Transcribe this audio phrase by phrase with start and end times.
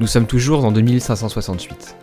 [0.00, 1.94] Nous sommes toujours en 2568.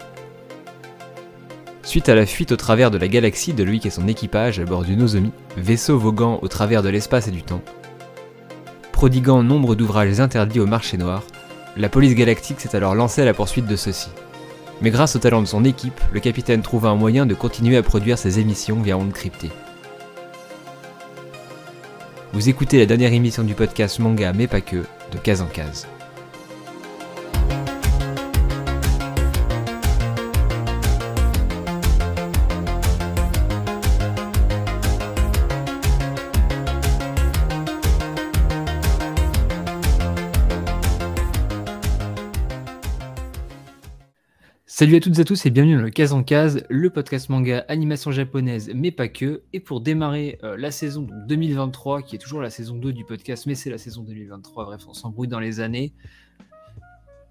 [1.82, 4.66] Suite à la fuite au travers de la galaxie de Loïc et son équipage à
[4.66, 7.64] bord du Nozomi, vaisseau voguant au travers de l'espace et du temps,
[8.92, 11.24] prodiguant nombre d'ouvrages interdits au marché noir,
[11.76, 14.10] la police galactique s'est alors lancée à la poursuite de ceux-ci.
[14.84, 17.84] Mais grâce au talent de son équipe, le capitaine trouva un moyen de continuer à
[17.84, 19.52] produire ses émissions via ondes cryptées.
[22.32, 25.88] Vous écoutez la dernière émission du podcast Manga mais pas que, de case en case.
[44.80, 47.30] Salut à toutes et à tous et bienvenue dans le Case en Case, le podcast
[47.30, 49.42] manga animation japonaise mais pas que.
[49.52, 53.04] Et pour démarrer euh, la saison donc, 2023, qui est toujours la saison 2 du
[53.04, 55.94] podcast, mais c'est la saison 2023, bref, on s'embrouille dans les années.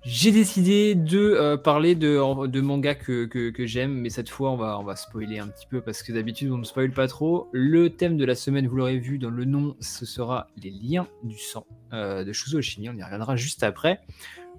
[0.03, 4.81] J'ai décidé de euh, parler de, de manga que, j'aime, mais cette fois on va,
[4.81, 7.49] on spoiler un petit peu parce que d'habitude on ne spoil pas trop.
[7.53, 11.07] Le thème de la semaine, vous l'aurez vu dans le nom, ce sera les liens
[11.23, 14.01] du sang euh, de Shuzo Oshimi, on y reviendra juste après.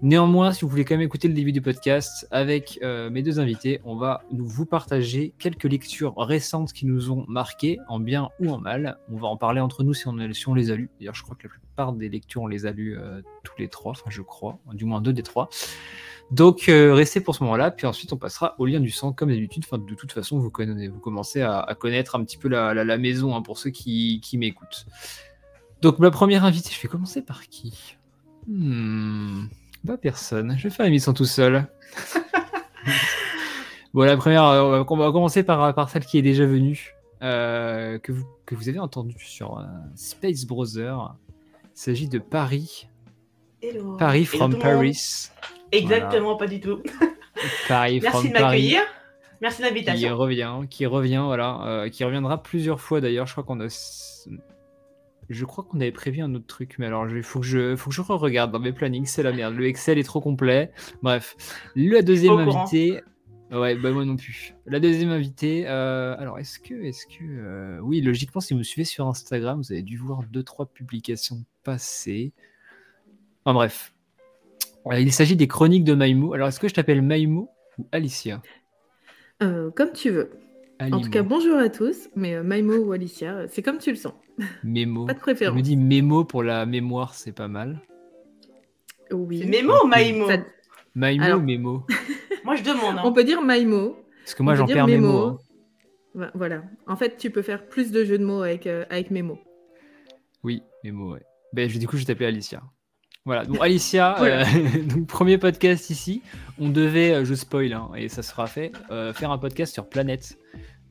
[0.04, 3.40] Néanmoins, si vous voulez quand même écouter le début du podcast avec euh, mes deux
[3.40, 8.52] invités, on va vous partager quelques lectures récentes qui nous ont marqué, en bien ou
[8.52, 9.00] en mal.
[9.12, 10.92] On va en parler entre nous si on, on les a lues.
[11.00, 13.70] D'ailleurs, je crois que la plupart des lectures, on les a lues euh, tous les
[13.70, 15.50] trois, enfin je crois, du moins deux des trois.
[16.30, 19.30] Donc euh, restez pour ce moment-là, puis ensuite on passera au lien du sang comme
[19.30, 19.64] d'habitude.
[19.72, 23.58] De toute façon, vous, vous commencez à, connaître un petit peu la, maison hein, pour
[23.58, 24.86] ceux qui, qui m'écoutent.
[25.82, 27.96] Donc ma première invitée, je vais commencer par qui?
[28.48, 29.48] Hmm
[29.96, 30.56] personne.
[30.58, 31.66] Je vais faire l'émission tout seul.
[33.94, 37.98] bon, la première, euh, on va commencer par, par celle qui est déjà venue, euh,
[38.00, 39.64] que, vous, que vous avez entendu sur euh,
[39.96, 41.16] Space Brother.
[41.64, 42.90] Il s'agit de Paris.
[43.98, 45.30] Paris from Paris.
[45.72, 46.82] Exactement, pas du tout.
[47.68, 48.82] Paris Merci de m'accueillir.
[49.40, 50.10] Merci de l'invitation.
[50.10, 53.28] Qui revient, qui revient, voilà, qui reviendra plusieurs fois d'ailleurs.
[53.28, 53.70] Je crois qu'on a
[55.30, 57.90] je crois qu'on avait prévu un autre truc, mais alors il faut que je, faut
[57.90, 59.56] que je regarde dans mes plannings, c'est la merde.
[59.56, 60.72] Le Excel est trop complet.
[61.02, 61.36] Bref,
[61.76, 63.02] la deuxième invitée.
[63.52, 64.56] Ouais, bah moi non plus.
[64.66, 65.66] La deuxième invitée.
[65.68, 69.62] Euh, alors, est-ce que, est-ce que, euh, oui, logiquement, si vous me suivez sur Instagram,
[69.62, 72.34] vous avez dû voir deux trois publications passées.
[73.46, 73.94] Enfin bref,
[74.92, 76.34] il s'agit des chroniques de Maïmou.
[76.34, 78.42] Alors, est-ce que je t'appelle Maïmou ou Alicia?
[79.42, 80.32] Euh, Comme tu veux.
[80.80, 83.96] En tout cas, bonjour à tous, mais euh, Maimo ou Alicia, c'est comme tu le
[83.96, 84.14] sens.
[84.64, 85.06] Mémo.
[85.06, 85.56] Pas de préférence.
[85.56, 87.82] Je me dis Mémo pour la mémoire, c'est pas mal.
[89.12, 89.46] Oui.
[89.46, 90.28] Mémo ou Maimo
[90.94, 91.84] Maimo ou Mémo?
[92.44, 93.00] Moi, je demande.
[93.00, 93.04] Hein.
[93.06, 93.98] On peut dire Maimo.
[94.24, 95.40] Parce que moi, j'en perds Mémo.
[96.16, 96.32] Hein.
[96.34, 96.64] Voilà.
[96.86, 99.40] En fait, tu peux faire plus de jeux de mots avec, euh, avec Mémo.
[100.44, 101.24] Oui, Mémo, ouais.
[101.54, 102.62] Ben, du coup, je vais t'appeler Alicia.
[103.28, 104.46] Voilà, donc Alicia, euh,
[105.10, 106.22] premier podcast ici.
[106.60, 109.90] On devait, euh, je spoil, hein, et ça sera fait, euh, faire un podcast sur
[109.90, 110.38] Planète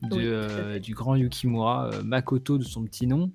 [0.03, 3.31] du grand Yukimura, Makoto de son petit nom,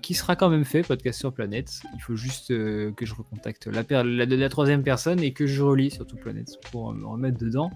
[0.00, 1.82] qui sera quand même fait, podcast sur Planète.
[1.94, 5.90] Il faut juste que je recontacte la, la, la, troisième personne et que je relis
[5.90, 7.70] surtout Planète pour me remettre dedans.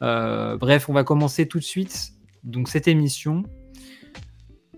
[0.00, 2.12] bref, on va commencer tout de suite
[2.44, 3.44] donc cette émission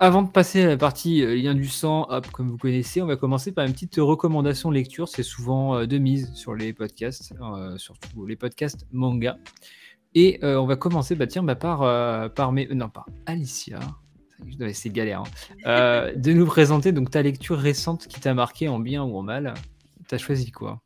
[0.00, 3.16] avant de passer à la partie euh, lien du sang, comme vous connaissez, on va
[3.16, 5.09] commencer par une petite recommandation lecture.
[5.09, 9.38] C'est souvent euh, de mise sur les podcasts, euh, surtout les podcasts manga.
[10.16, 11.81] Et on va commencer bah, tiens, bah, par,
[12.34, 12.69] par mes...
[12.69, 13.81] non, pas Alicia.
[14.72, 15.25] C'est galère.
[15.65, 16.12] Hein.
[16.15, 19.55] de nous présenter donc ta lecture récente qui t'a marqué en bien ou en mal.
[20.06, 20.81] T'as choisi quoi?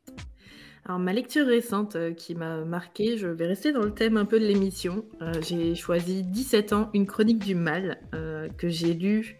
[0.89, 4.25] Alors, ma lecture récente euh, qui m'a marqué, je vais rester dans le thème un
[4.25, 5.05] peu de l'émission.
[5.21, 9.37] Euh, j'ai choisi 17 ans, une chronique du mal, euh, que j'ai lu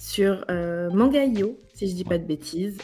[0.00, 2.78] sur Mangaio, si je dis pas de bêtises,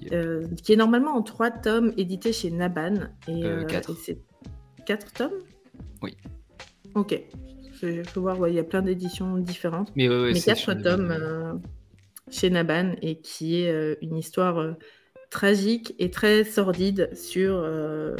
[0.00, 2.94] qui est normalement en trois tomes, édité chez Naban.
[3.28, 3.44] Et,
[4.02, 4.18] c'est
[4.84, 5.44] quatre tomes?
[6.02, 6.16] Oui.
[6.96, 7.22] Ok.
[7.82, 9.92] Je peux voir, il y a plein d'éditions différentes.
[9.94, 11.62] Mais, Mais quatre tomes
[12.32, 14.74] chez Naban et qui est une histoire
[15.36, 18.16] tragique et très sordide sur euh,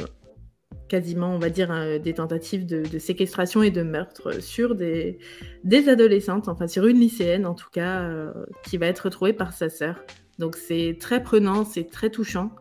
[0.87, 5.17] quasiment, on va dire, des tentatives de, séquestration et de meurtre sur des,
[5.63, 8.31] des, adolescentes, enfin sur une lycéenne en tout cas, euh,
[8.63, 10.03] qui va être retrouvée par sa sœur.
[10.37, 12.51] Donc c'est très prenant, c'est très touchant,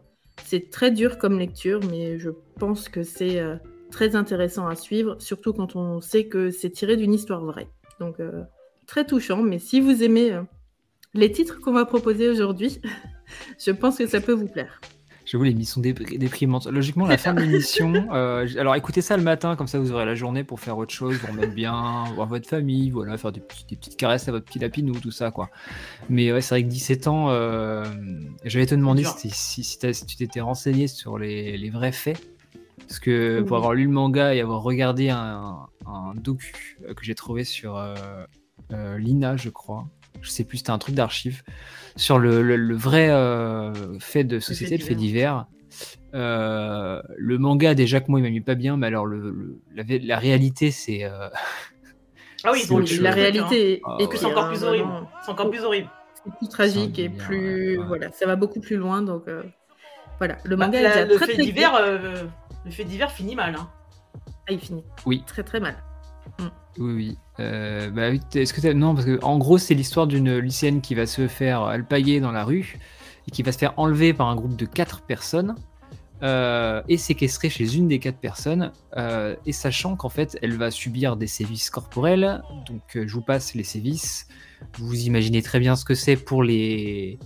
[0.47, 3.57] c'est très dur comme lecture, mais je pense que c'est euh,
[3.91, 7.69] très intéressant à suivre, surtout quand on sait que c'est tiré d'une histoire vraie.
[8.01, 8.17] Donc
[8.87, 10.41] très touchant, mais si vous aimez
[11.13, 12.81] les titres qu'on va proposer aujourd'hui,
[13.65, 14.81] je pense que ça peut vous plaire.
[15.27, 16.69] Je vous l'émission déprimante.
[16.69, 17.93] Logiquement, la fin de l'émission.
[18.13, 20.95] Euh, alors écoutez ça le matin, comme ça vous aurez la journée pour faire autre
[20.95, 24.61] chose, vous remettre bien, voir votre famille, voilà, faire des, petites caresses à votre petit
[24.61, 25.51] lapinou, tout ça quoi.
[26.09, 27.85] Mais ouais, c'est vrai que 17 ans, euh,
[28.45, 32.25] j'allais te demander si, si, tu t'étais renseigné sur les, vrais faits.
[32.87, 37.05] Parce que pour avoir lu le manga et avoir regardé un, un docu euh, que
[37.05, 39.89] j'ai trouvé sur euh, Lina, je crois,
[40.23, 41.43] je sais plus, c'était un truc d'archives,
[41.97, 45.47] sur le, le- le vrai euh, fait de société, le fait divers.
[46.15, 49.31] Euh, le manga, déjà que moi, il m'a mis pas bien, mais alors le,
[49.75, 51.05] le- la, réalité, c'est.
[51.05, 51.29] euh,
[52.45, 53.01] Ah oui, chose.
[53.01, 53.13] La hein.
[53.15, 54.09] réalité est, Ah ouais.
[54.15, 54.89] c'est encore plus hein, horrible.
[55.25, 55.91] C'est encore plus horrible.
[56.15, 57.79] C'est plus tragique et plus.
[57.79, 57.85] ouais.
[57.87, 59.03] Voilà, ça va beaucoup plus loin.
[59.03, 59.43] Donc euh,
[60.19, 61.81] voilà, le Bah, manga la- est déjà le très fait très divers, dur.
[61.83, 62.25] euh,
[62.65, 63.57] le fait divers finit mal.
[63.59, 63.69] Hein.
[64.49, 64.85] Ah, il finit.
[65.07, 65.25] Oui.
[65.27, 65.77] Très très mal.
[66.79, 67.19] Oui, oui.
[67.41, 71.07] Euh, bah est-ce que Non, parce que en gros, c'est l'histoire d'une lycéenne qui va
[71.07, 72.79] se faire alpaguer dans la rue
[73.29, 75.55] et qui va se faire enlever par un groupe de quatre personnes
[76.23, 78.73] euh, et séquestrer chez une des quatre personnes.
[78.97, 82.43] euh, et sachant qu'en fait, elle va subir des sévices corporels.
[82.67, 84.29] Donc, je vous passe les sévices.
[84.79, 87.19] Vous imaginez très bien ce que c'est pour les,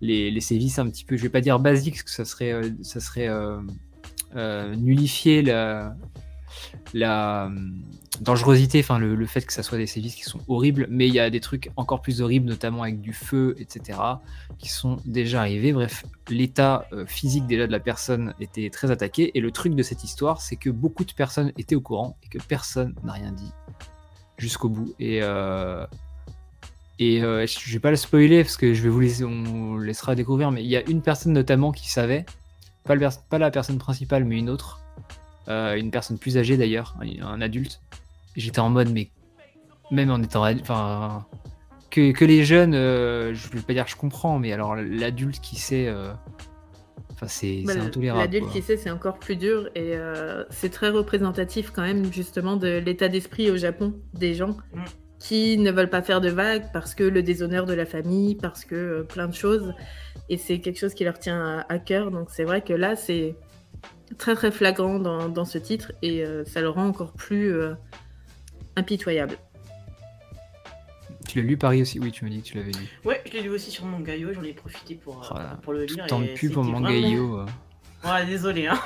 [0.00, 2.54] les, les sévices un petit peu, je vais pas dire basiques, parce que ça serait,
[2.82, 3.28] ça serait
[4.76, 5.94] nullifier la,
[6.94, 7.50] la
[8.20, 11.14] dangerosité, enfin le, le fait que ça soit des sévices qui sont horribles, mais il
[11.14, 13.98] y a des trucs encore plus horribles, notamment avec du feu, etc.,
[14.58, 15.72] qui sont déjà arrivés.
[15.72, 19.82] Bref, l'état euh, physique déjà de la personne était très attaqué, et le truc de
[19.82, 23.32] cette histoire, c'est que beaucoup de personnes étaient au courant et que personne n'a rien
[23.32, 23.52] dit
[24.38, 24.94] jusqu'au bout.
[24.98, 25.86] Et euh,
[27.00, 30.14] et euh, je vais pas le spoiler parce que je vais vous laisser, on laissera
[30.14, 32.26] découvrir, mais il y a une personne notamment qui savait,
[32.84, 34.80] pas, le pas la personne principale, mais une autre,
[35.48, 37.80] euh, une personne plus âgée d'ailleurs, un, un adulte.
[38.36, 39.10] J'étais en mode, mais
[39.90, 41.26] même en étant, enfin,
[41.90, 45.40] que, que les jeunes, euh, je vais pas dire que je comprends, mais alors l'adulte
[45.40, 46.12] qui sait, euh,
[47.12, 48.20] enfin c'est Bah, intolérable.
[48.20, 49.94] L'adulte qui sait, c'est encore plus dur et
[50.50, 54.82] c'est très représentatif quand même justement de l'état d'esprit au Japon des gens Mm.
[55.18, 58.64] qui ne veulent pas faire de vagues parce que le déshonneur de la famille, parce
[58.64, 59.74] que euh, plein de choses.
[60.28, 62.10] Et c'est quelque chose qui leur tient à, à cœur.
[62.12, 63.34] Donc c'est vrai que là, c'est
[64.18, 67.74] très très flagrant dans, dans ce titre et euh, ça le rend encore plus euh,
[68.76, 69.36] impitoyable.
[71.28, 72.00] Tu l'as lu Paris aussi?
[72.00, 72.88] Oui, tu m'as dit que tu l'avais lu.
[73.04, 75.86] Ouais, je l'ai lu aussi sur mon gaillot, j'en ai profité pour, euh, pour le
[75.86, 76.06] Tout lire.
[76.06, 77.44] temps de pub pour c'était mon vraiment- gaillot.
[78.04, 78.66] Ouais, désolé.
[78.66, 78.80] Hein.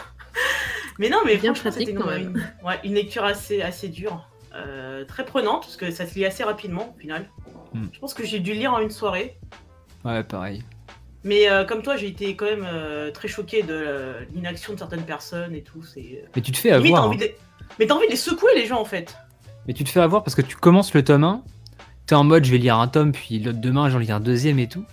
[0.98, 2.36] Mais non, mais Bien franchement, pratique, c'était une, quand même.
[2.62, 6.24] une- ouais, une lecture assez, assez dure, euh, très prenante, parce que ça se lit
[6.24, 7.28] assez rapidement au final.
[7.72, 7.86] Hmm.
[7.92, 9.36] Je pense que j'ai dû le lire en une soirée.
[10.04, 10.62] Ouais, pareil.
[11.24, 14.78] Mais euh, comme toi, j'ai été quand même euh, très choqué de euh, l'inaction de
[14.78, 15.82] certaines personnes et tout.
[15.82, 17.08] C'est Mais tu te fais Limite, avoir.
[17.08, 17.26] envie hein.
[17.28, 17.66] de...
[17.78, 19.16] Mais t'as envie de les secouer, les gens, en fait.
[19.66, 21.42] Mais tu te fais avoir parce que tu commences le tome 1,
[22.06, 24.58] t'es en mode je vais lire un tome, puis l'autre demain j'en lis un deuxième
[24.58, 24.84] et tout.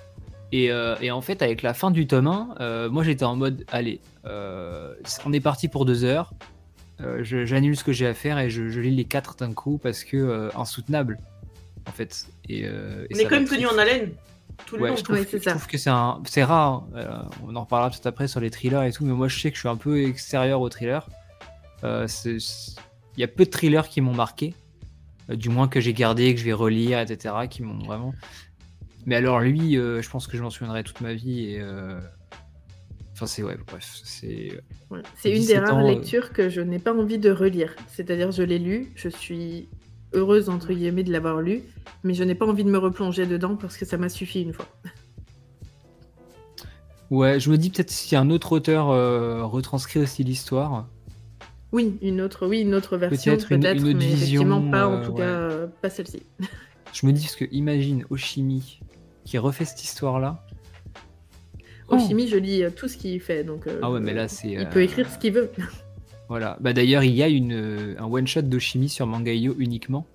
[0.53, 3.35] Et, euh, et en fait, avec la fin du tome 1, euh, moi j'étais en
[3.35, 4.93] mode allez, euh,
[5.25, 6.31] on est parti pour deux heures,
[6.99, 9.77] je- j'annule ce que j'ai à faire et je, je lis les quatre d'un coup
[9.81, 11.17] parce que insoutenable
[11.89, 12.27] en fait.
[12.47, 12.69] Et, et
[13.13, 14.11] On est quand même tenu en haleine
[14.65, 14.95] tout le Ouais, long.
[14.95, 15.51] je trouve, Ouais, que- c'est je ça.
[15.51, 16.87] trouve que c'est un, c'est rare.
[16.95, 17.07] Euh,
[17.45, 19.55] on en reparlera peut-être après sur les thrillers et tout, mais moi je sais que
[19.55, 21.07] je suis un peu extérieur aux thrillers.
[21.83, 22.37] Euh, c'est-
[23.17, 24.55] Il y a peu de thrillers qui m'ont marqué,
[25.29, 28.13] euh, du moins que j'ai gardé, que je vais relire, etc., qui m'ont vraiment.
[29.05, 31.59] Mais alors lui, euh, je pense que je m'en souviendrai toute ma vie et.
[31.59, 31.99] euh,
[33.13, 34.61] Enfin c'est ouais, bref, c'est.
[34.89, 35.01] Ouais.
[35.15, 35.89] C'est une des 17 rares ans, euh.
[35.89, 37.75] lectures que je n'ai pas envie de relire.
[37.87, 39.69] C'est-à-dire, je l'ai lu, je suis
[40.13, 41.61] heureuse, entre guillemets, de l'avoir lu,
[42.03, 44.53] mais je n'ai pas envie de me replonger dedans parce que ça m'a suffi une
[44.53, 44.67] fois.
[47.09, 50.87] Ouais, je me dis peut-être si un autre auteur euh, retranscrit aussi l'histoire.
[51.73, 55.11] Oui, une autre, oui, une autre version Peut-être mais effectivement vision, pas, en euh, tout
[55.11, 55.19] ouais.
[55.19, 56.23] cas, pas celle-ci.
[56.93, 58.81] Je me dis parce que imagine Oshimi
[59.23, 60.45] qui refait cette histoire-là.
[61.87, 61.95] Oh.
[61.95, 64.51] Oshimi, je lis euh, tout ce qu'il fait, donc Ah ouais, mais là c'est.
[64.51, 65.51] il peut écrire ce qu'il veut.
[66.31, 66.57] Voilà.
[66.61, 70.05] Bah d'ailleurs, il y a une, euh, un one shot d'Oshimi sur Mangayo uniquement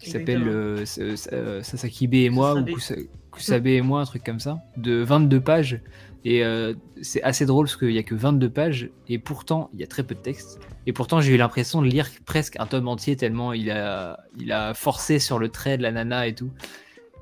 [0.00, 0.84] qui s'appelle euh,
[1.32, 2.98] euh, Sasakibe et moi ou Kusabe.
[2.98, 5.80] Kusa- Kusabe et moi, un truc comme ça, de 22 pages.
[6.24, 9.80] Et euh, c'est assez drôle parce qu'il y a que 22 pages et pourtant il
[9.80, 10.58] y a très peu de texte.
[10.86, 14.50] Et pourtant j'ai eu l'impression de lire presque un tome entier tellement il a, il
[14.50, 16.50] a forcé sur le trait de la nana et tout.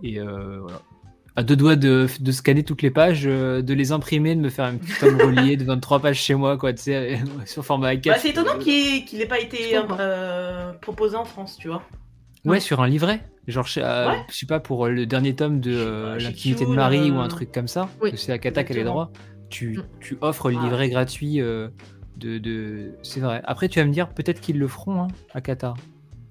[0.05, 0.81] Et euh, voilà.
[1.35, 4.51] À deux doigts de, de scanner toutes les pages, euh, de les imprimer, de me
[4.51, 7.95] faire un petit tome relié de 23 pages chez moi, quoi, tu sais, sur format
[7.95, 8.09] A4.
[8.09, 11.83] Bah, c'est étonnant qu'il qu'il ait pas été euh, proposé en France, tu vois.
[12.45, 13.23] Ouais, sur un livret.
[13.49, 14.17] Genre, je euh, Ouais.
[14.31, 17.29] je sais pas, pour le dernier tome de euh, L'intimité de Marie euh, ou un
[17.29, 17.89] truc comme ça.
[18.03, 19.11] Oui, que c'est Akata qui a les droits.
[19.49, 20.65] Tu, tu offres le Ah.
[20.65, 21.69] livret gratuit euh,
[22.19, 22.39] de.
[22.39, 22.93] de...
[23.03, 23.41] C'est vrai.
[23.45, 25.75] Après, tu vas me dire, peut-être qu'ils le feront, hein, Akata.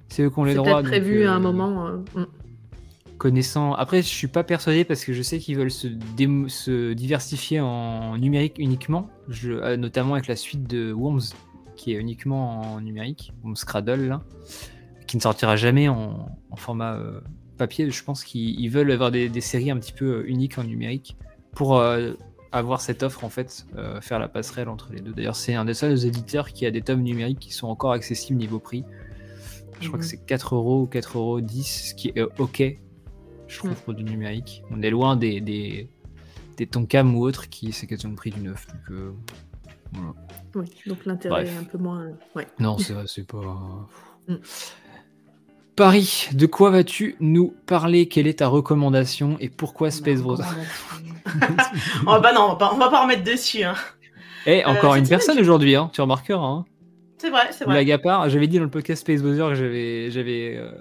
[0.10, 0.82] C'est eux qui ont les C'est droits.
[0.82, 1.88] peut-être prévu donc, à un euh, moment.
[1.88, 2.26] euh, mm.
[3.22, 3.74] Connaissant.
[3.76, 8.56] Après, je suis pas persuadé parce que je sais qu'ils veulent se, diversifier en numérique
[8.58, 11.22] uniquement, je- euh, notamment avec la suite de Worms,
[11.76, 14.24] qui est uniquement en numérique, Worms Cradle, là,
[15.06, 17.20] qui ne sortira jamais en, en format euh,
[17.60, 17.92] papier.
[17.92, 20.64] Je pense qu'ils ils veulent avoir des, des séries un petit peu euh, uniques en
[20.64, 21.16] numérique
[21.52, 22.14] pour euh,
[22.52, 25.12] avoir cette offre en fait, euh, faire la passerelle entre les deux.
[25.12, 28.40] D'ailleurs, c'est un des seuls éditeurs qui a des tomes numériques qui sont encore accessibles
[28.40, 28.84] niveau prix.
[29.80, 30.10] Je crois que Mhm.
[30.10, 32.64] c'est 4 euros ou 4 euros 10, ce qui est ok,
[33.52, 34.64] je trouve, pour du numérique.
[34.72, 35.90] On est loin des, des,
[36.58, 38.66] des Tonkam ou autres qui c'est quasiment le prix du neuf.
[38.68, 39.12] Donc, euh,
[39.92, 40.14] voilà.
[40.56, 42.08] Oui, donc l'intérêt est un peu moins.
[42.36, 42.48] Ouais.
[42.60, 43.88] Non, c'est vrai, c'est pas.
[44.28, 44.36] Mm.
[45.76, 48.08] Paris, de quoi vas-tu nous parler?
[48.08, 50.38] Quelle est ta recommandation et pourquoi Space Bros?
[51.26, 53.64] oh bah non, on va pas, on va pas remettre dessus.
[53.64, 53.76] Hein.
[54.46, 56.46] Eh, encore Euh, une cette personne aujourd'hui, hein, tu remarqueras.
[56.46, 56.66] Hein.
[57.18, 57.76] C'est vrai, c'est vrai.
[57.76, 60.72] Blague à part, j'avais dit dans le podcast Space Bowser que j'avais, j'avais euh,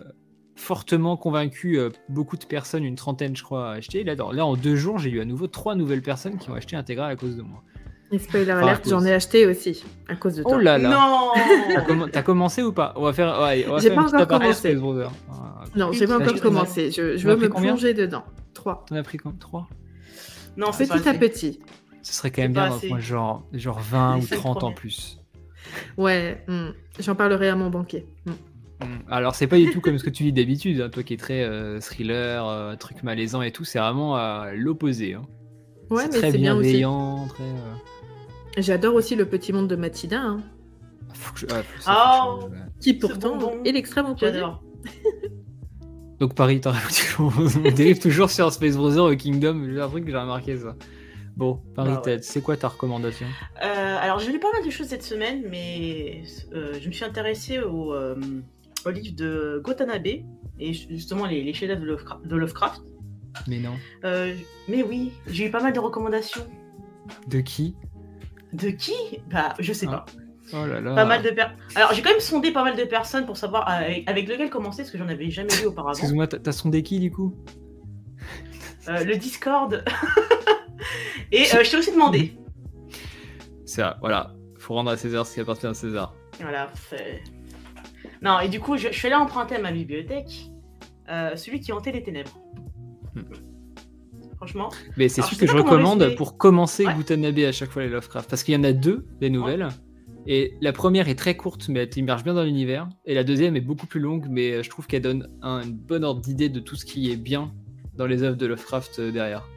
[0.60, 4.04] fortement convaincu euh, beaucoup de personnes, une trentaine je crois, à acheter.
[4.04, 6.54] Là, dans- là en deux jours, j'ai eu à nouveau trois nouvelles personnes qui ont
[6.54, 7.62] acheté Intégrale à cause de moi.
[8.12, 10.62] Et spoiler Enfin, alert, j'en ai acheté aussi, à cause de Oh toi.
[10.62, 11.30] là là Non
[11.74, 12.92] T'as, comm- t'as commencé ou pas?
[12.96, 14.76] On va faire, ouais, on va J'ai faire pas encore commencé.
[15.30, 16.90] Ah, Non, j'ai pas encore commencé.
[16.90, 18.24] Je, je veux me plonger dedans.
[18.54, 18.84] 3.
[18.88, 19.68] T'en as pris comme trois?
[20.56, 21.60] Non, c'est Petit à petit.
[22.02, 25.20] Ce serait quand même bien genre, genre 20 Les ou cinq 30 en plus.
[25.96, 26.70] Ouais, hmm.
[26.98, 28.06] j'en parlerai à mon banquier.
[28.26, 28.32] Hmm.
[28.80, 29.10] Mm.
[29.12, 31.16] Alors c'est pas du tout comme ce que tu dis d'habitude, hein, toi qui es
[31.16, 35.14] très euh, thriller, euh, truc malaisant et tout, c'est vraiment à l'opposé.
[35.14, 35.22] hein.
[35.90, 36.62] Ouais, c'est mais très c'est bien aussi.
[36.68, 37.42] bienveillant, très.
[37.44, 37.74] euh,
[38.58, 40.40] J'adore aussi le petit monde de Mathilda, hein,
[41.14, 42.64] faut que je- ah, faut- ça, faut que je Oh.
[42.80, 44.40] qui pourtant est l'extrême opposé.
[46.20, 46.60] Donc Paris,
[47.18, 50.76] on dérive toujours sur Space Brother au Kingdom, j'ai un truc que j'ai remarqué ça.
[51.36, 52.02] Bon, Paris, Bah ouais.
[52.02, 53.26] Ted, c'est quoi ta recommandation?
[53.64, 56.22] Euh, alors, j'ai lu pas mal de choses cette semaine, mais
[56.52, 58.16] euh, je me suis intéressée au, euh,
[58.86, 62.82] au livre de Gotanabe, et justement les, les chefs-d'œuvre de Lovecraft.
[63.46, 63.74] Mais non.
[64.04, 64.34] Euh,
[64.68, 66.46] mais oui, j'ai eu pas mal de recommandations.
[67.28, 67.76] De qui?
[68.52, 68.92] De qui?
[69.30, 70.04] Bah, je sais Ah.
[70.04, 70.06] pas.
[70.52, 70.94] Oh là là.
[70.96, 71.30] Pas mal de
[71.76, 74.78] Alors, j'ai quand même sondé pas mal de personnes pour savoir avec, avec lequel commencer,
[74.82, 75.92] parce que j'en avais jamais lu auparavant.
[75.92, 77.36] Excuse-moi, t'as sondé qui du coup?
[78.88, 79.84] Euh, le Discord.
[81.32, 82.36] et euh, je t'ai aussi demandé.
[83.64, 84.34] C'est ça, voilà.
[84.58, 86.14] Faut rendre à César ce qui appartient à César.
[86.40, 86.72] Voilà.
[86.88, 87.22] c'est-
[88.22, 90.50] Non, et du coup, je, je suis allée emprunter à ma bibliothèque
[91.08, 92.38] euh, celui qui hantait les ténèbres.
[93.14, 93.22] Hmm.
[94.36, 94.70] Franchement.
[94.96, 96.94] Mais c'est celui que je recommande pour commencer Ouais.
[96.94, 98.28] Gutanabe à chaque fois les Lovecraft.
[98.30, 99.68] Parce qu'il y en a deux, des nouvelles.
[100.26, 102.88] Et la première est très courte, mais elle t'immerge bien dans l'univers.
[103.06, 106.04] Et la deuxième est beaucoup plus longue, mais euh, je trouve qu'elle donne un bon
[106.04, 107.52] ordre d'idée de tout ce qui est bien
[107.96, 109.48] dans les œuvres de Lovecraft euh, derrière.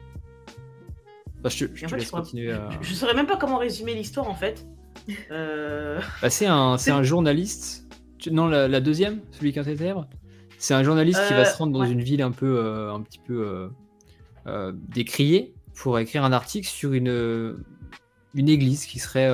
[1.42, 2.68] Bah, je, je te fait, laisse je, continuer à...
[2.80, 4.66] je, je saurais même pas comment résumer l'histoire en fait.
[5.30, 7.83] Euh, Bah, c'est un, c'est C'est- un journaliste.
[8.24, 10.08] Tu- Non, la, la deuxième, celui qui a été ténèbres.
[10.56, 11.90] C'est un journaliste qui va Euh, se rendre dans ouais.
[11.92, 13.68] une ville un peu, euh, un petit peu
[14.46, 17.56] euh, décriée pour écrire un article sur une,
[18.34, 19.30] une église qui serait,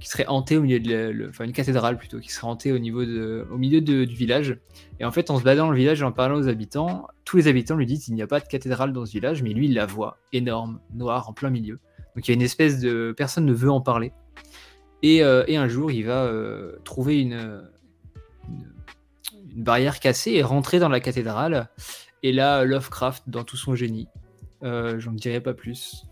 [0.00, 2.72] qui serait hantée au milieu de, la- le- enfin une cathédrale plutôt, qui serait hantée
[2.72, 4.58] au niveau de, au milieu de- du village.
[4.98, 7.38] Et en fait, en se baladant dans le village et en parlant aux habitants, tous
[7.38, 9.66] les habitants lui disent qu'il n'y a pas de cathédrale dans ce village, mais lui
[9.66, 11.78] il la voit, énorme, noire, en plein milieu.
[12.16, 14.12] Donc il y a une espèce de personne ne veut en parler.
[15.02, 17.62] Et, euh, et un jour, il va euh, trouver une,
[19.54, 21.68] une barrière cassée et rentrer dans la cathédrale.
[22.22, 24.08] Et là, Lovecraft, dans tout son génie,
[24.62, 26.06] euh, j'en dirai pas plus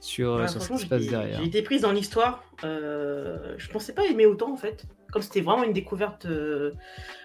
[0.00, 1.38] sur, sur ce qui se passe derrière.
[1.38, 2.42] J'ai été prise dans l'histoire.
[2.64, 4.84] Euh, je pensais pas aimer autant en fait.
[5.12, 6.72] Comme c'était vraiment une découverte euh,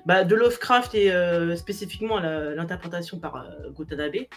[0.05, 4.27] bah, de Lovecraft et euh, spécifiquement l'interprétation par Gotanabe.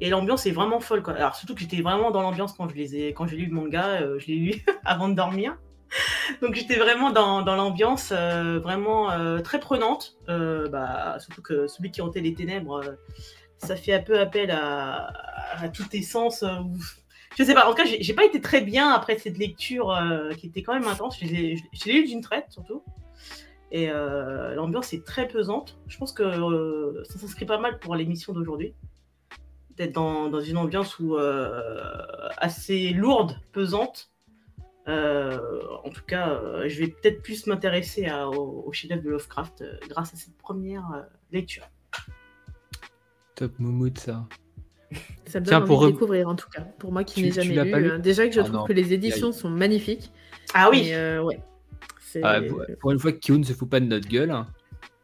[0.00, 1.02] Et l'ambiance est vraiment folle.
[1.02, 1.14] Quoi.
[1.14, 3.54] Alors surtout que j'étais vraiment dans l'ambiance quand je les ai, quand j'ai lu le
[3.54, 5.56] manga, je l'ai lu avant de dormir.
[6.42, 10.16] Donc j'étais vraiment dans, dans l'ambiance, euh, vraiment euh, très prenante.
[10.28, 12.82] Euh, bah, surtout que celui qui hantait les ténèbres,
[13.58, 15.12] ça fait un peu appel à,
[15.60, 16.42] à tout essence.
[16.42, 16.78] euh, où-
[17.36, 19.92] je sais pas, en tout cas, j'ai pas été très bien après cette lecture
[20.38, 21.18] qui était quand même intense.
[21.20, 22.84] Je l'ai lu d'une traite surtout.
[23.72, 25.76] Et l'ambiance est très pesante.
[25.88, 28.72] Je pense que ça s'inscrit pas mal pour l'émission d'aujourd'hui.
[29.76, 30.96] D'être dans, dans une ambiance
[32.36, 34.12] assez lourde, pesante.
[34.86, 35.38] Euh,
[35.82, 39.76] en tout cas, euh, je vais peut-être plus m'intéresser au, au chef-d'œuvre de Lovecraft euh,
[39.88, 41.00] grâce à cette première euh,
[41.32, 41.66] lecture.
[43.34, 44.26] Top Moumout, ça.
[45.26, 46.60] Ça me Tiens, donne pour envie de re- découvrir en tout cas.
[46.78, 47.98] Pour moi qui n'ai jamais lu.
[47.98, 48.64] déjà que je Ah trouve non.
[48.66, 50.12] que les éditions sont magnifiques.
[50.52, 51.40] Ah oui, euh, ouais.
[52.22, 54.30] Ah, pour, pour une fois que Kiyun se fout pas de notre gueule,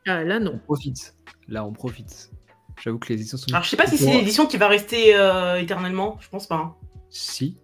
[0.07, 0.59] Ah, là on non.
[0.59, 1.17] profite.
[1.49, 2.31] Là, on profite.
[2.81, 3.51] J'avoue que les éditions sont.
[3.51, 6.47] alors je sais pas si c'est Pour- l'édition qui va rester euh, éternellement, je pense
[6.47, 6.57] pas.
[6.57, 6.77] hein.
[7.09, 7.59] Si.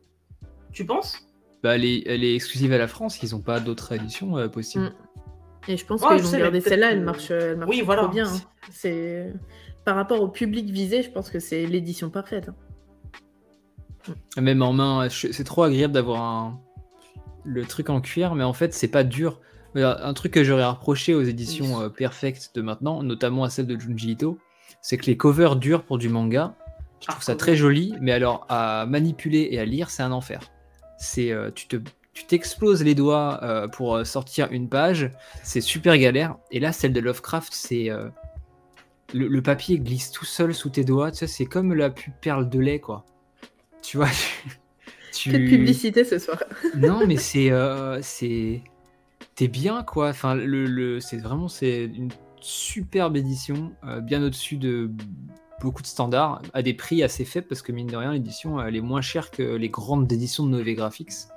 [0.72, 1.25] Tu penses?
[1.66, 4.46] Bah, elle, est, elle est exclusive à la France, ils ont pas d'autres éditions euh,
[4.46, 4.84] possibles.
[4.84, 4.92] Mm.
[5.72, 8.06] Et je pense Ouais, qu'ils peut-être celle-là, elle marche, elle marche Oui, trop voilà.
[8.06, 8.28] bien.
[8.28, 8.40] hein.
[8.70, 9.32] C'est
[9.84, 12.50] par rapport au public visé, je pense que c'est l'édition parfaite.
[12.50, 14.14] hein.
[14.40, 16.60] Même en main, c'est trop agréable d'avoir un...
[17.44, 19.40] le truc en cuir, mais en fait, c'est pas dur.
[19.76, 21.84] Euh, Un truc que j'aurais reproché aux éditions Oui.
[21.86, 24.38] euh, Perfect de maintenant, notamment à celle de Junji Ito,
[24.82, 26.54] c'est que les covers durs pour du manga,
[27.02, 30.40] Je trouve ça très joli, mais alors à manipuler et à lire, c'est un enfer.
[30.98, 31.76] C'est tu te
[32.16, 35.10] tu t'exploses les doigts pour sortir une page,
[35.42, 36.36] c'est super galère.
[36.50, 37.90] Et là, celle de Lovecraft, c'est
[39.12, 41.10] le, papier glisse tout seul sous tes doigts.
[41.10, 43.04] Tu sais, c'est comme la pub perle de lait, quoi.
[43.82, 44.08] Tu vois.
[45.12, 45.30] tu...
[45.30, 46.42] Quelle publicité ce soir.
[46.74, 47.50] non, mais c'est
[48.00, 48.62] c'est
[49.34, 50.08] t'es bien, quoi.
[50.08, 52.10] Enfin, le, c'est vraiment c'est une
[52.40, 53.72] superbe édition,
[54.02, 54.90] bien au-dessus de
[55.60, 58.76] beaucoup de standards, à des prix assez faibles parce que mine de rien, l'édition elle
[58.76, 61.28] est moins chère que les grandes éditions de Nové Graphics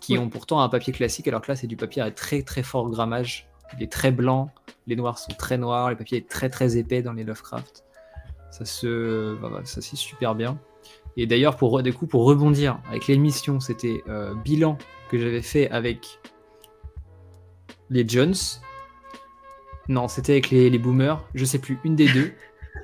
[0.00, 2.62] qui ont pourtant un papier classique, alors que là, c'est du papier à très très
[2.62, 3.48] fort grammage.
[3.76, 4.50] Il est très blanc,
[4.86, 7.84] les noirs sont très noirs, le papier est très très épais dans les Lovecraft.
[8.50, 10.58] Ça se, ça c'est super bien.
[11.16, 14.78] Et d'ailleurs, pour des coups, pour rebondir avec l'émission, c'était euh, bilan
[15.10, 16.20] que j'avais fait avec
[17.90, 18.34] les Jones.
[19.88, 21.22] Non, c'était avec les, les, Boomers.
[21.34, 22.32] Je sais plus, une des deux.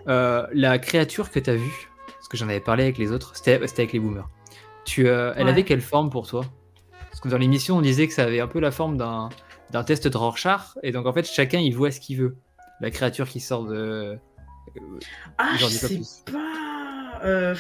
[0.09, 3.35] Euh, la créature que tu as vue, parce que j'en avais parlé avec les autres,
[3.35, 4.29] c'était avec les Boomers.
[4.85, 6.45] Tu, euh, elle avait quelle forme pour toi?
[7.11, 9.31] Parce que dans l'émission, on disait que ça avait un peu la forme d'un,
[9.85, 12.37] test de Rorschach, et donc en fait, chacun il voit ce qu'il veut.
[12.81, 13.75] La créature qui sort de.
[13.77, 14.17] Euh,
[15.39, 17.25] ah, je sais pas.
[17.25, 17.55] Euh...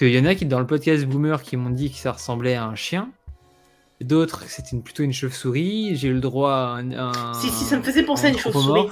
[0.00, 2.54] Il y en a qui, dans le podcast Boomer, qui m'ont dit que ça ressemblait
[2.54, 3.10] à un chien.
[4.00, 5.94] D'autres, c'était plutôt une chauve-souris.
[5.94, 7.34] J'ai eu le droit à un.
[7.34, 8.88] Si, si, ça me faisait penser à une chauve-souris.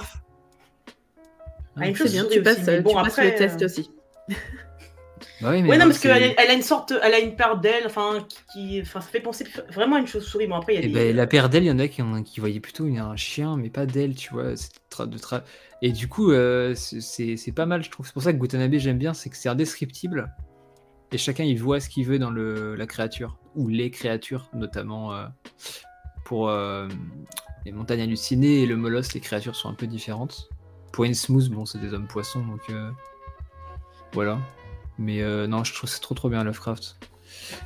[1.77, 3.89] Ah, une chauve-souris, tu passes, bon, tu après, le test euh, aussi.
[5.39, 7.83] Bah oui, mais non, parce qu'elle elle a une sorte, elle a une paire d'ailes,
[7.85, 10.45] enfin, qui, enfin, ça fait penser vraiment à une chauve-souris.
[10.45, 12.03] Bon, après, il y a eh ben, la paire d'ailes, il y en a qui,
[12.25, 14.53] qui voyaient plutôt un chien, mais pas d'ailes, tu vois.
[14.53, 15.43] De tra...
[15.81, 18.05] Et du coup, euh, c'est pas mal, je trouve.
[18.05, 20.31] C'est pour ça que Gutanabe, j'aime bien, c'est que c'est indescriptible.
[21.11, 25.13] Et chacun, il voit ce qu'il veut dans le, la créature, ou les créatures, notamment
[25.13, 25.25] euh,
[26.23, 26.87] pour euh,
[27.65, 30.49] les montagnes hallucinées et le molosse, les créatures sont un peu différentes.
[30.91, 32.71] Pour Smooth, bon, c'est des hommes poissons, donc
[34.13, 34.39] voilà.
[34.97, 36.97] Mais euh, non, je trouve c'est trop trop bien Lovecraft.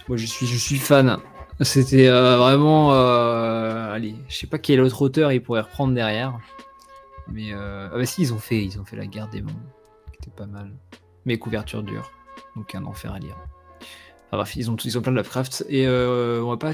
[0.08, 1.18] Moi je suis, je suis fan.
[1.62, 2.94] C'était euh, vraiment.
[2.94, 6.38] Euh, allez, je sais pas quel autre auteur il pourrait reprendre derrière.
[7.28, 9.56] Mais ah bah si, ils ont fait, ils ont fait la guerre des mondes,
[10.12, 10.72] qui était pas mal.
[11.26, 12.12] Mais couverture dure,
[12.56, 13.36] donc un enfer à lire.
[14.32, 15.66] Bref, ils ont, ils ont plein de Lovecraft.
[15.70, 16.74] Et on va pas.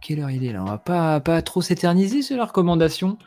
[0.00, 0.62] Quelle heure il est là?
[0.62, 3.18] On va pas, trop s'éterniser sur la recommandation.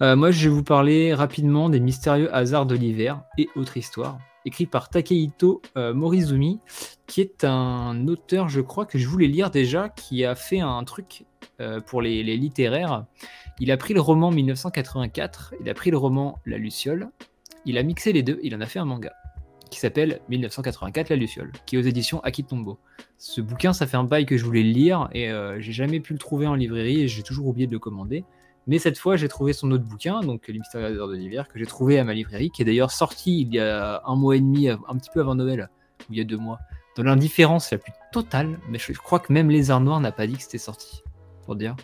[0.00, 4.66] moi, je vais vous parler rapidement des mystérieux hasards de l'hiver et autres histoires écrit
[4.66, 6.60] par Takehito euh, Morizumi,
[7.06, 10.82] qui est un auteur, je crois, que je voulais lire déjà, qui a fait un
[10.84, 11.26] truc
[11.60, 13.04] euh, pour les, littéraires.
[13.58, 17.10] Il a pris le roman 1984, il a pris le roman La Luciole,
[17.64, 19.12] il a mixé les deux, il en a fait un manga
[19.70, 22.78] qui s'appelle 1984 La Luciole, qui est aux éditions Akitombo.
[23.18, 26.00] Ce bouquin, ça fait un bail que je voulais le lire et euh, j'ai jamais
[26.00, 28.24] pu le trouver en librairie et j'ai toujours oublié de le commander.
[28.66, 31.66] Mais cette fois, j'ai trouvé son autre bouquin, donc Les Mystérieux de l'hiver, que j'ai
[31.66, 34.68] trouvé à ma librairie, qui est d'ailleurs sorti il y a un mois et demi,
[34.68, 35.70] un petit peu avant Noël,
[36.08, 36.58] ou il y a deux mois.
[36.96, 40.26] Dans l'indifférence la plus totale, mais je crois que même Les Arts Noirs n'a pas
[40.26, 41.04] dit que c'était sorti,
[41.44, 41.76] pour dire.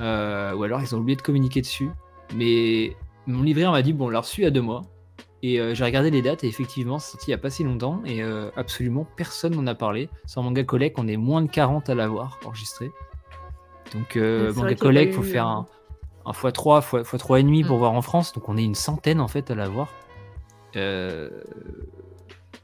[0.00, 1.90] Euh, ou alors ils ont oublié de communiquer dessus.
[2.34, 2.94] Mais
[3.26, 4.82] mon libraire m'a dit, bon, on l'a reçu a deux mois.
[5.42, 7.62] Et euh, j'ai regardé les dates et effectivement, c'est sorti il n'y a pas si
[7.62, 10.08] longtemps et euh, absolument personne n'en a parlé.
[10.26, 12.90] Sur Manga Collect, on est moins de 40 à l'avoir enregistré.
[13.94, 15.66] Donc, Manga Collect, il faut faire un,
[16.26, 17.78] un x3, x, x3 et demi pour mm.
[17.78, 19.88] voir en France, donc on est une centaine en fait à l'avoir.
[20.76, 21.30] Euh...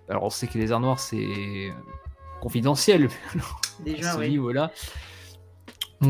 [0.08, 1.72] Alors on sait que les arts noirs c'est
[2.40, 3.08] confidentiel.
[3.84, 4.36] Déjà, oui.
[4.36, 4.70] Voilà.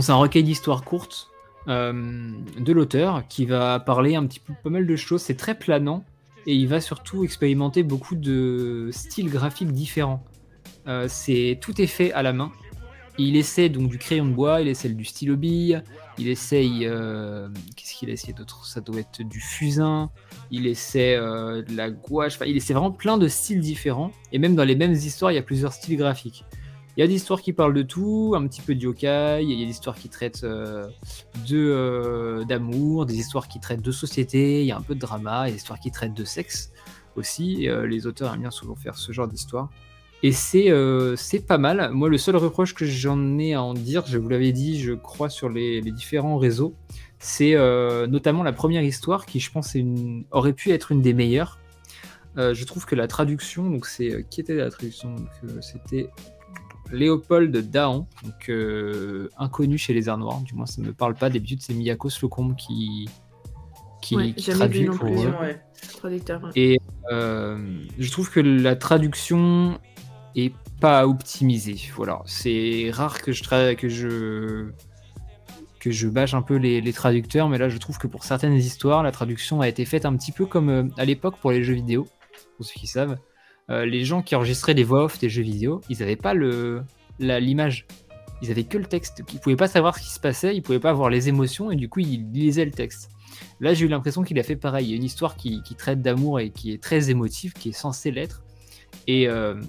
[0.01, 1.31] c'est un recueil d'histoires courtes
[1.69, 5.23] euh, de l'auteur qui va parler un petit peu pas mal de choses.
[5.23, 6.05] C'est très planant
[6.47, 10.25] et il va surtout expérimenter beaucoup de styles graphiques différents.
[10.87, 12.53] Euh, c'est tout est fait à la main.
[13.17, 15.83] Il essaie donc du crayon de bois, il essaie du stylo bille,
[16.19, 16.85] il essaye.
[16.85, 18.67] Euh, qu'est-ce qu'il a essayé d'autre?
[18.67, 20.11] Ça doit être du fusain.
[20.51, 22.39] Il essaie euh, de la gouache.
[22.45, 24.11] Il essaie vraiment plein de styles différents.
[24.33, 26.45] Et même dans les mêmes histoires, il y a plusieurs styles graphiques.
[26.97, 29.43] Il y a des histoires qui parlent de tout, un petit peu de yokai.
[29.43, 30.87] Il y a des histoires qui traitent euh,
[31.49, 34.61] de d'amour, des histoires qui traitent de société.
[34.61, 36.73] Il y a un peu de drama, des histoires qui traitent de sexe
[37.17, 37.69] aussi.
[37.87, 39.71] les auteurs aiment bien souvent faire ce genre d'histoire.
[40.27, 40.33] Et
[40.71, 41.91] euh, c'est pas mal.
[41.93, 44.95] Moi, le seul reproche que j'en ai à en dire, je vous l'avais dit, je
[44.95, 46.75] crois, sur les, différents réseaux,
[47.19, 49.77] c'est euh, notamment la première histoire qui, je pense,
[50.31, 51.59] aurait pu être une des meilleures.
[52.39, 54.25] Euh, je trouve que la traduction, donc c'est.
[54.31, 55.15] Qui était la traduction?
[55.61, 56.09] C'était
[56.93, 58.51] Léopold Dahan, donc
[59.39, 61.31] inconnu chez les Arts Noirs, du moins ça ne me parle pas.
[61.31, 63.09] D'habitude, c'est Miyako Slocombe qui,
[64.01, 65.35] qui, traduit pour eux.
[66.55, 66.79] Et
[67.11, 69.79] je trouve que la traduction
[70.37, 71.77] et pas optimisé.
[71.95, 74.71] Voilà, c'est rare que je que je
[75.81, 79.03] que je bâche un peu les, traducteurs, mais là je trouve que pour certaines histoires,
[79.03, 81.75] la traduction a été faite un petit peu comme euh, à l'époque pour les jeux
[81.75, 82.07] vidéo,
[82.57, 83.19] pour ceux qui savent.
[83.71, 86.83] Euh, les gens qui enregistraient des voix off des jeux vidéo, ils n'avaient pas le
[87.19, 87.87] l'image.
[88.43, 89.23] Ils avaient que le texte.
[89.33, 91.77] Ils pouvaient pas savoir ce qui se passait, ils pouvaient pas voir les émotions et
[91.77, 93.11] du coup ils lisaient le texte.
[93.61, 94.87] Là, j'ai eu l'impression qu'il a fait pareil.
[94.87, 97.73] Il y a une histoire qui, traite d'amour et qui est très émotive, qui est
[97.73, 98.43] censée l'être.
[99.07, 99.61] Et euh,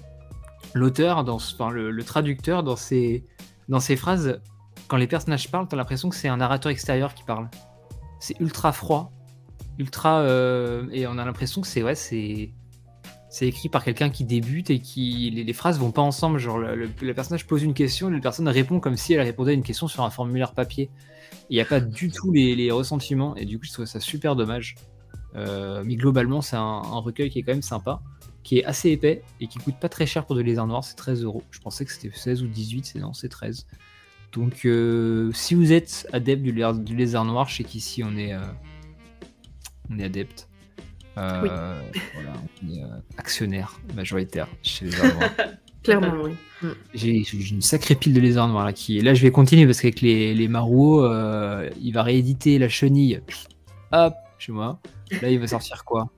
[0.74, 3.24] l'auteur, enfin, le, traducteur, dans ses,
[3.68, 4.40] dans ses phrases,
[4.88, 7.48] quand les personnages parlent, t'as l'impression que c'est un narrateur extérieur qui parle.
[8.20, 9.12] C'est ultra froid,
[9.78, 10.20] ultra.
[10.20, 12.50] Euh, et on a l'impression que c'est ouais, c'est
[13.36, 16.38] c'est écrit par quelqu'un qui débute et qui les, phrases vont pas ensemble.
[16.38, 19.62] Genre le, personnage pose une question, la personne répond comme si elle répondait à une
[19.62, 20.88] question sur un formulaire papier.
[21.50, 24.36] Il n'y a pas du tout les, ressentiments et du coup je trouve ça super
[24.36, 24.76] dommage.
[25.34, 28.00] Euh, mais globalement c'est un, recueil qui est quand même sympa,
[28.42, 30.96] qui est assez épais et qui coûte pas très cher pour de lézard noir, c'est
[30.96, 31.42] 13 euros.
[31.50, 33.66] Je pensais que c'était 16 ou 18, c'est non, c'est 13.
[34.32, 38.32] Donc euh, si vous êtes adepte du, du lézard noir, je sais qu'ici on est,
[38.32, 38.40] euh,
[39.90, 40.48] on est adepte.
[41.18, 41.80] Euh,
[42.14, 42.82] voilà, on est
[43.16, 45.30] actionnaire majoritaire chez les noirs.
[45.82, 46.32] Clairement, oui.
[46.62, 46.68] Mm.
[46.94, 49.00] J'ai une sacrée pile de lézards noirs là qui.
[49.00, 51.06] Là, je vais continuer parce qu'avec les, les Marouos,
[51.80, 53.20] il va rééditer la chenille.
[53.92, 54.80] Hop, chez moi.
[55.22, 56.10] Là, il va sortir quoi?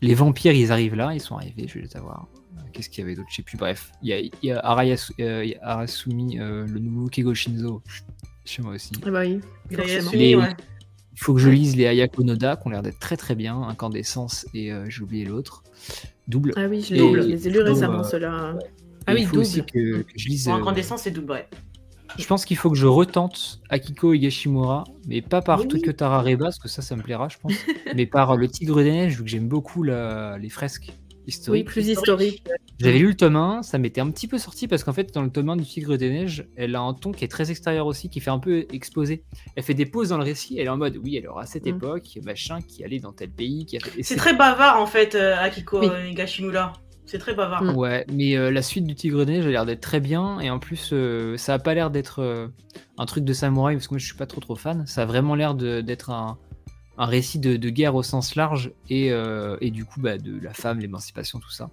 [0.00, 2.26] Les vampires, ils arrivent là, ils sont arrivés, je vais les avoir.
[2.72, 3.28] Qu'est-ce qu'il y avait d'autre?
[3.30, 3.58] Je sais plus.
[3.58, 4.60] Bref, il y a, il y a
[5.62, 7.82] Arasumi, le nouveau Kego Shinzo,
[8.44, 8.92] chez moi aussi.
[9.04, 9.40] Ah bah oui,
[10.12, 10.48] les, ouais.
[11.20, 13.60] Il faut que je lise les Ayako Noda, qui ont l'air d'être très très bien.
[13.60, 15.62] Incandescence et euh, j'ai oublié l'autre.
[16.28, 16.54] Double.
[16.56, 18.56] Ah oui, je les ai lus récemment, ceux-là.
[19.06, 19.42] Ah oui, il faut double.
[19.42, 20.44] aussi que, je lise.
[20.46, 21.46] Pour Incandescence, c'est double, ouais.
[22.18, 25.82] Je pense qu'il faut que je retente Akiko Higashimura, mais pas par oui.
[25.94, 27.52] Tara Reba, parce que ça, ça me plaira, je pense,
[27.94, 30.90] mais par Le Tigre des Neiges, vu que j'aime beaucoup les fresques.
[31.48, 32.42] Oui, plus historique.
[32.78, 35.22] J'avais lu le tome 1, ça m'était un petit peu sorti parce qu'en fait, dans
[35.22, 37.86] le tome 1 du Tigre des Neiges, elle a un ton qui est très extérieur
[37.86, 39.24] aussi, qui fait un peu exposé.
[39.56, 41.66] Elle fait des pauses dans le récit, elle est en mode, oui, elle aura cette
[41.66, 41.76] mm.
[41.76, 43.66] époque, machin, qui allait dans tel pays.
[43.66, 46.14] Qui C'est très bavard en fait, euh, Akiko oui.
[46.14, 46.72] Gashimura.
[47.04, 47.64] C'est très bavard.
[47.64, 47.76] Mm.
[47.76, 50.48] Ouais, mais euh, la suite du Tigre des Neiges a l'air d'être très bien, et
[50.48, 52.50] en plus, euh, ça a pas l'air d'être
[52.98, 54.86] un truc de samouraï, parce que moi je suis pas trop trop fan.
[54.86, 56.38] Ça a vraiment l'air d'être un
[57.00, 60.52] un récit de, guerre au sens large et, euh, et du coup bah, de la
[60.52, 61.70] femme, l'émancipation, tout ça.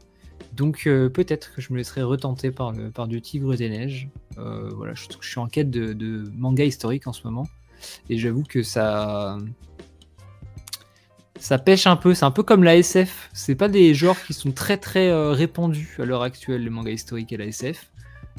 [0.53, 4.09] Donc euh, peut-être que je me laisserai retenter par, du Tigre des Neiges.
[4.37, 7.45] Euh, voilà, je, suis en quête de, manga historique en ce moment
[8.09, 9.37] et j'avoue que ça
[11.37, 12.13] ça pêche un peu.
[12.13, 13.29] C'est un peu comme la SF.
[13.33, 17.33] C'est pas des genres qui sont très très répandus à l'heure actuelle les mangas historiques
[17.33, 17.91] et la SF.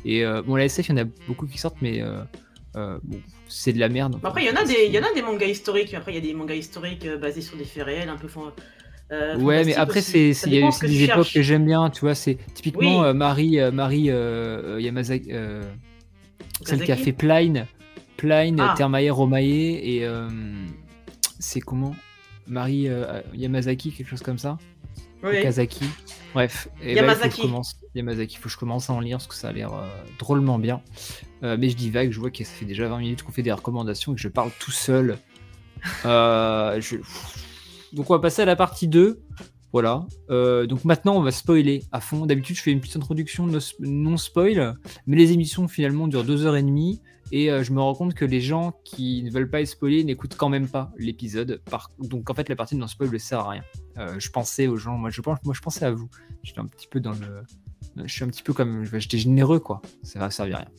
[0.06, 2.02] Et bon, la SF, il y en a beaucoup qui sortent, mais
[2.74, 4.18] bon, c'est de la merde.
[4.22, 5.94] Après, il y en a des, il y en a des mangas historiques.
[5.94, 8.28] Après, il y a des mangas historiques euh, basés sur des faits réels, un peu.
[9.10, 11.90] Euh, ouais, mais après, c'est il y a des époques que j'aime bien.
[11.90, 14.10] Tu vois, c'est typiquement euh, Marie, euh, Marie
[14.82, 15.30] Yamazaki,
[16.62, 17.66] celle qui a fait Plain,
[18.16, 18.74] Plain, ah.
[18.76, 20.06] Termae Romae et
[21.38, 21.94] c'est comment?
[22.46, 22.88] Marie
[23.34, 24.58] Yamazaki, quelque chose comme ça.
[25.22, 25.84] Kazaki.
[26.34, 27.48] Bref, et Yamazaki.
[27.48, 27.60] Bah,
[27.94, 29.72] Yamazaki, faut que je commence à en lire parce que ça a l'air
[30.18, 30.82] drôlement bien.
[31.42, 33.42] Euh, mais je dis vague, je vois que ça fait déjà 20 minutes qu'on fait
[33.42, 35.18] des recommandations et que je parle tout seul.
[36.04, 36.80] Euh,
[37.92, 39.22] donc on va passer à la partie 2.
[39.72, 40.06] Voilà.
[40.30, 42.26] Euh, donc maintenant on va spoiler à fond.
[42.26, 43.48] D'habitude je fais une petite introduction
[43.80, 44.74] non spoil,
[45.06, 47.00] mais les émissions finalement durent 2h30
[47.30, 50.36] et je me rends compte que les gens qui ne veulent pas être spoilés n'écoutent
[50.36, 51.62] quand même pas l'épisode.
[51.98, 53.62] Donc en fait la partie non spoil ne sert à rien.
[54.18, 56.08] Je pensais aux gens, moi je, pense, moi je pensais à vous.
[56.42, 57.42] J'étais un petit peu dans le...
[58.04, 58.84] Je suis un petit peu comme...
[58.84, 59.82] J'étais généreux quoi.
[60.02, 60.70] Ça va servir à rien.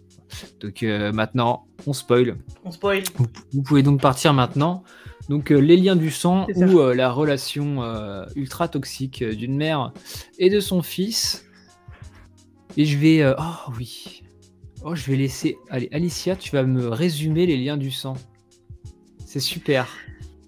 [0.60, 2.38] Donc euh, maintenant, on spoil.
[2.64, 3.04] On spoil.
[3.52, 4.84] Vous, pouvez donc partir maintenant.
[5.28, 7.84] Donc euh, les liens du sang ou euh, la relation
[8.36, 9.94] ultra toxique d'une mère
[10.38, 11.46] et de son fils.
[12.78, 13.34] Et je vais...
[13.38, 14.24] oh oui.
[14.84, 15.58] Oh, je vais laisser...
[15.70, 18.16] Allez, Alicia, tu vas me résumer les liens du sang.
[19.26, 19.90] C'est super.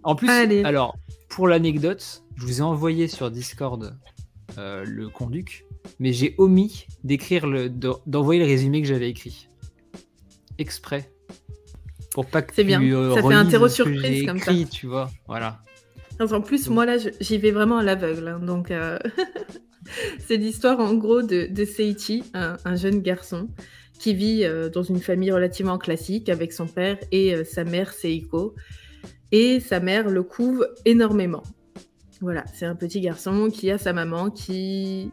[0.04, 0.30] En plus,
[0.64, 0.98] alors,
[1.32, 3.98] pour l'anecdote, je vous ai envoyé sur Discord
[4.58, 5.66] le conduc,
[6.00, 9.48] mais j'ai omis d'écrire le, d'envoyer le résumé que j'avais écrit
[10.62, 11.12] exprès.
[12.14, 12.82] Pour pas que C'est bien.
[12.82, 14.52] Euh, ça fait un terreau surprise comme ça.
[14.70, 15.60] Tu vois, voilà.
[16.20, 18.28] En plus, moi là, j'y vais vraiment à l'aveugle.
[18.28, 19.00] Hein, donc, euh,
[20.20, 23.50] c'est l'histoire en gros de, Seiichi, un, jeune garçon
[23.98, 28.56] qui vit euh, dans une famille relativement classique avec son père et sa mère Seiko.
[29.32, 31.44] Et sa mère le couve énormément.
[32.22, 35.12] Voilà, c'est un petit garçon qui a sa maman qui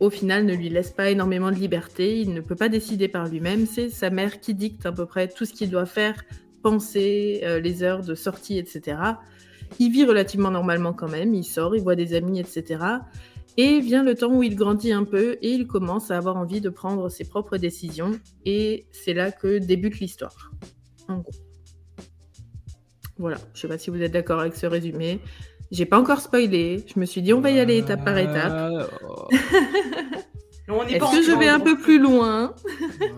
[0.00, 3.28] au final ne lui laisse pas énormément de liberté, il ne peut pas décider par
[3.28, 6.24] lui-même, c'est sa mère qui dicte à peu près tout ce qu'il doit faire,
[6.60, 8.98] penser, euh, les heures de sortie, etc.
[9.78, 12.84] Il vit relativement normalement quand même, il sort, il voit des amis, etc.
[13.56, 16.60] Et vient le temps où il grandit un peu et il commence à avoir envie
[16.60, 18.12] de prendre ses propres décisions.
[18.44, 20.50] Et c'est là que débute l'histoire.
[21.08, 21.32] En gros.
[23.18, 25.20] Voilà, je ne sais pas si vous êtes d'accord avec ce résumé.
[25.70, 26.84] J'ai pas encore spoilé.
[26.92, 28.90] Je me suis dit, on va y aller étape par étape.
[30.70, 32.54] Euh, Est-ce que je vais un peu plus loin?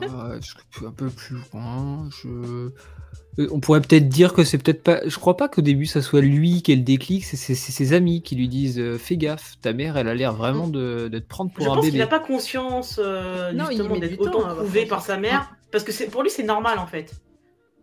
[0.03, 0.41] Euh,
[0.81, 2.09] que un peu plus loin.
[2.23, 2.29] Je...
[3.39, 5.07] Euh, On pourrait peut-être dire que c'est peut-être pas.
[5.07, 8.23] Je crois pas qu'au début ça soit lui qui ait le déclic, c'est ses amis
[8.23, 11.29] qui lui disent euh, Fais gaffe, ta mère elle a l'air vraiment de, de te
[11.29, 12.05] prendre pour Je un pense qu'il bébé.
[12.05, 15.85] n'a pas conscience euh, Non, il justement d'être temps autant prouvé par sa mère, parce
[15.85, 17.13] que pour lui c'est normal en fait.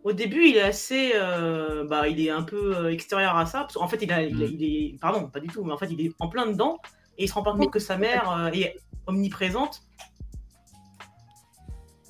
[0.03, 3.59] Au début, il est assez, euh, bah, il est un peu euh, extérieur à ça.
[3.61, 4.51] Parce qu'en fait, il, a, il, a- Mm.
[4.51, 6.79] il est, pardon, pas du tout, mais en fait, il est en plein dedans
[7.17, 9.83] et il se rend pas compte que sa mère euh, est omniprésente.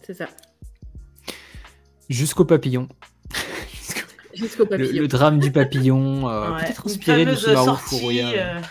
[0.04, 0.28] C'est ça.
[2.10, 2.88] Jusqu'au papillon.
[4.34, 5.02] Jusqu'au le, papillon.
[5.02, 6.64] le drame du papillon, euh, Ouais.
[6.64, 7.78] peut-être Une inspiré de Subaru
[8.20, 8.62] euh,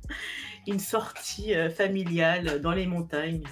[0.66, 3.42] une sortie euh, familiale dans les montagnes.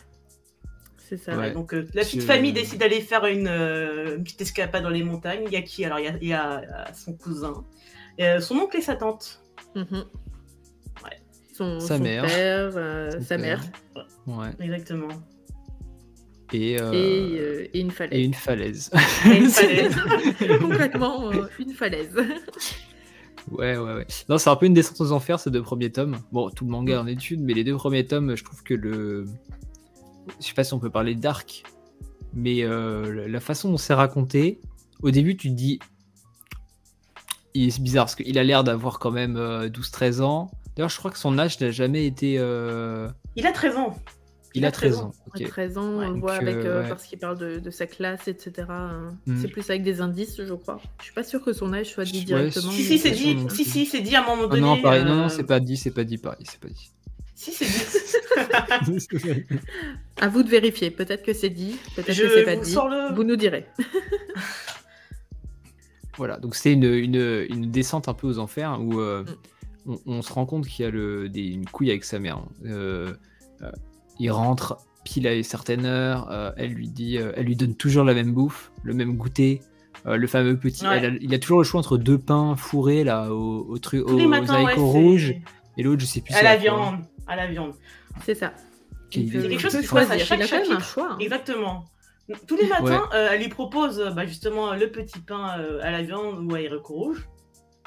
[1.09, 1.37] C'est ça.
[1.37, 1.53] Ouais.
[1.53, 4.91] Donc euh, la petite Je- famille décide d'aller faire une, euh, une petite escapade dans
[4.91, 5.45] les montagnes.
[5.47, 5.85] Il y a qui?
[5.85, 7.65] Alors il y a, il y a, euh, son cousin,
[8.21, 9.41] euh, son oncle et sa tante.
[9.77, 10.05] Mhm.
[11.05, 11.11] Ouais.
[11.53, 12.25] Son, Sa son mère.
[12.27, 13.61] père, euh, Son sa père.
[13.97, 14.07] mère
[14.39, 14.49] Ouais.
[14.59, 15.09] Exactement.
[16.53, 18.25] Et, euh, et, euh, et une et falaise.
[18.25, 18.91] une falaise.
[19.27, 19.97] Et une falaise.
[20.61, 22.15] Concrètement, euh, une falaise.
[23.51, 24.07] Ouais, ouais, ouais.
[24.29, 26.17] Non, c'est un peu une descente aux enfers, ces deux premiers tomes.
[26.33, 28.75] Bon, tout le manga est en étude, mais les deux premiers tomes, je trouve que
[28.75, 29.27] le.
[30.41, 31.63] Je sais pas si on peut parler d'arc,
[32.35, 34.61] mais euh, la façon dont c'est raconté,
[35.03, 35.79] au début, tu te dis.
[37.55, 40.51] Il est bizarre, parce qu'il a l'air d'avoir quand même euh, 12-13 ans.
[40.77, 42.37] D'ailleurs, je crois que son âge n'a jamais été.
[42.39, 43.97] euh, Il a 13 ans.
[44.55, 45.13] Il a 13 ans.
[45.27, 45.43] Ok.
[45.47, 46.89] 13 ans, on Ouais, voit avec, euh, euh, ouais.
[46.89, 48.67] parce qu'il parle de, de sa classe, etc.
[49.27, 49.37] Mm.
[49.41, 50.79] C'est plus avec des indices, je crois.
[50.99, 52.71] Je suis pas sûre que son âge soit dit Ouais, directement.
[52.73, 53.39] Si, si, c'est dit.
[53.51, 54.61] Si, si, c'est dit à un moment Ah donné.
[54.63, 56.91] non, pareil, non, euh, non, c'est pas dit, c'est pas dit, pareil, c'est pas dit.
[57.35, 57.65] Si, c'est
[58.85, 59.47] dit.
[60.21, 60.91] À vous de vérifier.
[60.91, 62.75] Peut-être que c'est dit, peut-être que c'est pas dit.
[62.75, 63.67] le- Vous nous direz.
[66.19, 69.25] Voilà, donc c'est une, une, une descente un peu aux enfers hein, où euh,
[69.85, 69.93] Mm.
[70.07, 72.39] on, on se rend compte qu'il y a le, des, une couille avec sa mère.
[72.39, 72.49] hein.
[72.65, 73.13] Euh,
[73.63, 73.71] euh,
[74.19, 77.75] il rentre pile à une certaine heure, euh, elle lui dit, euh, elle lui donne
[77.75, 79.61] toujours la même bouffe, le même goûter,
[80.07, 80.87] euh, le fameux petit.
[80.87, 80.97] Ouais.
[80.97, 84.09] elle a- il a toujours le choix entre deux pains fourrés là au, au truc,
[84.09, 85.35] aux matins, ouais, rouges
[85.77, 86.35] et l'autre je sais plus.
[86.35, 87.01] À la viande.
[87.27, 87.75] À la viande.
[88.25, 88.55] C'est ça.
[89.11, 90.81] C'est quelque chose peut qui se passe à chaque un chapitre.
[90.83, 91.13] choix.
[91.13, 91.19] hein.
[91.21, 91.85] Exactement.
[92.49, 95.91] Tous les matins, euh, elle lui propose euh, bah, justement le petit pain euh, à
[95.93, 97.29] la viande ou à haricots rouges.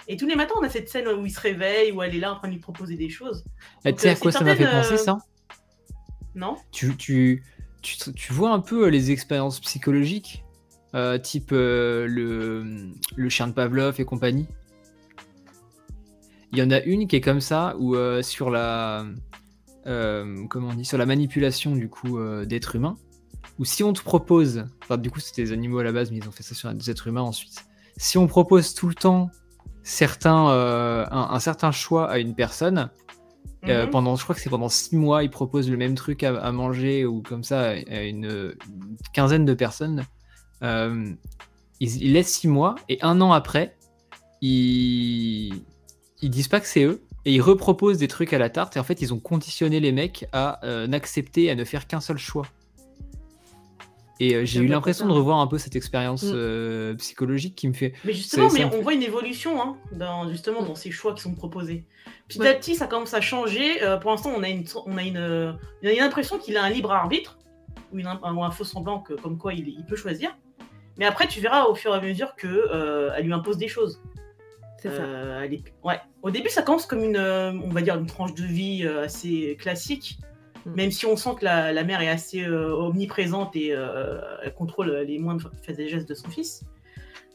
[0.07, 2.19] Et tous les matins, on a cette scène où il se réveille, où elle est
[2.19, 3.43] là en train de lui proposer des choses.
[3.85, 5.17] Tu sais à quoi ça m'a fait penser ça?
[6.35, 7.43] Non tu, tu,
[7.81, 10.45] tu, tu vois un peu les expériences psychologiques,
[10.95, 14.47] euh, type euh, le, le chien de Pavlov et compagnie?
[16.53, 19.05] Il y en a une qui est comme ça, où euh, sur la
[19.87, 22.97] euh, comment on dit, sur la manipulation du coup euh, d'êtres humains,
[23.57, 26.17] ou si on te propose, enfin du coup c'était des animaux à la base, mais
[26.17, 27.65] ils ont fait ça sur des êtres humains ensuite.
[27.97, 29.29] Si on propose tout le temps
[29.83, 32.89] certains, euh, un, un certain choix à une personne,
[33.67, 33.89] euh, Mhm.
[33.91, 36.51] pendant, je crois que c'est pendant six mois, ils proposent le même truc à, à
[36.53, 40.05] manger ou comme ça à une, une quinzaine de personnes.
[40.63, 41.11] Euh,
[41.81, 43.77] ils, ils laissent six mois et un an après,
[44.41, 45.53] ils,
[46.21, 48.79] ils disent pas que c'est eux et ils reproposent des trucs à la tarte et
[48.79, 52.17] en fait ils ont conditionné les mecs à euh, n'accepter, à ne faire qu'un seul
[52.17, 52.45] choix.
[54.21, 56.31] Et euh, j'ai eu l'impression de revoir un peu cette expérience Mm.
[56.33, 57.93] euh, psychologique qui me fait.
[58.03, 60.67] Mais justement, mais on fait- voit une évolution hein, dans, justement Mm.
[60.67, 61.85] dans ces choix qui sont proposés.
[62.27, 62.49] Petit Ouais.
[62.49, 63.81] à petit, ça commence à changer.
[63.81, 66.69] Euh, pour l'instant, on a une, on a une, a une impression qu'il a un
[66.69, 67.37] libre arbitre
[67.93, 70.35] ou, une, ou un faux semblant que, comme quoi il, il peut choisir.
[70.97, 73.69] Mais après, tu verras au fur et à mesure que euh, elle lui impose des
[73.69, 74.01] choses.
[74.81, 75.01] C'est ça.
[75.03, 75.99] Euh, est- ouais.
[76.21, 79.03] Au début, ça commence comme une, euh, on va dire, une tranche de vie euh,
[79.03, 80.19] assez classique,
[80.65, 80.73] Mm.
[80.75, 84.53] même si on sent que la, la mère est assez euh, omniprésente et euh, elle
[84.53, 86.63] contrôle les moindres faits et gestes de son fils.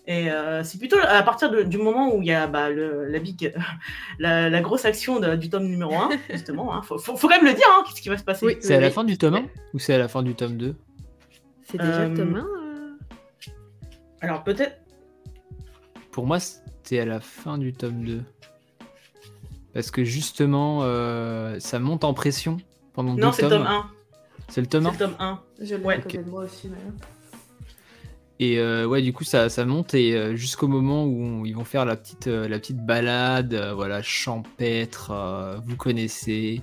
[0.06, 3.06] Et euh, c'est plutôt à partir de- du moment où il y a bah, le-
[3.06, 3.54] la, big,
[4.18, 6.74] la, la grosse action de- du tome numéro 1, justement.
[6.74, 8.44] Hein, faut, faut, faut quand même le dire, hein, qu'est-ce qui va se passer.
[8.44, 8.56] Oui.
[8.60, 10.76] C'est à la fin du tome 1 ou c'est à la fin du tome 2
[11.62, 12.96] C'est déjà Euh, le tome 1 euh?
[14.20, 14.76] Alors peut-être.
[16.14, 18.22] Pour moi, c'était à la fin du tome 2.
[19.72, 22.58] Parce que justement, euh, ça monte en pression
[22.92, 23.64] pendant Non, deux c'est le tomes.
[23.64, 23.90] tome 1.
[24.48, 25.40] C'est le tome C'est 1 le tome 1.
[25.60, 26.92] Je l'ai Ouais, moi aussi, d'ailleurs.
[28.38, 31.52] Et euh, ouais, du coup, ça, ça monte et euh, jusqu'au moment où on- ils
[31.54, 36.62] vont faire la petite, euh, la petite balade, euh, voilà, champêtre, euh, vous connaissez.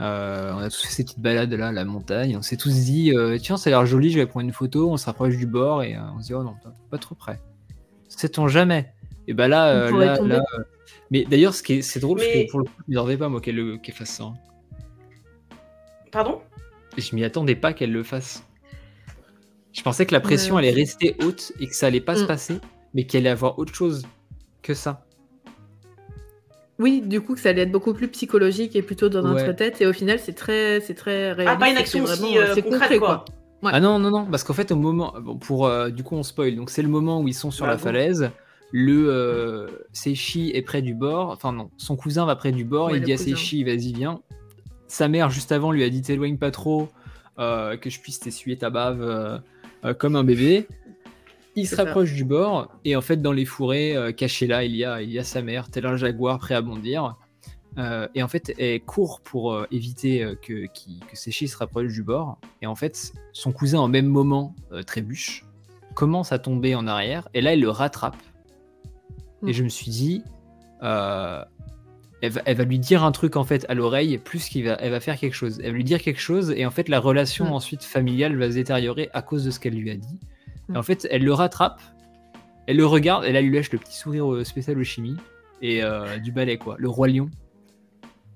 [0.00, 2.38] Euh, on a tous fait ces petites balades là, la montagne.
[2.38, 4.90] On s'est tous dit, euh, tiens, ça a l'air joli, je vais prendre une photo.
[4.90, 7.14] On se rapproche du bord et euh, on se dit, oh non, pas, pas trop
[7.14, 7.38] près.
[8.16, 8.92] Sait-on jamais
[9.28, 10.62] Et bah là, euh, là, là, euh,
[11.10, 13.16] mais d'ailleurs, ce qui est, c'est drôle, parce que pour le coup, je m'y attendais
[13.16, 14.24] pas moi qu'elle le- qu'elle fasse ça.
[14.24, 14.34] hein.
[16.10, 16.40] Pardon?
[16.98, 18.42] Je m'y attendais pas qu'elle le fasse.
[19.72, 20.62] Je pensais que la pression Ouais.
[20.62, 22.26] allait rester haute et que ça allait pas se Mm.
[22.26, 22.58] passer,
[22.94, 24.06] mais qu'elle allait avoir autre chose
[24.62, 25.06] que ça.
[26.78, 29.56] Oui, du coup, que ça allait être beaucoup plus psychologique et plutôt dans notre Ouais.
[29.56, 29.80] tête.
[29.80, 31.54] Et au final, c'est très, c'est très réaliste.
[31.56, 33.24] Ah, pas une action c'est aussi euh, c'est concrète, concret, quoi.
[33.62, 33.70] Ouais.
[33.72, 35.14] Ah non, non, non, parce qu'en fait, au moment.
[35.20, 36.56] Bon, pour, euh, du coup, on spoil.
[36.56, 37.82] Donc, c'est le moment où ils sont sur Bah, la bon.
[37.84, 38.30] falaise.
[38.72, 41.28] Le euh, Seishi est près du bord.
[41.30, 42.86] Enfin, non, son cousin va près du bord.
[42.90, 43.36] Ouais, il dit à cousin.
[43.36, 44.20] Seishi, vas-y, viens.
[44.88, 46.88] Sa mère, juste avant, lui a dit T'éloigne pas trop,
[47.38, 49.38] euh, que je puisse t'essuyer ta bave euh,
[49.84, 50.66] euh, comme un bébé.
[51.54, 51.84] Il se ça.
[51.84, 52.68] rapproche du bord.
[52.86, 55.24] Et en fait, dans les fourrés, euh, cachés là, il y, a, il y a
[55.24, 57.14] sa mère, tel un jaguar prêt à bondir.
[57.78, 61.92] Euh, et en fait, elle court pour euh, éviter euh, que, qui- que se rapproche
[61.92, 62.38] du bord.
[62.60, 64.54] Et en fait, son cousin, en même moment,
[64.86, 65.44] trébuche,
[65.94, 67.28] commence à tomber en arrière.
[67.34, 68.16] Et là, elle le rattrape.
[69.46, 70.22] Et je me suis dit,
[70.80, 74.74] elle, va, elle va lui dire un truc en fait à l'oreille, plus qu'elle va,
[74.74, 75.58] elle va faire quelque chose.
[75.64, 77.52] Elle va lui dire quelque chose, et en fait, la relation Mm.
[77.52, 80.20] ensuite familiale va se détériorer à cause de ce qu'elle lui a dit.
[80.72, 81.80] Et en fait, elle le rattrape,
[82.68, 85.16] elle le regarde, et là, elle lui lâche le petit sourire spécial au chimie,
[85.60, 85.82] et
[86.22, 86.76] du ballet, quoi.
[86.78, 87.28] Le roi lion.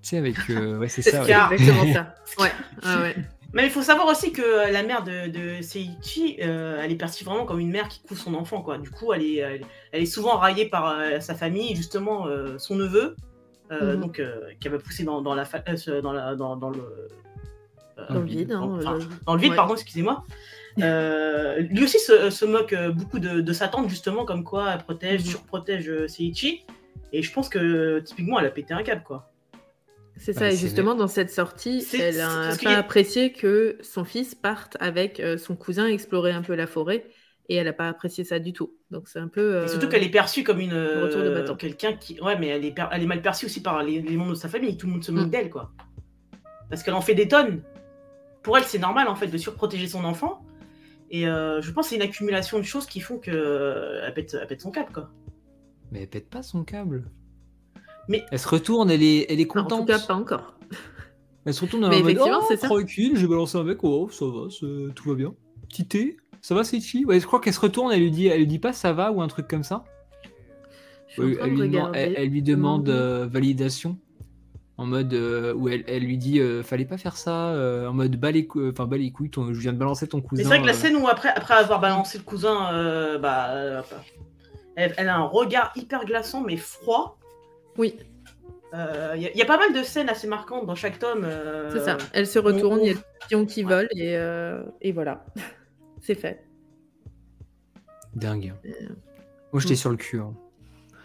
[0.07, 0.37] Tu sais, avec.
[0.51, 1.11] euh, ouais, c'est ça.
[1.11, 1.23] ce ouais.
[1.23, 1.51] qu'il y a.
[1.53, 2.15] Exactement ça.
[2.43, 2.53] Ouais.
[2.85, 3.17] Ah ouais.
[3.53, 7.25] Mais il faut savoir aussi que la mère de, de Seiichi, euh, elle est perçue
[7.25, 8.79] vraiment comme une mère qui couve son enfant, quoi.
[8.79, 12.57] Du coup, elle est, elle, elle est souvent raillée par euh, sa famille, justement euh,
[12.59, 13.17] son neveu,
[13.73, 14.01] euh, Mhm.
[14.01, 15.59] donc euh, qui va pousser dans, dans la, fa-
[16.03, 17.09] dans la, dans, dans le,
[18.11, 18.53] Dans le vide.
[18.53, 19.57] hein, Enfin, dans le vide, ouais.
[19.57, 20.23] pardon, excusez-moi.
[20.83, 24.83] Euh, lui aussi se, se moque beaucoup de, de sa tante, justement, comme quoi elle
[24.83, 25.27] protège, Mhm.
[25.31, 26.65] surprotège Seiichi.
[27.15, 29.31] Et je pense que typiquement, elle a pété un câble, quoi.
[30.19, 32.79] C'est Bah, ça, et justement, dans cette sortie, elle c'est- a parce qu'il pas a-
[32.79, 37.05] apprécié que son fils parte avec euh, son cousin explorer un peu la forêt,
[37.49, 38.73] et elle a pas apprécié ça du tout.
[38.91, 39.53] Donc c'est un peu.
[39.53, 41.55] Et euh, surtout qu'elle est perçue comme une retour de euh, bâton.
[41.55, 44.17] quelqu'un qui ouais mais elle est per- elle est mal perçue aussi par les, les
[44.17, 45.31] membres de sa famille tout le monde se moque Mm.
[45.31, 45.71] d'elle quoi
[46.71, 47.63] parce qu'elle en fait des tonnes
[48.43, 50.45] pour elle c'est normal en fait de surprotéger son enfant
[51.11, 54.15] et euh, je pense que c'est une accumulation de choses qui font que euh, elle
[54.15, 55.11] pète, elle pète son cap quoi
[55.93, 57.05] Mais elle pète pas son câble.
[58.09, 59.81] Mais- Elle se retourne, elle est, elle est enfin, en contente.
[59.81, 60.55] tout cas, pas encore.
[61.45, 64.25] Elle se retourne en Mais mode oh, c'est tranquille, j'ai balancé un mec, oh ça
[64.27, 64.49] va,
[64.95, 65.33] tout va bien.
[65.69, 68.39] Petit thé, ça va Seichi Ouais, je crois qu'elle se retourne, elle lui dit, elle
[68.41, 69.85] lui dit pas ça va ou un truc comme ça?
[71.19, 71.99] En elle, lui demande, regarder.
[71.99, 73.01] elle, elle lui demande Demande.
[73.01, 73.97] euh, validation
[74.77, 77.95] en mode euh, où elle, elle lui dit euh, fallait pas faire ça euh, en
[77.95, 80.43] mode bas les enfin bas les couilles, ton- je viens de balancer ton cousin.
[80.43, 83.83] c'est vrai que la scène où après après avoir balancé le cousin bah
[84.75, 87.19] elle, elle a un regard hyper glaçant mais froid
[87.79, 87.95] Oui,
[88.73, 91.71] il y, a- y a pas mal de scènes assez marquantes dans chaque tome euh,
[91.73, 91.97] c'est ça.
[92.13, 93.75] Elle se retourne, il y a le pion qui Ouais.
[93.75, 95.25] vole, et, euh, et voilà.
[96.03, 96.45] c'est fait.
[98.15, 98.55] dingue.
[98.67, 98.71] Euh,
[99.53, 99.79] Moi j'étais mm.
[99.79, 100.21] sur le cul.
[100.21, 100.35] hein.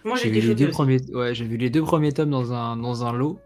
[0.03, 0.73] moi J'ai vu les deux aussi.
[0.73, 3.39] premiers, ouais, j'ai vu les deux premiers tomes dans un dans un lot.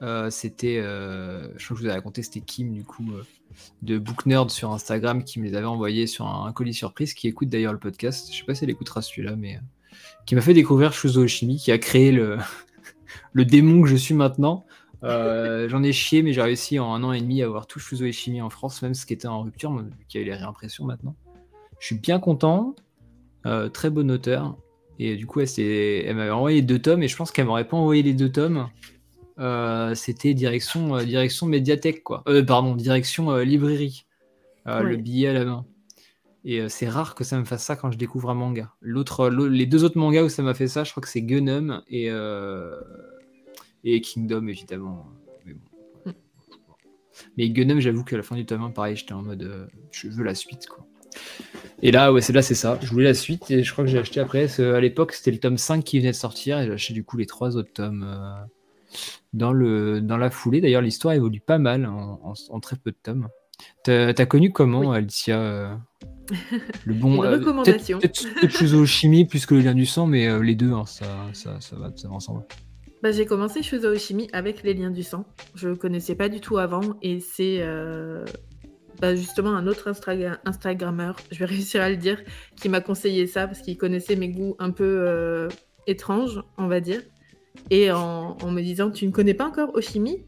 [0.00, 3.22] Euh, c'était, euh, je crois que je vous ai raconté, c'était Kim du coup euh,
[3.82, 7.14] de Book Nerd sur Instagram qui me les avait envoyés sur un, un colis surprise,
[7.14, 8.32] qui écoute d'ailleurs le podcast.
[8.32, 9.60] Je sais pas si elle écoutera celui-là, mais euh,
[10.24, 12.38] qui m'a fait découvrir Shuzo Oshimi, qui a créé le
[13.32, 14.64] le démon que je suis maintenant.
[15.04, 17.78] Euh, J'en ai chié, mais j'ai réussi en un an et demi à avoir tout
[17.78, 20.30] Shuzo Oshimi en France, même ce qui était en rupture, vu qu'il y a eu
[20.30, 21.14] les réimpressions maintenant.
[21.78, 22.74] Je suis bien content,
[23.46, 24.56] euh, très bon auteur.
[24.98, 28.02] Et du coup, elle, m'avait envoyé deux tomes, et je pense qu'elle m'aurait pas envoyé
[28.02, 28.68] les deux tomes.
[29.38, 32.24] Euh, C'était direction, direction médiathèque, quoi.
[32.46, 34.06] Pardon, direction librairie.
[34.66, 34.82] Ouais.
[34.82, 35.64] Le billet à la main.
[36.44, 38.72] Et c'est rare que ça me fasse ça quand je découvre un manga.
[38.80, 41.82] L'autre, les deux autres mangas où ça m'a fait ça, je crois que c'est Gunum
[41.88, 42.10] et,
[43.84, 45.06] et Kingdom, évidemment.
[45.46, 46.12] Mais, bon.
[47.36, 50.24] Mais j'avoue qu'à la fin du tome 1, pareil, j'étais en mode euh, je veux
[50.24, 50.86] la suite, quoi.
[51.82, 52.78] Et là, ouais, c'est là, c'est ça.
[52.82, 54.46] Je voulais la suite et je crois que j'ai acheté après.
[54.48, 57.04] ce- À l'époque, c'était le tome 5 qui venait de sortir et j'ai acheté du
[57.04, 58.44] coup les trois autres tomes euh,
[59.32, 60.60] dans, le, dans la foulée.
[60.60, 63.28] D'ailleurs, l'histoire évolue pas mal en, en- en très peu de tomes.
[63.84, 65.74] T'as connu comment, Alicia euh,
[66.84, 67.22] Le bon.
[67.24, 67.98] Euh, peut-être- recommandation.
[67.98, 70.84] Peut-être peut Shuzo Chimie plus que le lien du sang, mais euh, les deux, hein,
[70.86, 72.44] ça, ça, ça, va, ça va ensemble.
[73.02, 75.24] Bah, j'ai commencé Shuzo Oshimi avec les liens du sang.
[75.54, 78.24] Je connaissais pas du tout avant et c'est euh,
[79.00, 79.88] bah, justement un autre
[80.44, 82.20] Instagrammeur, je vais réussir à le dire,
[82.56, 85.48] qui m'a conseillé ça parce qu'il connaissait mes goûts un peu euh,
[85.86, 87.02] étranges, on va dire.
[87.70, 90.24] Et en, en me disant Tu ne connais pas encore Oshimi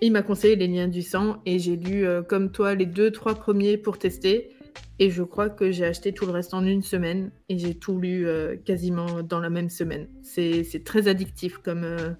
[0.00, 3.12] Il m'a conseillé les liens du sang et j'ai lu euh, comme toi les deux,
[3.12, 4.50] trois premiers pour tester.
[4.98, 7.98] Et je crois que j'ai acheté tout le reste en une semaine et j'ai tout
[7.98, 10.08] lu euh, quasiment dans la même semaine.
[10.22, 12.10] C'est très addictif comme, euh,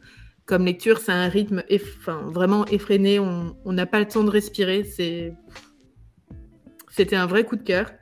[0.47, 0.99] comme lecture.
[0.99, 3.19] C'est un rythme eff- enfin, vraiment effréné.
[3.19, 4.85] On n'a pas le temps de respirer.
[4.85, 5.37] C'était
[7.17, 7.93] un vrai coup de cœur.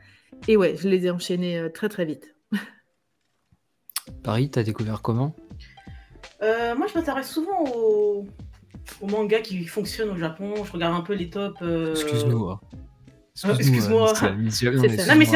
[0.46, 2.34] Et ouais, je les ai enchaînés euh, très très vite.
[4.22, 5.34] Paris, t'as découvert comment?
[6.42, 8.26] Euh, moi, je m'intéresse souvent aux...
[9.00, 10.54] aux mangas qui fonctionnent au Japon.
[10.64, 11.58] Je regarde un peu les tops.
[11.62, 12.50] euh, Excuse-nous.
[12.50, 12.60] hein.
[13.44, 14.12] Euh, excuse-moi.
[14.22, 14.28] euh.
[14.30, 14.66] Non, mais c'est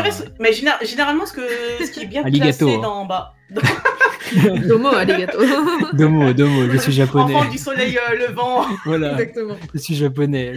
[0.01, 1.41] vrai, c'est- mais général- généralement, ce, que...
[1.85, 2.81] ce qui est bien Alligato, placé hein.
[2.81, 3.05] dans.
[3.07, 3.35] Bah...
[4.67, 5.39] Domo, arigato.
[5.93, 7.35] Domo, Domo, je suis japonais.
[7.35, 8.65] Enfant du soleil euh, levant.
[8.85, 9.57] Voilà, Exactement.
[9.75, 10.55] je suis japonais.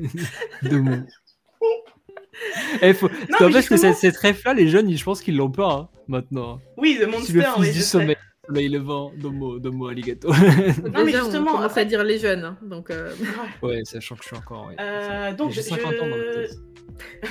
[0.62, 0.96] Domo.
[2.80, 3.08] Eh, faut...
[3.08, 5.50] Non, en fait que justement- cette, cette ref-là, les jeunes, ils- je pense qu'ils l'ont
[5.50, 6.60] pas hein, maintenant.
[6.78, 8.16] Oui, The C'est Monster, le fils oui, du je sais.
[8.46, 10.28] Soleil levant, Domo, Domo, arigato.
[10.92, 12.44] Non, mais justement, on commence à dire les jeunes.
[12.44, 13.12] hein, donc, euh,
[13.62, 14.66] ouais, sachant que je suis encore.
[14.66, 17.28] ouais, Euh, donc, J'ai je- 50 ans dans.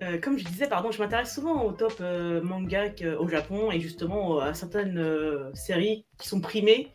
[0.00, 3.72] Euh, comme je disais, pardon, je m'intéresse souvent au top euh, manga que- au Japon
[3.72, 6.92] et justement à certaines euh, séries qui sont primées.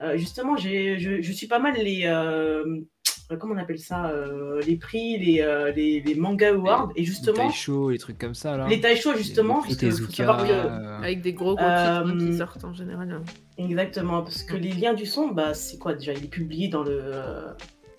[0.00, 2.04] Euh, justement, j'ai- je, je suis pas mal les.
[2.06, 2.80] euh,
[3.40, 6.90] comment on appelle ça euh, Les prix, les, euh, les, les manga awards.
[6.94, 8.66] Et justement, Les taisho, les trucs comme ça là.
[8.68, 11.64] les taisho, justement, Les parce que faut Tezuka, savoir que- euh, avec des gros gros
[11.64, 13.20] Euh, titres hein, qui sortent en général.
[13.58, 16.82] Exactement, parce que les liens du son, bah, c'est quoi déjà Il est publié dans
[16.82, 17.00] le.
[17.02, 17.52] euh,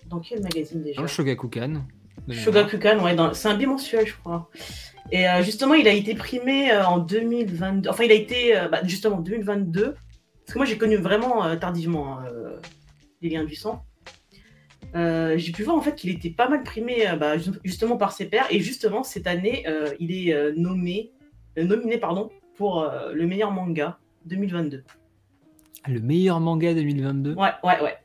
[0.08, 0.96] Dans quel magazine déjà?
[0.96, 1.82] Dans le Shogakukan.
[2.30, 4.48] Shogakukan, ouais, dans- c'est un bimensuel, je crois.
[5.12, 7.88] Et euh, justement, il a été primé euh, en 2022.
[7.88, 9.94] Enfin, il a été euh, bah, justement en 2022.
[10.44, 12.56] Parce que moi, j'ai connu vraiment euh, tardivement hein, euh,
[13.22, 13.84] les liens du sang.
[14.94, 17.96] Euh, j'ai pu voir en fait qu'il était pas mal primé euh, bah, ju- justement
[17.96, 18.46] par ses pairs.
[18.50, 21.12] Et justement, cette année, euh, il est euh, nommé,
[21.58, 24.84] euh, nominé pardon, pour euh, le meilleur manga 2022.
[25.84, 27.34] Ah, Le meilleur manga 2022.
[27.34, 27.96] Ouais, ouais, ouais.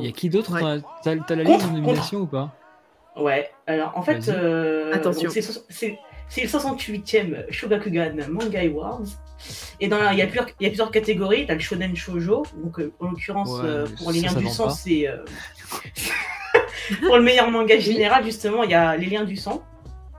[0.00, 0.52] Il y a qui d'autre?
[0.54, 0.80] Ouais.
[1.02, 2.54] T'as- T'as t'as la liste de nominations ou pas?
[3.16, 5.30] Ouais, alors en fait, euh, Attention.
[5.30, 5.98] c'est so- c'est
[6.28, 9.02] c'est le 68e Shogakugan Manga Awards.
[9.80, 11.44] Et dans il y, a plusieurs- il y a plusieurs catégories.
[11.46, 14.46] Tu as le Shonen Shoujo, donc euh, en l'occurrence, Ouais, euh, pour les liens du
[14.48, 14.70] sang, pas.
[14.70, 15.06] c'est.
[17.06, 19.62] pour le meilleur manga général, justement, il y a les liens du sang.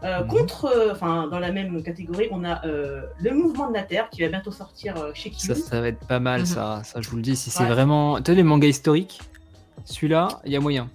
[0.04, 0.28] Euh, Mhm.
[0.28, 4.10] Contre, euh, enfin, dans la même catégorie, on a euh, le mouvement de la Terre
[4.12, 5.66] qui va bientôt sortir euh, chez ça, Kiyu.
[5.66, 6.46] ça va être pas mal, Mhm.
[6.46, 7.36] ça, ça, je vous le dis.
[7.36, 8.18] Si c'est vraiment.
[8.18, 9.20] Tu sais, les mangas historiques,
[9.86, 10.88] celui-là, il y a moyen.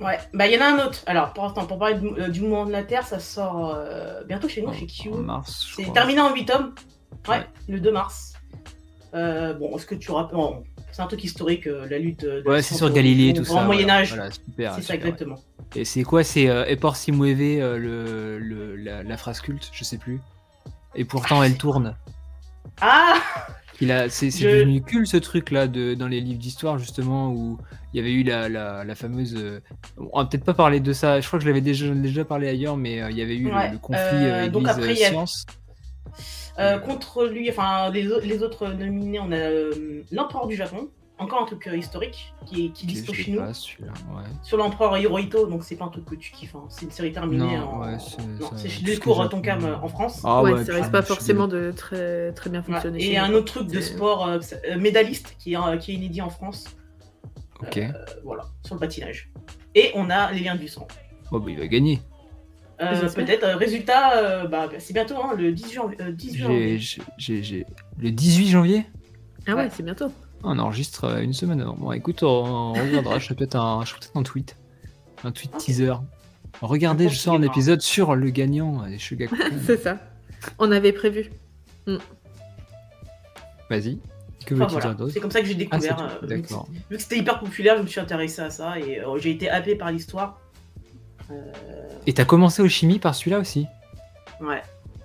[0.00, 0.98] Ouais, bah il y en a un autre.
[1.06, 4.22] Alors, pour l'instant, pour parler du, euh, du mouvement de la Terre, ça sort euh,
[4.28, 5.12] bientôt chez nous, chez Kiyu.
[5.14, 6.74] En mars, je C'est terminé en 8 tomes.
[7.28, 7.46] Ouais, Ouais.
[7.68, 8.34] le 2 mars.
[9.14, 10.36] Euh, bon, est-ce que tu rappelles
[10.94, 12.20] C'est un truc historique, euh, la lutte.
[12.24, 13.54] de Ouais, c'est sur Galilée, au- tout ça.
[13.54, 13.82] Grand voilà.
[13.82, 14.14] Moyen-Âge.
[14.14, 14.74] Voilà, super.
[14.74, 15.34] c'est ça, super, exactement.
[15.34, 15.80] ouais.
[15.80, 19.70] Et c'est quoi C'est euh, Epor si mueve, euh, le, le- la, la phrase culte
[19.72, 20.20] Je sais plus.
[20.94, 21.96] Et pourtant, elle tourne.
[22.80, 23.14] Ah
[23.80, 27.30] Il a, c'est, Je- devenu culte ce truc là de, dans les livres d'histoire justement
[27.32, 27.58] où
[27.92, 29.34] il y avait eu la, la, la fameuse.
[29.36, 29.60] euh,
[30.12, 31.20] on va peut-être pas parler de ça.
[31.20, 33.46] Je crois que je l'avais déjà, déjà parlé ailleurs, mais euh, il y avait eu
[33.48, 35.44] le- Ouais, le, conflit euh, euh, donc Église après, il y a- science.
[36.58, 40.88] Euh, Contre lui, enfin, les, au- les autres nominés, on a euh, l'empereur du Japon.
[41.16, 43.38] Encore un truc euh, historique qui, qui dispo je chez nous.
[43.38, 44.24] pas, celui-là, ouais.
[44.42, 46.56] Sur l'empereur Hirohito, donc c'est pas un truc que tu kiffes.
[46.56, 46.64] hein.
[46.68, 47.86] C'est une série terminée Non, en.
[47.86, 49.28] ouais, c'est- Delcourt j'apprends.
[49.40, 50.20] Tonkam euh, en France.
[50.24, 52.72] Ah ouais, ouais, ça risque pas je forcément de très, très bien Ouais.
[52.72, 52.98] fonctionner.
[53.00, 55.94] Et chez un autre truc de sport euh, euh, médailliste qui est, euh, qui est
[55.94, 56.64] inédit en France.
[57.62, 57.78] Ok.
[57.78, 57.92] Euh,
[58.24, 59.30] voilà, sur le patinage.
[59.76, 60.86] Et on a les liens du sang.
[61.30, 62.00] Oh, bah, il va gagner.
[62.80, 63.08] Euh.
[63.14, 63.44] Peut-être.
[63.44, 65.96] euh, résultat, euh, bah, c'est bientôt, hein, le 10 janvier.
[66.00, 66.78] euh, 10 J'ai, janvier.
[66.78, 67.66] j'ai, j'ai- j'ai-
[68.00, 68.86] Le 18 janvier?
[69.46, 69.70] Ah ouais, Ouais.
[69.72, 70.06] c'est bientôt.
[70.42, 71.74] On enregistre une semaine avant.
[71.74, 73.18] Bon, écoute, on, on regardera.
[73.18, 74.56] je ferai peut-être un, je peut-être un tweet.
[75.22, 75.60] Un tweet Ok.
[75.60, 75.92] teaser.
[76.60, 79.36] Regardez, Je sors un épisode sur le gagnant des Shogakukan.
[79.66, 79.98] c'est ça.
[80.58, 81.30] On avait prévu.
[83.70, 83.98] Vas-y.
[84.46, 84.88] Que Enfin, veux-tu voilà.
[84.88, 85.12] dire d'autre?
[85.14, 86.00] C'est comme ça que j'ai Ah, c'est découvert.
[86.02, 86.68] euh, vu que D'accord.
[86.70, 89.30] c'est- vu que c'était hyper populaire, je me suis intéressé à ça et euh, j'ai
[89.30, 90.38] été happé par l'histoire.
[91.30, 91.42] Euh,
[92.06, 93.66] Et t'as commencé au chimie par celui-là aussi
[94.40, 94.62] ouais.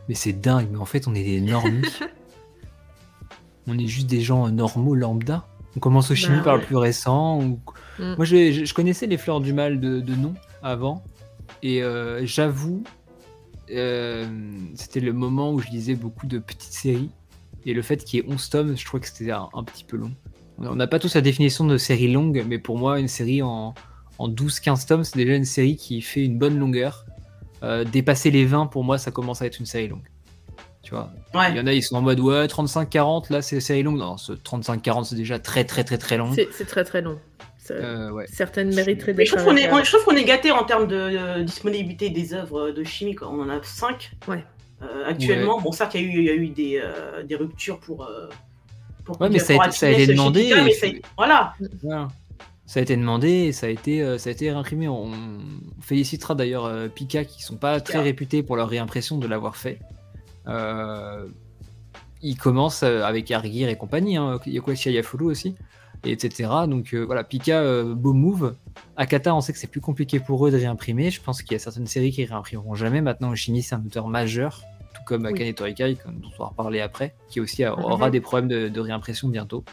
[0.07, 1.81] Mais c'est dingue, mais en fait, on est des normies.
[3.67, 5.45] on est juste des gens normaux, lambda.
[5.77, 7.39] On commence au chimie Bah par le plus récent.
[7.41, 7.59] ou-
[7.99, 8.15] Mm.
[8.15, 11.03] Moi, je connaissais les fleurs du mal de, de nom avant.
[11.61, 12.81] Et euh, j'avoue,
[13.71, 14.25] euh,
[14.75, 17.09] c'était le moment où je lisais beaucoup de petites séries.
[17.65, 19.83] Et le fait qu'il y ait 11 tomes, je trouvais que c'était un, un petit
[19.83, 20.11] peu long.
[20.59, 23.73] On n'a pas tous la définition de série longue, mais pour moi, une série en,
[24.19, 27.05] en 12-15 tomes, c'est déjà une série qui fait une bonne longueur.
[27.63, 30.07] Euh, dépasser les 20, pour moi, ça commence à être une série longue.
[30.81, 31.59] Tu vois, il y Ouais.
[31.59, 33.97] en a, ils sont en mode ouais, 35-40, là, c'est série longue.
[33.97, 36.31] Non, ce 35-40, c'est déjà très, très, très, très long.
[36.51, 37.19] C'est très très long.
[37.71, 38.25] Euh, ouais.
[38.31, 39.67] Certaines mériteraient Mais je d'être trouve qu'on est,
[40.05, 43.13] qu'on est gâté en termes de euh, disponibilité des œuvres de chimie.
[43.13, 43.29] quoi.
[43.29, 44.43] On en a 5 Ouais.
[45.05, 45.59] actuellement.
[45.61, 48.05] Bon, certes, il y a eu, il y a eu des, euh, des ruptures pour.
[48.05, 48.27] euh,
[49.05, 50.89] pour Ouais, mais ça a été- ça a Happiness été chez demandé mais ça a-
[51.17, 51.53] Voilà.
[52.69, 54.87] Ça a été demandé et ça a été, euh, ça a été réimprimé.
[54.87, 55.09] On
[55.81, 59.79] félicitera d'ailleurs euh, Pika qui sont pas très réputés pour leur réimpression de l'avoir fait.
[60.47, 61.25] Euh,
[62.21, 65.55] ils commencent euh, avec Argir et compagnie, hein, Yakuachi Ayafulu aussi,
[66.05, 66.47] et etc.
[66.67, 68.53] Donc euh, voilà, Pika, euh, beau move.
[68.97, 71.09] Akata, on sait que c'est plus compliqué pour eux de réimprimer.
[71.09, 73.01] Je pense qu'il y a certaines séries qui réimprimeront jamais.
[73.01, 74.61] Maintenant, Oshimi, c'est un auteur majeur,
[74.93, 75.33] tout comme Oui.
[75.33, 78.79] Akane Torikai, dont on va reparler après, qui aussi a- aura des problèmes de, de
[78.79, 79.63] réimpression bientôt.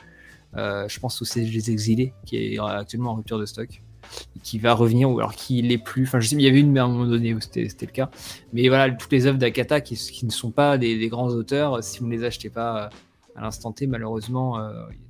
[0.56, 3.82] Euh, je pense aussi Les Exilés, qui est actuellement en rupture de stock,
[4.42, 6.04] qui va revenir, ou alors qui l'est plus.
[6.04, 7.92] Enfin, je sais, il y avait une, mais à un moment donné où c'était le
[7.92, 8.10] cas.
[8.52, 12.06] Mais voilà, toutes les œuvres d'Akata qui, ne sont pas des, grands auteurs, si vous
[12.06, 12.90] ne les achetez pas
[13.34, 14.58] à l'instant T, malheureusement,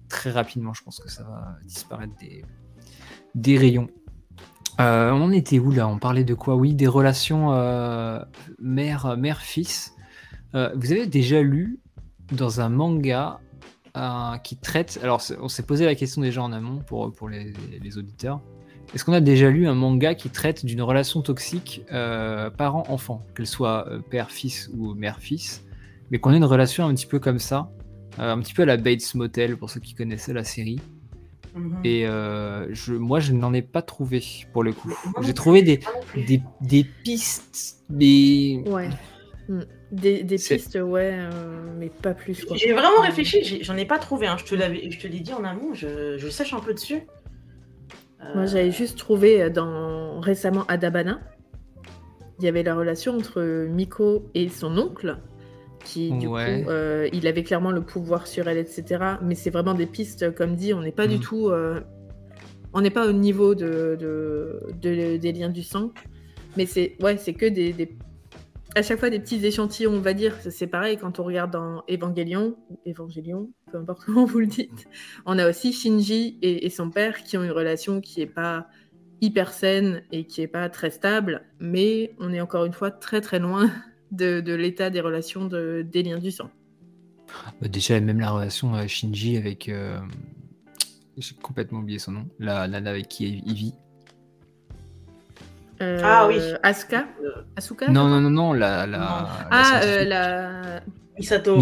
[0.08, 2.14] très rapidement, je pense que ça va disparaître
[3.34, 3.88] des, rayons.
[4.78, 5.86] on était où là?
[5.86, 6.56] On parlait de quoi?
[6.56, 7.50] Oui, des relations
[8.58, 9.94] mère, mère-fils.
[10.52, 11.78] vous avez déjà lu
[12.32, 13.38] dans un manga
[14.42, 14.98] qui traite.
[15.02, 17.52] Alors, on s'est posé la question déjà en amont pour, pour les,
[17.98, 18.40] auditeurs.
[18.94, 23.46] Est-ce qu'on a déjà lu un manga qui traite d'une relation toxique euh, parent-enfant, qu'elle
[23.46, 25.64] soit euh, père-fils ou mère-fils,
[26.10, 27.70] mais qu'on ait une relation un petit peu comme ça,
[28.18, 30.80] euh, un petit peu à la Bates Motel pour ceux qui connaissaient la série?
[31.54, 31.80] Mhm.
[31.84, 34.22] Et je, moi, je n'en ai pas trouvé
[34.52, 34.92] pour le coup.
[35.22, 35.80] J'ai trouvé des,
[36.14, 38.62] des, des, pistes, des.
[38.66, 38.90] Ouais.
[39.92, 41.30] Des, pistes, ouais, euh,
[41.78, 42.44] mais pas plus.
[42.54, 44.26] J'ai vraiment réfléchi, j'en ai, pas trouvé.
[44.26, 44.36] Hein.
[44.36, 47.02] Je te l'ai dit en amont, je, je, sèche un peu dessus.
[48.34, 51.20] Moi, j'avais juste trouvé dans récemment Adabana.
[52.38, 55.18] Il y avait la relation entre Miko et son oncle,
[55.84, 59.16] qui du coup, euh, il avait clairement le pouvoir sur elle, etc.
[59.22, 61.20] Mais c'est vraiment des pistes, comme dit, on n'est pas du mm.
[61.20, 61.80] tout, euh,
[62.74, 65.92] on n'est pas au niveau de, de, des liens du sang.
[66.56, 67.88] Mais c'est ouais, c'est que des, des
[68.76, 70.36] à chaque fois des petits échantillons, on va dire.
[70.50, 74.86] C'est pareil quand on regarde dans Evangelion, ou Evangelion, peu importe comment vous le dites.
[75.24, 78.68] On a aussi Shinji et, son père qui ont une relation qui n'est pas
[79.22, 83.22] hyper saine et qui n'est pas très stable, mais on est encore une fois très
[83.22, 83.70] très loin
[84.12, 86.50] de, l'état des relations de, des liens du sang.
[87.62, 89.70] Bah, déjà, même la relation à Shinji avec.
[89.70, 89.98] Euh,
[91.16, 92.28] j'ai complètement oublié son nom.
[92.38, 93.74] La nana avec qui il vit.
[95.82, 96.38] Euh, ah oui.
[96.62, 97.06] Asuka
[97.56, 98.86] Asuka Non, non, non, non, la.
[98.86, 100.80] la ah, euh, la.
[101.18, 101.56] Misato.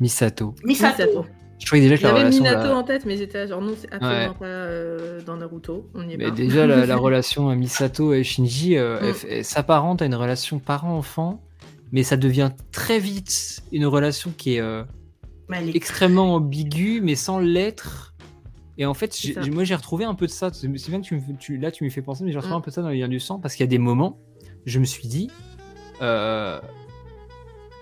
[0.00, 0.54] Misato.
[0.64, 1.26] Misato.
[1.58, 4.44] Je croyais déjà que J'avais Minato en tête, mais j'étais genre non, c'est absolument pas
[4.44, 5.88] euh, dans Naruto.
[5.94, 9.42] On y est mais déjà, la, relation Misato et Shinji mm.
[9.42, 11.42] s'apparente à une relation parent-enfant,
[11.92, 14.62] mais ça devient très vite une relation qui est
[15.74, 18.13] extrêmement ambiguë, mais sans l'être.
[18.76, 19.16] Et en fait,
[19.52, 20.50] moi j'ai retrouvé un peu de ça.
[20.52, 22.58] C'est bien que tu, me, là tu me fais penser, mais j'ai retrouvé mm.
[22.58, 24.18] un peu de ça dans les liens du sang parce qu'il y a des moments,
[24.66, 25.30] je me suis dit,
[26.02, 26.60] euh,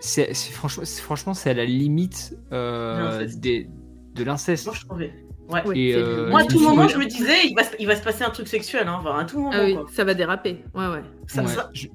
[0.00, 3.68] c'est franchement, franchement c'est à la limite euh, des,
[4.14, 4.66] de l'inceste.
[4.66, 5.12] Moi je trouvais.
[5.48, 5.92] Ouais.
[5.96, 8.30] Euh, moi, à tout moment, je me disais, il va, il va se passer un
[8.30, 8.86] truc sexuel.
[8.88, 9.50] Hein, à tout moment.
[9.52, 10.64] Ah oui, ça va déraper.
[10.74, 11.02] Ouais, ouais.
[11.26, 11.44] Ça,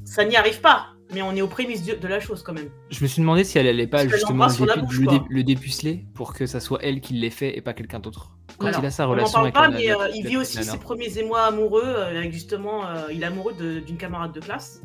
[0.04, 2.70] ça, n'y arrive pas, mais on est aux prémices de, la chose quand même.
[2.90, 6.80] Je me suis demandé si elle allait pas justement le, dépuceler pour que ça soit
[6.84, 9.72] elle qui l'ait fait et pas quelqu'un d'autre quand il a sa relation on parle
[9.72, 13.22] pas, mais euh, il vit aussi ses premiers émois amoureux euh, avec justement, euh, il
[13.22, 14.82] est amoureux d'une camarade de classe.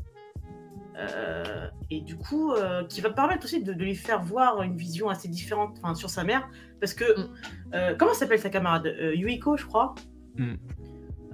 [1.90, 2.52] et du coup,
[2.88, 6.48] qui va permettre aussi de, lui faire voir une vision assez différente sur sa mère.
[6.80, 7.96] Parce que, mm.
[7.98, 8.94] comment s'appelle sa camarade?
[9.14, 9.94] Yuiko, je crois.
[10.36, 10.54] Mm.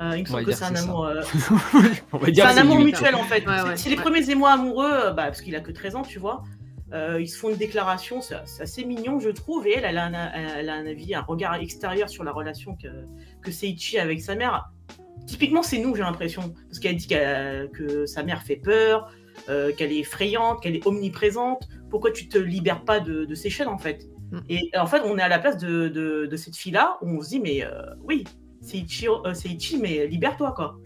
[0.00, 1.10] Il me semble que c'est un amour.
[2.24, 3.44] c'est un amour mutuel en fait.
[3.76, 6.42] c'est les premiers émois amoureux, bah, parce qu'il a que 13 ans, tu vois.
[6.94, 9.66] Euh, ils se font une déclaration, c'est assez mignon, je trouve.
[9.66, 12.88] Et elle, elle a, un, avis, un regard extérieur sur la relation que,
[13.42, 14.70] que Seiichi a avec sa mère.
[15.26, 16.54] Typiquement, c'est nous, j'ai l'impression.
[16.68, 19.10] Parce qu'elle dit que sa mère fait peur,
[19.48, 21.68] euh, qu'elle est effrayante, qu'elle est omniprésente.
[21.90, 24.08] Pourquoi tu te libères pas de, ces chaînes, en fait?
[24.30, 24.38] Mm.
[24.48, 27.28] Et en fait, on est à la place de, de, cette fille-là, où on se
[27.28, 28.24] dit, mais euh, oui,
[28.68, 30.78] Seiichi, mais libère-toi, quoi.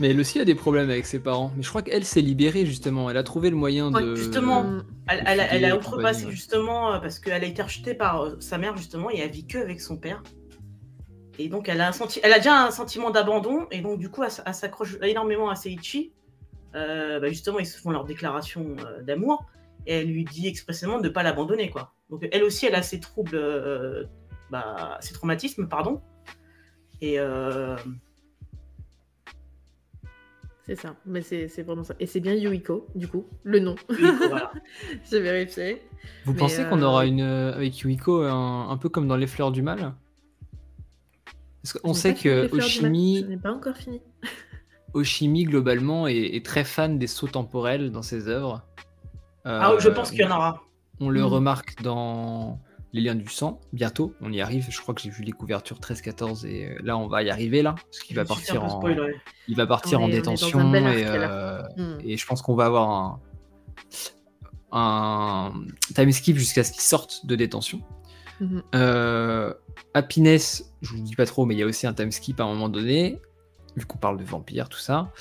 [0.00, 1.52] Mais elle aussi a des problèmes avec ses parents.
[1.56, 3.10] Mais je crois qu'elle s'est libérée justement.
[3.10, 4.14] Elle a trouvé le moyen de.
[4.14, 4.64] Justement,
[5.06, 9.10] elle, a outrepassé justement euh, parce qu'elle a été rejetée par euh, sa mère justement
[9.10, 10.22] et elle vit que avec son père.
[11.38, 12.20] Et donc elle a, un senti...
[12.22, 16.12] elle a déjà un sentiment d'abandon et donc du coup elle, s'accroche énormément à Seiichi.
[16.74, 19.44] Euh, bah, justement ils se font leur déclaration d'amour
[19.86, 21.92] et elle lui dit expressément de ne pas l'abandonner quoi.
[22.08, 24.08] Donc elle aussi elle a ses troubles,
[24.50, 26.00] bah, ses traumatismes pardon.
[27.04, 27.18] Et
[30.66, 31.94] c'est ça, mais c'est vraiment ça.
[32.00, 33.74] Et c'est bien Yuiko, du coup, le nom.
[33.88, 34.50] voilà.
[35.10, 35.82] J'ai vérifié.
[36.24, 39.52] Vous pensez qu'on aura euh, une euh, avec Yuiko un, peu comme dans Les Fleurs
[39.52, 39.92] du Mal?
[41.62, 43.20] Parce qu'on sait que Oshimi.
[43.20, 44.00] Je n'ai pas encore fini.
[44.94, 48.62] Oshimi, globalement, est, très fan des sauts temporels dans ses œuvres.
[49.44, 50.62] ah, je pense qu'il y en aura.
[50.98, 51.26] On le hmm.
[51.26, 52.58] remarque dans
[52.94, 54.68] les liens du sang, bientôt, on y arrive.
[54.70, 57.60] Je crois que j'ai vu les couvertures 13-14 et euh, là on va y arriver
[57.60, 58.80] là, parce qu'il va partir en,
[59.48, 61.98] il va partir en détention euh, hmm.
[62.04, 63.20] et, je pense qu'on va avoir un,
[64.70, 65.52] un
[65.92, 67.82] time skip jusqu'à ce qu'il sorte de détention.
[68.40, 68.62] Mhm.
[68.76, 69.54] Euh,
[69.92, 72.44] Happiness, je vous dis pas trop, mais il y a aussi un time skip à
[72.44, 73.20] un moment donné,
[73.76, 75.12] vu qu'on parle de vampires, tout ça.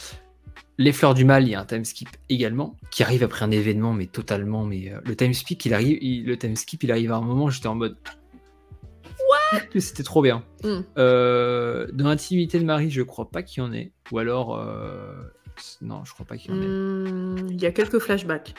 [0.77, 3.51] Les Fleurs du Mal, il y a un time skip également, qui arrive après un
[3.51, 4.65] événement, mais totalement.
[4.65, 7.49] Mais euh, le time skip, il arrive, le time skip, il arrive à un moment,
[7.49, 7.95] j'étais en mode.
[9.29, 9.61] What?
[9.79, 10.43] C'était trop bien.
[10.63, 10.79] Mm.
[10.97, 13.91] Euh, dans l'intimité de Marie, je crois pas qu'il y en ait.
[14.11, 14.55] Ou alors.
[14.55, 15.13] Euh,
[15.81, 16.67] non, je crois pas qu'il y en ait.
[16.67, 18.55] Mm, il y a quelques flashbacks.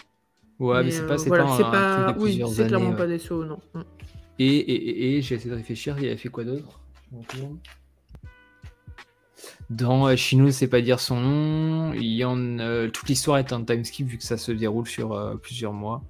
[0.61, 3.59] Ouais, mais, c'est pas, c'est pas, oui, c'est clairement pas des sauts, non.
[3.75, 3.81] Mm.
[4.39, 6.81] Et, et, et, j'ai essayé de réfléchir, il a fait quoi d'autre?
[9.71, 11.93] Dans euh, Chino, c'est pas dire son nom.
[11.95, 15.73] Euh, toute l'histoire est un time skip vu que ça se déroule sur euh, plusieurs
[15.73, 16.03] mois.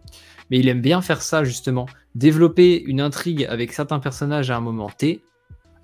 [0.50, 4.60] Mais il aime bien faire ça justement, développer une intrigue avec certains personnages à un
[4.60, 5.22] moment T,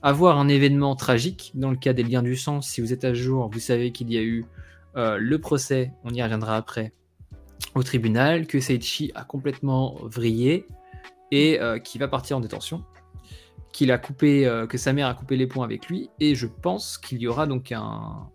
[0.02, 1.52] avoir un événement tragique.
[1.54, 4.12] Dans le cas des liens du sang, si vous êtes à jour, vous savez qu'il
[4.12, 4.44] y a eu
[4.94, 6.92] le procès, on y reviendra après,
[7.74, 10.66] au tribunal, que Seichi a complètement vrillé
[11.30, 12.84] et qui va partir en détention
[13.80, 16.46] qu'il a coupé, euh, que sa mère a coupé les ponts avec lui, et je
[16.46, 18.28] pense qu'il y aura donc un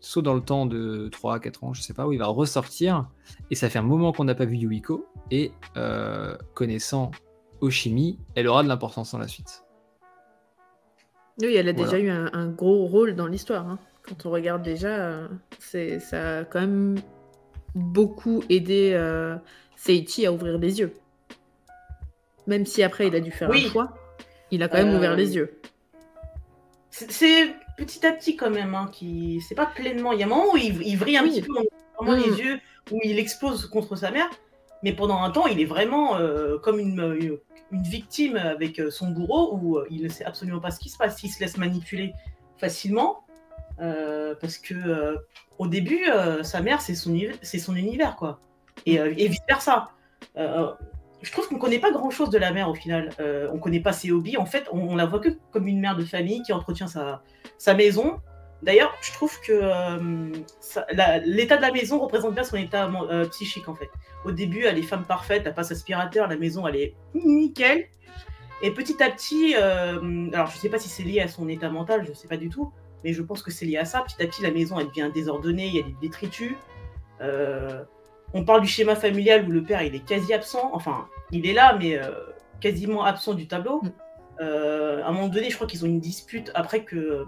[0.00, 2.26] saut dans le temps de 3 à 4 ans, je sais pas, où il va
[2.26, 3.08] ressortir,
[3.52, 7.12] et ça fait un moment qu'on n'a pas vu Yuiko, et euh, connaissant
[7.60, 9.62] Oshimi, elle aura de l'importance dans la suite.
[11.40, 13.68] Oui, elle a déjà eu un, gros rôle dans l'histoire.
[13.68, 13.78] Hein.
[14.02, 15.20] Quand on regarde déjà,
[15.60, 16.96] c'est, ça a quand même
[17.76, 19.36] beaucoup aidé euh,
[19.76, 20.94] Seiichi à ouvrir les yeux.
[22.48, 23.94] Même si après il a dû faire un choix.
[24.50, 25.60] Il a quand même ouvert les euh, yeux.
[26.90, 30.12] C'est petit à petit quand même, hein, qui c'est pas pleinement.
[30.12, 31.52] Il y a un moment où il, vrille un petit peu
[32.14, 32.36] les mm.
[32.36, 34.28] yeux, où il explose contre sa mère,
[34.82, 37.38] mais pendant un temps, il est vraiment euh, comme une,
[37.70, 40.98] une, victime avec euh, son bourreau, où il ne sait absolument pas ce qui se
[40.98, 41.22] passe.
[41.22, 42.12] Il se laisse manipuler
[42.58, 43.24] facilement,
[43.78, 45.16] parce que
[45.58, 46.06] au début,
[46.42, 48.40] sa mère, c'est son, son univers, quoi.
[48.84, 49.90] Et, et vice versa
[51.22, 53.10] je trouve qu'on ne connaît pas grand chose de la mère au final.
[53.20, 54.36] Euh, on ne connaît pas ses hobbies.
[54.36, 57.22] En fait, on, la voit que comme une mère de famille qui entretient sa,
[57.58, 58.20] sa maison.
[58.62, 60.32] D'ailleurs, je trouve que euh,
[61.24, 63.88] l'état de la maison représente bien son état euh, psychique en fait.
[64.26, 67.86] Au début, elle est femme parfaite, elle passe aspirateur, la maison elle est nickel.
[68.62, 71.70] Et petit à petit, alors je ne sais pas si c'est lié à son état
[71.70, 72.70] mental, je ne sais pas du tout,
[73.02, 74.02] mais je pense que c'est lié à ça.
[74.02, 76.54] Petit à petit, la maison elle devient désordonnée, il y a des détritus
[78.34, 81.52] on parle du schéma familial où le père il est quasi absent, enfin il est
[81.52, 82.10] là mais euh,
[82.60, 83.80] quasiment absent du tableau.
[83.82, 83.92] Mm.
[84.40, 87.24] Euh, à un moment donné, je crois qu'ils ont une dispute après que, euh,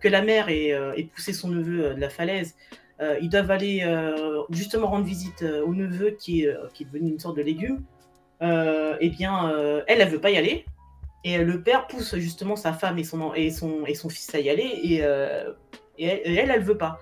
[0.00, 0.74] que la mère ait,
[1.14, 2.56] poussé son neveu de la falaise.
[3.20, 3.86] ils doivent aller
[4.50, 7.84] justement rendre visite au neveu qui est, qui est devenu une sorte de légume.
[8.40, 9.52] eh bien,
[9.86, 10.64] elle, elle veut pas y aller.
[11.22, 14.40] Et le père pousse justement sa femme et son, et son, et son fils à
[14.40, 14.80] y aller.
[14.82, 14.96] Et,
[15.98, 16.98] et elle, elle, elle veut pas.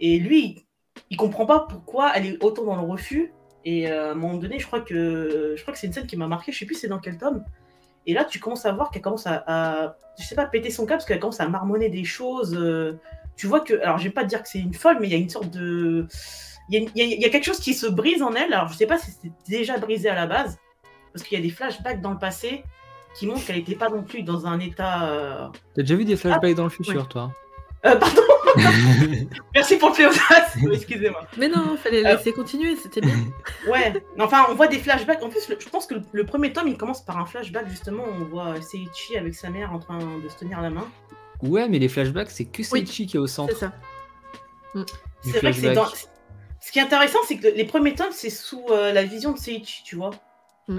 [0.00, 0.65] Et lui,
[1.10, 3.32] il comprend pas pourquoi elle est autant dans le refus.
[3.64, 6.06] Et euh, à un moment donné, je crois que je crois que c'est une scène
[6.06, 6.52] qui m'a marqué.
[6.52, 7.44] Je sais plus c'est dans quel tome.
[8.06, 10.98] Et là, tu commences à voir qu'elle commence à, je sais pas, péter son cap
[10.98, 12.56] parce qu'elle commence à marmonner des choses.
[12.56, 13.00] Euh,
[13.36, 15.16] tu vois que, alors je vais pas dire que c'est une folle, mais il y
[15.16, 16.06] a une sorte de,
[16.70, 18.52] il y, a, quelque chose qui se brise en elle.
[18.52, 20.58] Alors je sais pas si c'était déjà brisé à la base,
[21.12, 22.64] parce qu'il y a des flashbacks dans le passé
[23.18, 25.10] qui montrent qu'elle n'était pas non plus dans un état.
[25.10, 27.32] Euh, T'as déjà vu des flashbacks dans le futur, toi?
[27.82, 28.22] Pardon
[29.54, 31.26] Merci pour le pléonasme, excusez-moi.
[31.36, 33.14] Mais non, il fallait laisser continuer, c'était bien.
[33.68, 35.22] ouais, enfin, on voit des flashbacks.
[35.22, 38.04] En plus, je pense que le, premier tome, il commence par un flashback, justement.
[38.20, 40.86] On voit Seiichi avec sa mère en train de se tenir la main.
[41.42, 43.52] Ouais, mais les flashbacks, c'est que Seiichi qui est au centre.
[43.52, 43.72] C'est ça.
[44.74, 44.84] Mm.
[45.22, 45.86] C'est vrai que c'est dans...
[46.60, 49.38] Ce qui est intéressant, c'est que les premiers tomes, c'est sous euh, la vision de
[49.38, 50.10] Seiichi, tu vois.
[50.68, 50.76] Ouais.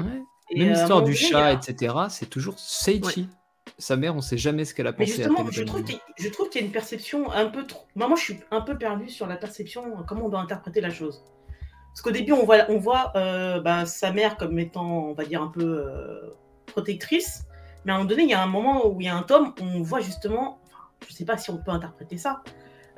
[0.56, 3.30] Même euh, l'histoire du chat, etc., c'est toujours Seiichi
[3.78, 5.11] sa mère, on sait jamais ce qu'elle a pensé.
[5.11, 5.84] Mais justement, je trouve,
[6.17, 7.86] je trouve qu'il y a une perception un peu trop.
[7.95, 11.23] Moi, je suis un peu perdu sur la perception, comment on doit interpréter la chose.
[11.89, 15.25] Parce qu'au début, on voit, on voit euh, bah, sa mère comme étant, on va
[15.25, 16.32] dire, un peu euh,
[16.65, 17.45] protectrice.
[17.86, 19.23] Mais à un moment donné, il y a un moment où il y a un
[19.23, 20.59] tome, où on voit justement,
[21.07, 22.43] je sais pas si on peut interpréter ça,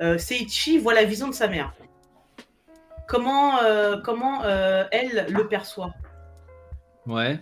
[0.02, 1.74] euh, Seiichi voit la vision de sa mère.
[3.08, 3.58] Comment,
[4.04, 5.92] comment elle le perçoit.
[7.06, 7.40] Ouais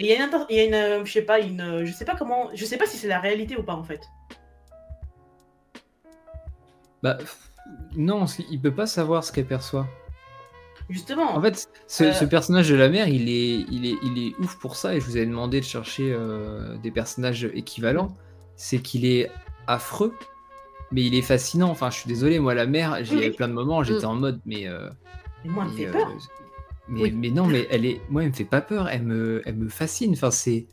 [0.00, 1.92] il y a une, il y a une euh, je sais pas, une, euh, je
[1.92, 4.00] sais pas comment, je sais pas si c'est la réalité ou pas en fait.
[7.02, 7.18] Bah
[7.96, 9.86] non, il peut pas savoir ce qu'elle perçoit.
[10.88, 11.36] Justement.
[11.36, 14.58] En fait, ce, euh, personnage de la mère, il est, il est, il est ouf
[14.58, 14.94] pour ça.
[14.94, 16.16] Et je vous avais demandé de chercher
[16.82, 18.16] des personnages équivalents.
[18.56, 19.30] C'est qu'il est
[19.68, 20.14] affreux,
[20.90, 21.70] mais il est fascinant.
[21.70, 24.10] Enfin, je suis désolé, moi la mère, j'ai plein de moments, j'étais mm.
[24.10, 24.66] en mode, mais.
[25.44, 26.10] mais moi, elle me fait peur.
[26.90, 28.88] Mais, non, mais elle est, moi, elle me fait pas peur.
[28.88, 30.12] Elle me, elle me fascine.
[30.12, 30.66] Enfin, c'est.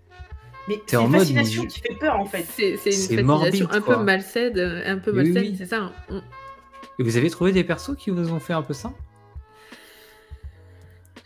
[0.68, 2.46] Mais c'est une fascination qui fait peur en fait.
[2.54, 5.94] C'est une fascination un peu malsaine, un peu malsaine, c'est ça.
[7.00, 8.92] Et vous avez trouvé des persos qui vous ont fait un peu ça?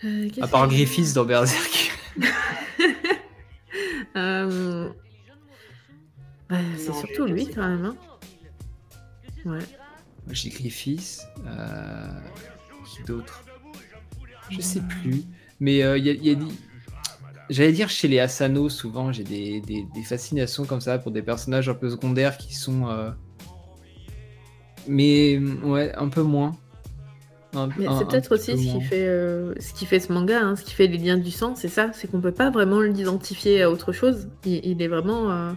[0.04, 1.98] Euh, À part Griffiths dans Berserk.
[4.16, 4.90] euh...
[6.50, 7.86] c'est surtout lui quand même.
[7.86, 7.96] Hein.
[9.46, 9.60] Ouais.
[10.30, 11.22] J'ai Griffiths.
[11.48, 12.12] Euh...
[12.86, 13.44] Qui d'autre?
[14.52, 15.24] Je sais plus.
[15.60, 16.36] Mais il euh, y a,
[17.52, 19.62] J'allais dire chez les Asano, souvent j'ai des,
[20.06, 22.88] fascinations comme ça pour des personnages un peu secondaires qui sont.
[22.88, 23.12] Euh,
[24.88, 26.54] mais ouais, un peu moins.
[27.54, 30.74] C'est peut-être aussi ce qui, fait, euh, ce qui fait ce manga, hein, ce qui
[30.74, 33.92] fait les liens du sang, c'est ça, c'est qu'on peut pas vraiment l'identifier à autre
[33.92, 34.30] chose.
[34.46, 35.52] Il, est vraiment, euh,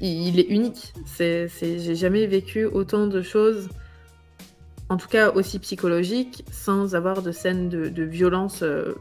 [0.00, 0.92] il, est unique.
[1.16, 3.68] J'ai jamais vécu autant de choses,
[4.88, 8.94] en tout cas aussi psychologiques, sans avoir de scènes de, violence euh,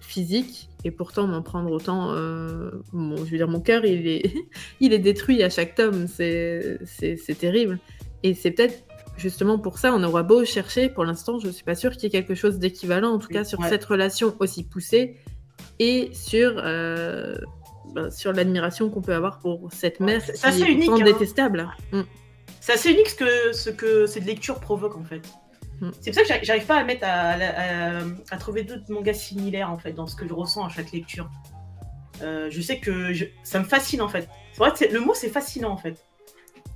[0.00, 0.68] physique.
[0.84, 4.32] Et pourtant m'en prendre autant, je veux dire, mon cœur, il est,
[4.80, 6.06] il est détruit à chaque tome.
[6.06, 7.78] C'est, c'est terrible.
[8.22, 8.84] Et c'est peut-être
[9.18, 12.04] justement pour ça, on aura beau chercher, pour l'instant, je ne suis pas sûre qu'il
[12.04, 15.16] y ait quelque chose d'équivalent, en tout cas sur cette relation aussi poussée
[15.78, 17.36] et sur, euh,
[17.94, 21.04] ben, sur l'admiration qu'on peut avoir pour cette mère qui est, unique, hein.
[21.04, 21.68] détestable.
[21.92, 22.00] Mm.
[22.68, 25.22] C'est assez unique ce que, ce que cette lecture provoque en fait.
[25.80, 25.88] Mm.
[26.02, 29.92] C'est pour ça que j'arrive pas à mettre à, trouver d'autres mangas similaires en fait
[29.92, 31.30] dans ce que je ressens à chaque lecture.
[32.20, 34.28] Euh, je sais que ça me fascine en fait.
[34.52, 36.04] C'est vrai que le mot c'est fascinant en fait.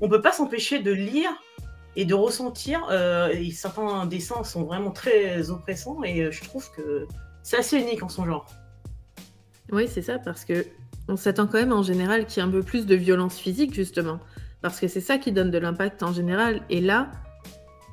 [0.01, 1.29] On peut pas s'empêcher de lire
[1.95, 2.87] et de ressentir.
[2.91, 7.07] Euh, et certains dessins sont vraiment très oppressants et euh, je trouve que
[7.43, 8.47] c'est assez unique en son genre.
[9.71, 10.65] Oui, c'est ça, parce que
[11.09, 13.75] on s'attend quand même en général qu'il y ait un peu plus de violence physique,
[13.75, 14.21] justement.
[14.63, 16.63] Parce que c'est ça qui donne de l'impact en général.
[16.71, 17.11] Et là,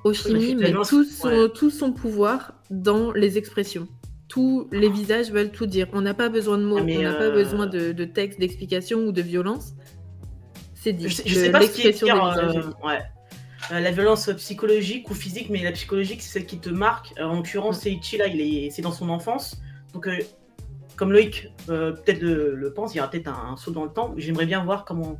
[0.04, 3.88] Oshimi met tout son, tout son pouvoir dans les expressions.
[4.28, 5.88] Tous les visages veulent tout dire.
[5.94, 8.40] On n'a pas besoin de mots, ah, on n'a pas euh, besoin de, de texte,
[8.40, 9.74] d'explication ou de violence.
[10.76, 11.10] C'est dit.
[11.10, 13.00] Je, sais pas ce qui est ouais.
[13.72, 17.14] Euh, la violence psychologique ou physique, mais la psychologique, c'est celle qui te marque.
[17.20, 19.62] Euh, en l'occurrence, Seiichi, là, il est, c'est dans son enfance.
[19.94, 20.18] Donc, euh,
[20.96, 24.14] comme Loïc peut-être le, pense, il y aura peut-être un, saut dans le temps.
[24.18, 25.20] J'aimerais bien voir comment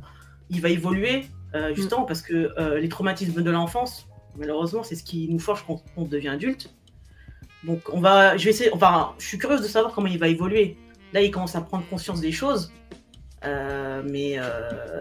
[0.50, 1.26] il va évoluer,
[1.74, 6.04] justement, parce que les traumatismes de l'enfance, malheureusement, c'est ce qui nous forge quand on
[6.04, 6.74] devient adulte.
[7.64, 10.28] Donc, on va, je vais essayer, enfin, je suis curieuse de savoir comment il va
[10.28, 10.76] évoluer.
[11.12, 12.72] Là, il commence à prendre conscience des choses.
[13.42, 14.38] mais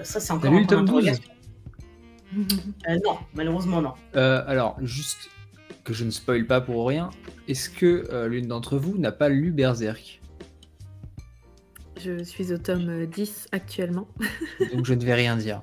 [0.03, 1.01] ça, c'est encore un peu
[2.87, 3.93] euh, non, malheureusement non.
[4.15, 5.29] Euh, alors, juste
[5.83, 7.09] que je ne spoil pas pour rien,
[7.47, 10.18] est-ce que euh, l'une d'entre vous n'a pas lu Berserk?
[12.03, 14.07] Je suis au tome 10 actuellement.
[14.73, 15.61] Donc je ne vais rien dire.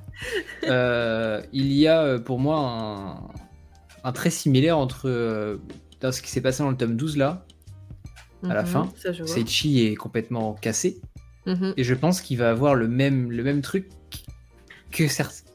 [0.62, 3.30] il y a pour moi
[4.04, 5.58] un, trait similaire entre
[6.00, 7.44] dans ce qui s'est passé dans le tome 12 là,
[8.44, 8.92] à la mhm, fin.
[9.26, 11.00] Seichi est complètement cassé.
[11.46, 11.74] Mhm.
[11.76, 13.88] Et je pense qu'il va avoir le même, le même truc
[14.90, 15.46] que, certains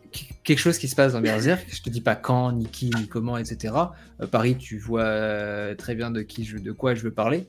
[0.43, 1.65] quelque chose qui se passe dans Berserk.
[1.69, 3.73] Je te dis pas quand, ni qui, ni comment, etc.
[4.21, 7.47] Euh, Paris, tu vois euh, très bien de qui je, de quoi je veux parler.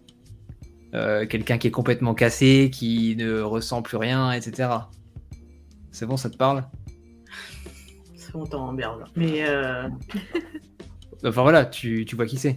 [0.95, 4.69] Euh, quelqu'un qui est complètement cassé, qui ne ressent plus rien, etc.
[5.91, 6.65] C'est bon, ça te parle?
[8.15, 9.03] C'est longtemps en berge.
[9.17, 9.45] Mais
[11.25, 12.57] enfin voilà, tu, tu vois qui c'est.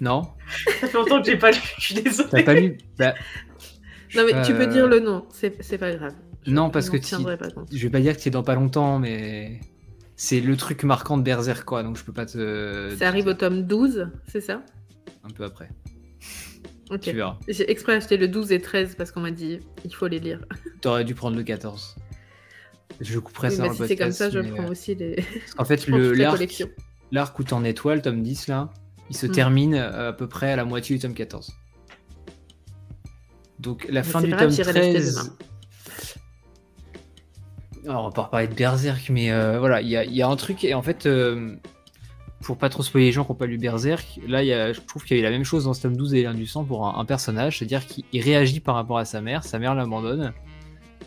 [0.00, 0.22] Non?
[0.80, 2.28] Ça fait longtemps que j'ai pas lu, je suis désolé.
[2.30, 2.78] T'as pas lu?
[2.98, 3.14] Bah,
[4.14, 6.14] Non mais tu peux dire le nom, c'est pas grave.
[6.46, 9.60] Non, parce que je vais pas dire que c'est dans pas longtemps, mais
[10.14, 11.82] c'est le truc marquant de Berserk, quoi.
[11.82, 12.94] Donc je peux pas te.
[12.98, 14.62] Ça arrive au tome 12, c'est ça?
[15.24, 15.68] Un peu après.
[16.90, 17.00] Ok.
[17.00, 17.38] Tu verras.
[17.48, 20.40] J'ai exprès acheté le 12 et 13 parce qu'on m'a dit il faut les lire.
[20.80, 21.96] T'aurais dû prendre le 14.
[23.00, 25.16] Je couperais ça dans le si c'est comme ça, je prends euh, aussi les.
[25.58, 26.64] En fait, le l'arc,
[27.12, 28.70] l'arc où t'en étoile, tome 10 là,
[29.10, 29.32] il se hmm.
[29.32, 31.52] termine euh, à peu près à la moitié du tome 14.
[33.58, 35.36] Donc la fin du tome 13
[37.88, 40.64] alors, on va pas reparler de Berserk, mais euh, voilà, il y a, un truc,
[40.64, 41.54] et en fait, euh,
[42.42, 44.80] pour pas trop spoiler les gens qui n'ont pas lu Berserk, là, y a, je
[44.80, 46.46] trouve qu'il y a eu la même chose dans ce tome 12 et l'un du
[46.46, 50.32] sang pour un, personnage, c'est-à-dire qu'il réagit par rapport à sa mère, sa mère l'abandonne,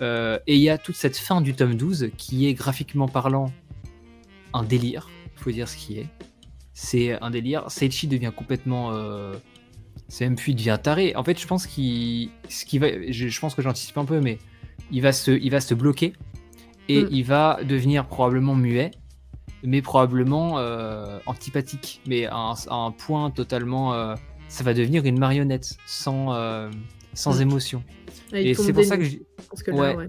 [0.02, 3.52] euh, et il y a toute cette fin du tome 12 qui est graphiquement parlant
[4.54, 6.08] un délire, il faut dire ce qui est.
[6.74, 7.70] C'est un délire.
[7.70, 8.94] Seichi devient complètement.
[10.08, 11.14] c'est même puis devient taré.
[11.18, 12.30] En fait, je pense qu'il.
[12.48, 12.88] Ce qui va.
[13.12, 14.40] Je, je pense que j'anticipe un peu, mais
[14.92, 16.14] il va se, il va se bloquer
[16.88, 17.10] et mm.
[17.12, 18.92] il va devenir probablement muet,
[19.64, 24.16] mais probablement euh, antipathique, mais à un, point totalement, euh,
[24.48, 26.70] ça va devenir une marionnette sans euh,
[27.14, 27.42] sans mm.
[27.42, 27.84] émotion.
[28.34, 29.18] Et, c'est pour ça que, je...
[29.72, 30.08] ouais.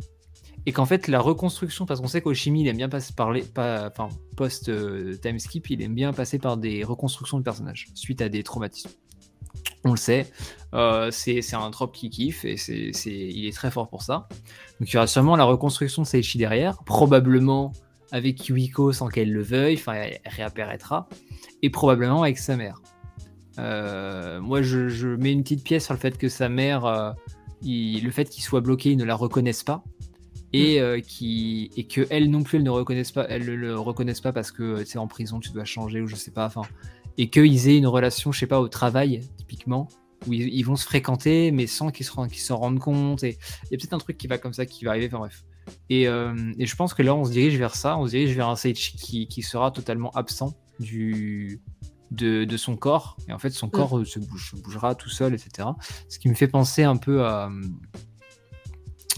[0.66, 3.44] Et qu'en fait, la reconstruction, parce qu'on sait qu'Oshimi, il aime bien passer par les.
[3.56, 8.42] enfin, post-time skip, il aime bien passer par des reconstructions de personnages suite à des
[8.42, 8.90] traumatismes.
[9.84, 10.30] On le sait,
[11.10, 14.28] c'est un trope qui kiffe et c'est il est très fort pour ça.
[14.78, 17.72] Donc il y aura sûrement la reconstruction de Seichi derrière, probablement
[18.12, 21.08] avec Yuiko sans qu'elle le veuille, enfin elle réapparaîtra,
[21.62, 22.80] et probablement avec sa mère.
[23.58, 27.12] Euh, moi je, mets une petite pièce sur le fait que sa mère, euh,
[27.62, 29.82] le fait qu'il soit bloqué, il ne la reconnaisse pas,
[30.52, 30.82] et, mm.
[30.82, 34.32] euh, qui, et que elle non plus elle ne reconnaisse pas, elle le reconnaisse pas
[34.32, 36.62] parce que c'est en prison, tu dois changer ou je sais pas, enfin,
[37.18, 39.88] et qu'ils aient une relation, je sais pas, au travail typiquement,
[40.26, 43.22] où ils, vont se fréquenter, mais sans qu'ils s'en se rendent compte.
[43.24, 45.18] Et il y a peut-être un truc qui va comme ça, qui va arriver, enfin
[45.18, 45.44] bref.
[45.88, 48.34] Et, euh, et, je pense que là, on se dirige vers ça, on se dirige
[48.36, 51.60] vers un Seichi qui, qui sera totalement absent du,
[52.10, 53.16] de, de son corps.
[53.28, 53.70] Et en fait, son Mm.
[53.70, 55.68] corps euh, se, bouge- bougera tout seul, etc.
[56.08, 57.50] Ce qui me fait penser un peu à,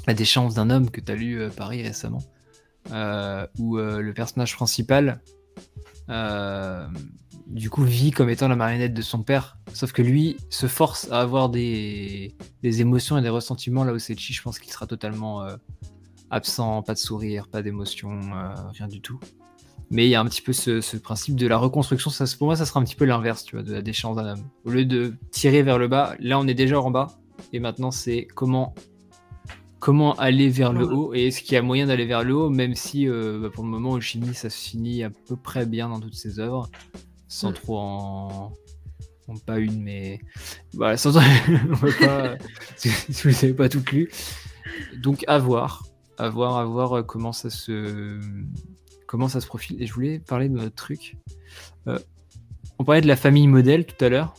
[0.06, 2.22] à Des chances d'un homme que tu as lu euh, Paris récemment,
[2.90, 5.20] euh, où euh, le personnage principal,
[7.46, 9.58] du coup, vit comme étant la marionnette de son père.
[9.74, 13.98] Sauf que lui se force à avoir des, des émotions et des ressentiments, là où
[13.98, 15.46] Sechi, je pense qu'il sera totalement
[16.32, 19.20] absent, pas de sourire, pas d'émotion, euh, rien du tout.
[19.90, 22.10] Mais il y a un petit peu ce, ce principe de la reconstruction.
[22.10, 24.32] Ça, pour moi, ça sera un petit peu l'inverse, tu vois, de la déchéance d'un
[24.32, 24.44] homme.
[24.64, 27.08] Au lieu de tirer vers le bas, là, on est déjà en bas.
[27.52, 28.74] Et maintenant, c'est comment,
[29.80, 31.12] comment aller vers le haut.
[31.12, 33.64] Et est-ce qu'il y a moyen d'aller vers le haut, même si euh, bah, pour
[33.64, 36.70] le moment, Oshimi, ça se finit à peu près bien dans toutes ses œuvres,
[37.28, 37.54] sans Mm.
[37.54, 38.52] trop en.
[39.28, 40.20] en pas une, mais.
[40.72, 41.16] Voilà, sans.
[41.68, 42.36] on va pas.
[42.76, 42.88] si
[43.24, 44.10] vous n'avez pas tout lu.
[45.02, 45.82] Donc, à voir.
[46.22, 48.20] À voir, à voir euh, comment ça se
[49.08, 49.82] comment ça se profile.
[49.82, 51.16] Et je voulais parler de notre truc.
[51.88, 51.98] Euh,
[52.78, 54.34] on parlait de la famille modèle tout à l'heure.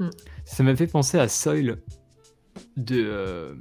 [0.00, 0.08] Mm.
[0.44, 1.78] Ça m'a fait penser à Soil
[2.76, 2.96] de.
[3.06, 3.54] euh,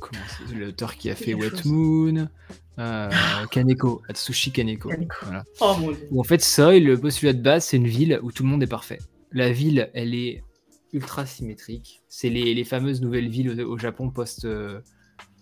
[0.00, 0.22] Comment
[0.54, 1.64] L'auteur qui a fait Wet chose.
[1.66, 2.28] Moon,
[2.78, 3.10] euh,
[3.52, 4.88] Kaneko, Atsushi Kaneko.
[4.88, 5.14] Kaneko.
[5.22, 5.44] Voilà.
[5.60, 6.08] Oh mon dieu.
[6.10, 8.62] Où en fait, Soil, le postulat de base, c'est une ville où tout le monde
[8.62, 8.98] est parfait.
[9.32, 10.42] La ville, elle est
[10.92, 12.02] ultra symétrique.
[12.08, 14.46] C'est les, les fameuses nouvelles villes au, au Japon post,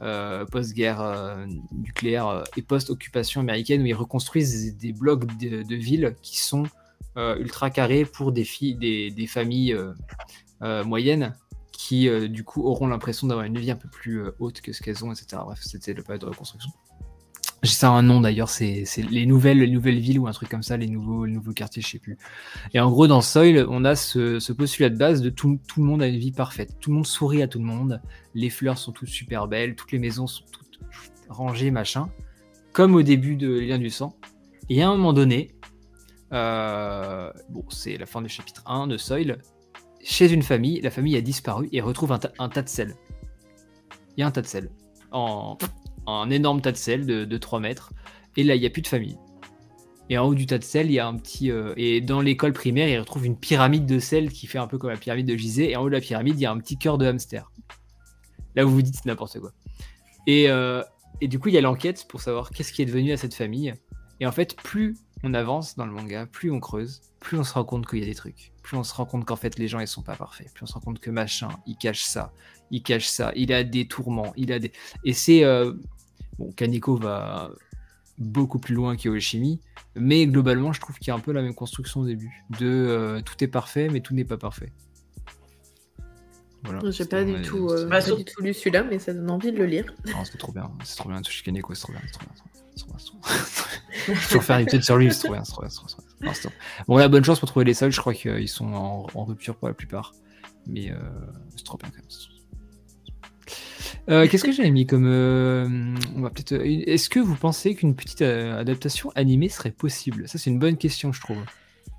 [0.01, 6.39] post-guerre euh, nucléaire euh, et post-occupation américaine où ils reconstruisent des, blocs de, villes qui
[6.39, 6.65] sont
[7.17, 9.93] euh, ultra carrés pour des, des, familles euh,
[10.63, 11.35] euh, moyennes
[11.73, 14.73] qui, euh, du coup, auront l'impression d'avoir une vie un peu plus euh, haute que
[14.73, 15.43] ce qu'elles ont, etc.
[15.45, 16.71] Bref, c'était le période de reconstruction.
[17.65, 20.63] J'ai ça un nom d'ailleurs, c'est les nouvelles, les nouvelles villes ou un truc comme
[20.63, 22.19] ça, les nouveaux, quartiers, je sais plus.
[22.75, 26.03] Et en gros, dans Soil, on a ce, postulat de base de tout, le monde
[26.03, 26.77] a une vie parfaite.
[26.79, 28.03] Tout le monde sourit à tout le monde,
[28.35, 30.79] les fleurs sont toutes super belles, toutes les maisons sont toutes
[31.31, 32.11] rangées, machin.
[32.75, 34.15] Comme au début de Les Liens du Sang.
[34.69, 35.55] Et à un moment donné,
[36.35, 39.39] euh, bon, c'est la fin du chapitre 1 de Soil,
[40.03, 42.95] chez une famille, la famille a disparu et retrouve un tas de sel.
[44.19, 44.71] Il y a un tas de sel.
[45.13, 45.57] En,
[46.07, 47.93] un énorme tas de sel de, de 3 mètres.
[48.37, 49.17] Et là, il n'y a plus de famille.
[50.11, 51.51] Et en haut du tas de sel, il y a un petit.
[51.51, 54.77] euh, et dans l'école primaire, ils retrouvent une pyramide de sel qui fait un peu
[54.77, 55.71] comme la pyramide de Gizeh.
[55.71, 57.51] Et en haut de la pyramide, il y a un petit cœur de hamster.
[58.55, 59.53] Là, vous vous dites n'importe quoi.
[60.27, 60.83] Et, euh,
[61.21, 63.35] et du coup, il y a l'enquête pour savoir qu'est-ce qui est devenu à cette
[63.35, 63.75] famille.
[64.21, 67.55] Et en fait, plus on avance dans le manga, plus on creuse, plus on se
[67.55, 68.53] rend compte qu'il y a des trucs.
[68.63, 70.53] Plus on se rend compte qu'en fait, les gens, ils sont pas parfaits.
[70.53, 72.33] Plus on se rend compte que machin, il cache ça,
[72.71, 74.73] il cache ça, il a des tourments, il a des.
[75.05, 75.45] Et c'est.
[75.45, 75.73] euh,
[76.39, 77.53] Bon, Kaneko va
[78.19, 79.61] beaucoup plus loin qu'Yoshimi,
[79.95, 82.45] mais globalement, je trouve qu'il y a un peu la même construction au début.
[82.59, 84.73] De euh, tout est parfait, mais tout n'est pas parfait.
[86.65, 86.91] Voilà.
[86.91, 89.31] J'ai pas du tout, euh, Bah, pas sur- du tout lu celui-là, mais ça donne
[89.31, 89.85] envie de le lire.
[90.07, 92.35] Non, c'est trop bien, c'est trop bien, Tsushi Kaneko, c'est trop bien, c'est trop bien.
[94.09, 96.27] Je vais faire une sur lui, c'est trop bien, c'est trop bien, c'est trop bien.
[96.27, 96.85] Non, c'est trop bien.
[96.89, 99.57] Bon, la bonne chance pour trouver les sols, je crois qu'ils sont en, en rupture
[99.57, 100.13] pour la plupart.
[100.67, 100.97] Mais euh,
[101.57, 102.07] c'est trop bien quand même.
[104.09, 105.07] Euh, Qu'est-ce que j'avais mis comme.
[105.07, 105.69] euh,
[106.17, 106.53] on va peut-être.
[106.53, 110.59] euh, Est-ce que vous pensez qu'une petite euh, adaptation animée serait possible Ça, c'est une
[110.59, 111.43] bonne question, je trouve.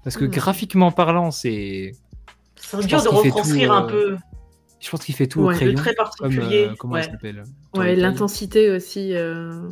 [0.03, 0.29] Parce que Hmm.
[0.29, 1.93] graphiquement parlant, c'est.
[2.57, 4.17] C'est dur de retranscrire tout, un euh, peu
[4.85, 5.71] Je pense qu'il fait tout Ouais, au crayon.
[5.71, 6.67] le trait Comme, particulier.
[6.69, 7.01] euh, comment ouais.
[7.03, 9.15] elle s'appelle Ouais, l'intensité aussi.
[9.15, 9.67] euh,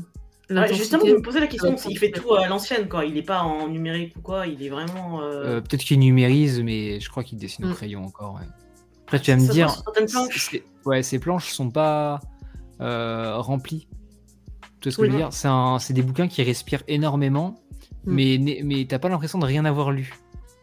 [0.49, 3.05] Ouais, justement, vous me posez la question, s'il fait tout à l'ancienne, quoi.
[3.05, 5.21] Il est pas en numérique ou quoi, il est vraiment.
[5.21, 7.73] euh, Euh, Peut-être qu'il numérise, mais je crois qu'il dessine au Mm.
[7.75, 8.35] crayon encore.
[8.35, 8.47] ouais.
[9.05, 10.55] Après, tu vas me dire, planches.
[10.85, 12.19] ouais, ces planches sont pas
[12.81, 13.87] euh, remplies.
[14.81, 15.07] Tu vois ce que Oui.
[15.09, 15.79] je veux dire?
[15.79, 17.55] C'est des bouquins qui respirent énormément,
[18.05, 18.13] Mm.
[18.13, 20.13] mais, mais, mais t'as pas l'impression de rien avoir lu.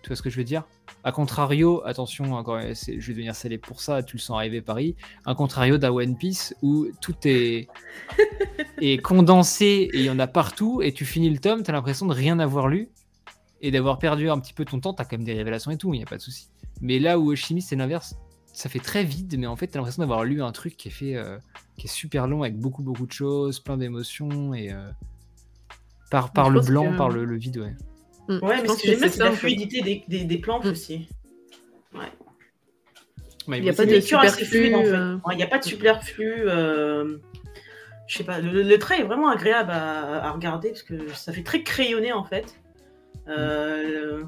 [0.03, 0.65] Tu vois ce que je veux dire?
[1.05, 4.63] A contrario, attention, encore, c'est- je vais devenir célèbre pour ça, tu le sens arriver
[4.63, 4.97] Paris.
[5.27, 7.69] A contrario d'un One Piece où tout est,
[8.81, 12.07] est condensé et il y en a partout, et tu finis le tome, t'as l'impression
[12.07, 12.89] de rien avoir lu
[13.61, 14.95] et d'avoir perdu un petit peu ton temps.
[14.95, 16.49] T'as quand même des révélations et tout, il n'y a pas de souci.
[16.81, 18.17] Mais là où Oshimi, c'est l'inverse.
[18.53, 20.91] Ça fait très vide, mais en fait, t'as l'impression d'avoir lu un truc qui est
[20.91, 21.39] fait, euh,
[21.77, 24.91] qui est super long avec beaucoup, beaucoup de choses, plein d'émotions et euh,
[26.11, 27.75] par, par le blanc, que- par le, le vide, ouais.
[28.31, 29.37] Mm, Ouais, je mais ce que j'aime bien, c'est la en fait.
[29.39, 30.71] fluidité des, des, des planches Mm.
[30.71, 31.09] aussi.
[33.49, 34.89] Il y a C'est pas de lecture assez superflu, fluide en fait.
[34.93, 35.15] euh.
[35.27, 36.35] Ouais, Il n'y a pas de superflu.
[36.47, 37.17] euh,
[38.07, 41.33] Je sais pas, le, le trait est vraiment agréable à, à regarder parce que ça
[41.33, 42.55] fait très crayonné en fait.
[43.29, 44.23] Euh,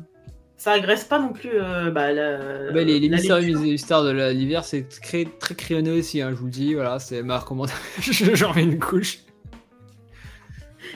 [0.56, 4.64] Ça agresse pas non plus euh, bah, la, Bah, les, les la mystères de l'hiver,
[4.64, 6.74] c'est très, très crayonné aussi, hein, je vous le dis.
[6.74, 7.80] Voilà, c'est ma recommandation.
[8.34, 9.18] J'en mets une couche.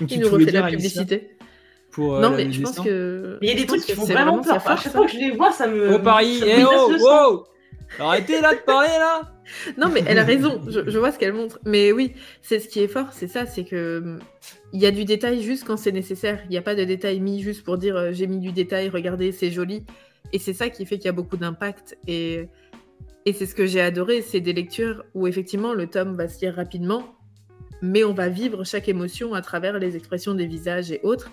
[0.01, 1.36] Donc, Il nous refait la publicité.
[1.97, 3.39] Pour, euh, non, la- mais je pense que.
[3.41, 4.63] Il y a je des trucs qui font vraiment peur.
[4.67, 5.95] À chaque fois que je les vois, ça me.
[5.95, 7.31] Oh Paris, ça me eh oh, le sang.
[7.31, 7.45] wow
[7.99, 9.33] Arrêtez là de parler là
[9.79, 11.61] non, mais elle a raison, je, vois ce qu'elle montre.
[11.65, 14.19] Mais oui, c'est ce qui est fort, c'est ça, c'est que
[14.73, 16.41] il y a du détail juste quand c'est nécessaire.
[16.47, 18.89] Il n'y a pas de détail mis juste pour dire euh, j'ai mis du détail,
[18.89, 19.87] regardez, c'est joli.
[20.33, 21.97] Et c'est ça qui fait qu'il y a beaucoup d'impact.
[22.09, 22.49] Et,
[23.25, 26.41] et c'est ce que j'ai adoré, c'est des lectures où effectivement le tome va se
[26.41, 27.05] lire rapidement,
[27.83, 31.31] mais on va vivre chaque émotion à travers les expressions des visages et autres.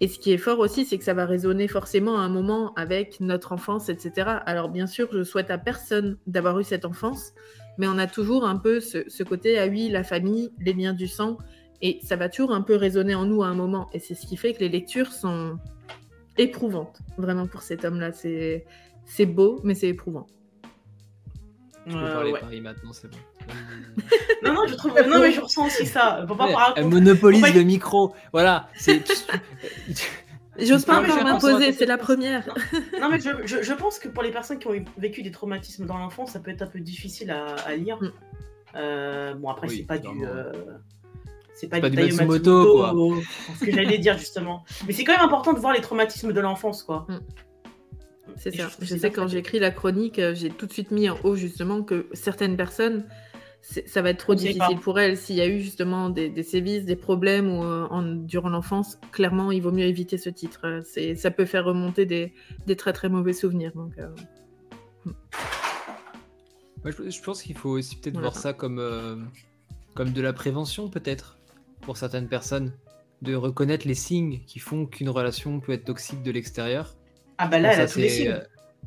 [0.00, 2.72] Et ce qui est fort aussi, c'est que ça va résonner forcément à un moment
[2.74, 4.28] avec notre enfance, etc.
[4.46, 7.32] Alors bien sûr, je souhaite à personne d'avoir eu cette enfance,
[7.76, 11.06] mais on a toujours un peu ce, côté, ah oui, la famille, les liens du
[11.06, 11.36] sang,
[11.82, 13.90] et ça va toujours un peu résonner en nous à un moment.
[13.92, 15.58] Et c'est ce qui fait que les lectures sont
[16.38, 18.12] éprouvantes, vraiment pour cet homme-là.
[18.12, 18.64] C'est,
[19.04, 20.26] c'est beau, mais c'est éprouvant.
[21.86, 23.18] Je peux parler Paris maintenant, c'est bon.
[24.42, 24.94] non, non, je trouve.
[25.08, 26.26] Non, mais je ressens aussi ça.
[26.76, 28.14] Elle monopolise le micro.
[28.32, 28.68] Voilà.
[30.58, 32.46] J'ose pas encore m'imposer, c'est la première.
[33.00, 35.96] non, mais je, je, pense que pour les personnes qui ont vécu des traumatismes dans
[35.96, 37.98] l'enfance, ça peut être un peu difficile à, à lire.
[38.00, 38.12] Mm.
[38.76, 40.08] Euh, bon, après, c'est pas du.
[40.24, 40.52] Euh,
[41.54, 42.94] c'est pas, pas, du Matsumoto, quoi.
[43.58, 44.64] ce que j'allais dire justement.
[44.86, 47.06] Mais c'est quand même important de voir les traumatismes de l'enfance, quoi.
[47.08, 47.18] Mm.
[48.36, 48.68] C'est ça.
[48.80, 51.18] Je, je sais quand j'ai écrit la chronique, euh, j'ai tout de suite mis en
[51.24, 53.04] haut justement que certaines personnes
[53.62, 55.16] ça va être trop difficile pour elle.
[55.16, 59.52] S'il y a eu justement des, sévices, des problèmes ou, euh, en, durant l'enfance, clairement,
[59.52, 60.60] il vaut mieux éviter ce titre.
[60.64, 62.32] Euh, c'est, ça peut faire remonter des,
[62.76, 63.72] très très mauvais souvenirs.
[63.74, 64.08] Donc, euh,
[65.04, 65.12] hmm.
[66.84, 69.30] je, pense qu'il faut aussi peut-être voir ça comme,
[69.94, 71.38] comme de la prévention, peut-être,
[71.82, 72.72] pour certaines personnes.
[73.22, 76.96] De reconnaître les signes qui font qu'une relation peut être toxique de l'extérieur.
[77.36, 78.40] Ah bah là, elle a tous les signes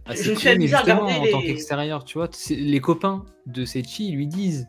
[0.09, 2.29] je me suis amusé à regarder en tant qu'extérieur, tu vois.
[2.49, 4.67] Les copains de Sechi lui disent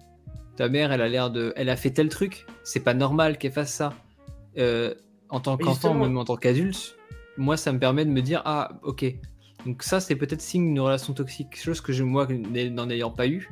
[0.57, 3.53] ta mère, elle a l'air de, elle a fait tel truc, c'est pas normal qu'elle
[3.53, 3.93] fasse ça.
[4.57, 4.95] Euh,
[5.31, 6.97] en tant qu'enfant, même en tant qu'adulte,
[7.37, 9.05] moi, ça me permet de me dire ah, ok.
[9.67, 13.27] Donc ça, c'est peut-être signe d'une relation toxique, chose que je, moi, n'en ayant pas
[13.27, 13.49] eu,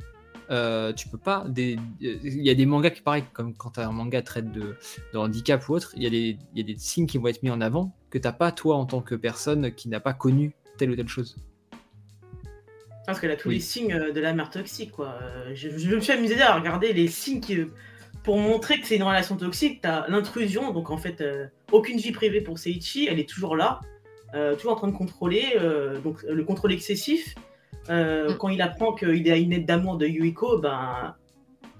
[0.51, 1.45] euh, tu peux pas.
[1.57, 1.79] Il
[2.21, 4.77] y a des mangas qui, pareil, comme quand un manga traite de,
[5.13, 7.61] de handicap ou autre, il y, y, a des signes qui vont être mis en
[7.61, 10.95] avant que t'as pas toi en tant que personne qui n'a pas connu telle ou
[10.95, 11.35] telle chose.
[13.05, 15.17] Parce qu'elle a tous les signes euh, de la mère toxique, quoi.
[15.21, 17.57] Euh, je, me suis amusé à regarder les signes qui,
[18.23, 19.81] pour montrer que c'est une relation toxique.
[19.81, 23.81] T'as l'intrusion, donc en fait, euh, aucune vie privée pour Seiichi, elle est toujours là,
[24.57, 25.55] toujours en train de contrôler,
[26.03, 27.35] donc le contrôle excessif.
[27.87, 28.33] Mm.
[28.39, 31.15] Quand il apprend qu'il a une aide d'amour de Yuiko, ben,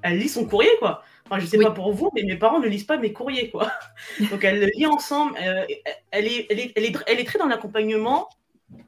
[0.04, 1.04] elle lit son courrier, quoi.
[1.26, 3.72] Enfin, je sais pas pour vous, mais mes parents ne lisent pas mes courriers, quoi.
[4.32, 5.36] donc elle le lit ensemble.
[5.40, 8.30] elle, est, elle, est, elle, est, elle, est, très dans l'accompagnement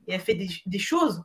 [0.08, 1.24] et elle fait des, des choses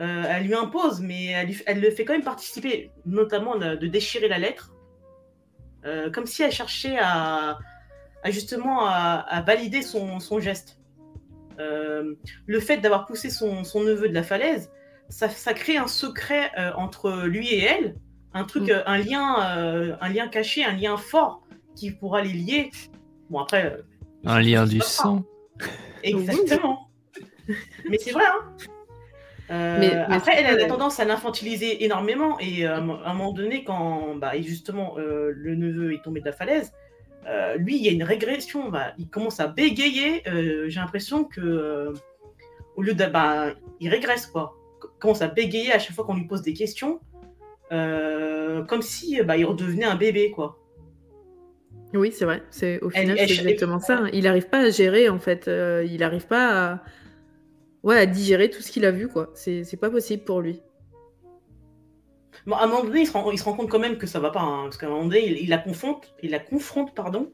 [0.00, 1.26] euh, elle lui impose, mais
[1.66, 4.72] elle, le fait quand même participer, notamment de, déchirer la lettre,
[5.84, 7.58] euh, comme si elle cherchait à,
[8.26, 10.78] justement à, valider son, geste.
[11.58, 12.14] Euh,
[12.46, 14.70] le fait d'avoir poussé son, neveu de la falaise,
[15.10, 17.96] ça, crée un secret entre lui et elle,
[18.32, 18.82] un truc, mm.
[18.86, 19.34] un lien,
[20.00, 21.42] un lien caché, un lien fort
[21.76, 22.70] qui pourra les lier.
[23.28, 23.80] Bon après.
[24.24, 25.24] un lien du sang.
[26.02, 26.88] Exactement.
[27.90, 28.70] mais c'est vrai, hein
[29.50, 32.38] euh, mais, après, elle a tendance à l'infantiliser énormément.
[32.38, 36.26] Et euh, à un moment donné, quand bah, justement euh, le neveu est tombé de
[36.26, 36.72] la falaise,
[37.58, 38.70] lui, il y a une régression.
[38.70, 40.22] Bah, il commence à bégayer.
[40.24, 41.92] J'ai l'impression que
[42.76, 44.56] au lieu de, bah, il régresse quoi.
[44.82, 47.00] Il commence à bégayer à chaque fois qu'on lui pose des questions,
[47.70, 50.58] comme si bah, il redevenait un bébé quoi.
[51.92, 52.42] Oui, c'est vrai.
[52.50, 54.04] C'est au final, c'est exactement ça.
[54.12, 55.46] Il n'arrive pas à gérer en fait.
[55.48, 56.82] il n'arrive pas à
[57.82, 59.30] ouais, à digérer tout ce qu'il a vu, quoi.
[59.34, 60.60] C'est pas possible pour lui.
[62.46, 64.06] Bon, à un moment donné, il se rend, il se rend compte quand même que
[64.06, 66.94] ça va pas, hein, parce qu'à un moment donné, il, la confronte, il la confronte,
[66.94, 67.32] pardon,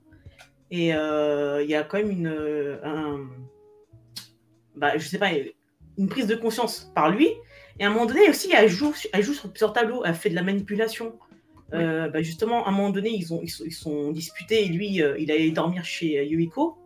[0.70, 3.20] et euh, il y a quand même une, un,
[4.74, 5.30] bah, je sais pas,
[5.96, 7.28] une prise de conscience par lui,
[7.78, 10.30] et à un moment donné aussi, elle joue, elle joue sur plusieurs tableaux, elle fait
[10.30, 11.18] de la manipulation.
[11.72, 15.16] Euh, bah, justement, à un moment donné, ils, ont, ils, sont, disputés, et lui, euh,
[15.18, 16.78] il allait dormir chez Yuiko,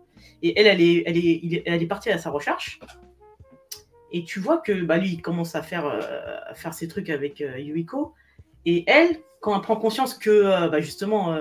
[0.43, 2.81] et elle, elle est, elle est, elle est partie à sa recherche.
[4.13, 6.01] Et tu vois que bah, lui, il commence à faire, euh,
[6.55, 8.15] faire ses trucs avec euh, Yuiko.
[8.67, 11.37] Et elle, quand elle prend conscience que euh, bah, justement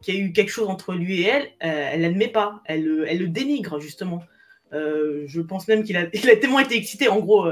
[0.00, 2.62] qu'il y a eu quelque chose entre lui et elle, elle l'admet pas.
[2.66, 4.22] Elle, elle le dénigre justement.
[4.72, 7.08] je pense même qu'il a, tellement été excité.
[7.08, 7.48] En gros,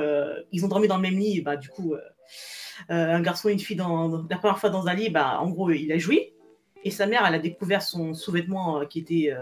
[0.53, 1.41] ils ont dormi dans le même lit.
[1.41, 1.95] bah, du coup,
[2.89, 5.91] un garçon et une fille, la première fois dans un lit, bah, en gros, il
[5.93, 6.33] a joui.
[6.85, 9.35] Et sa mère, elle a découvert son sous-vêtement qui, était,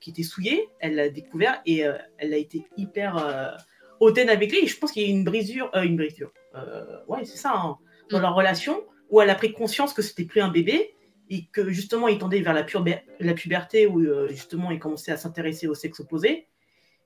[0.00, 0.68] qui était souillé.
[0.78, 1.84] Elle l'a découvert et
[2.18, 3.56] elle a été hyper
[4.00, 4.66] hautaine avec lui.
[4.66, 6.32] je pense qu'il y a une brisure, euh, une brisure.
[6.54, 7.76] Euh, ouais, c'est ça, hein,
[8.10, 8.22] dans mm.
[8.22, 10.94] leur relation, où elle a pris conscience que c'était plus un bébé
[11.30, 12.64] et que justement il tendait vers la,
[13.20, 16.46] la puberté où euh, justement il commençait à s'intéresser au sexe opposé.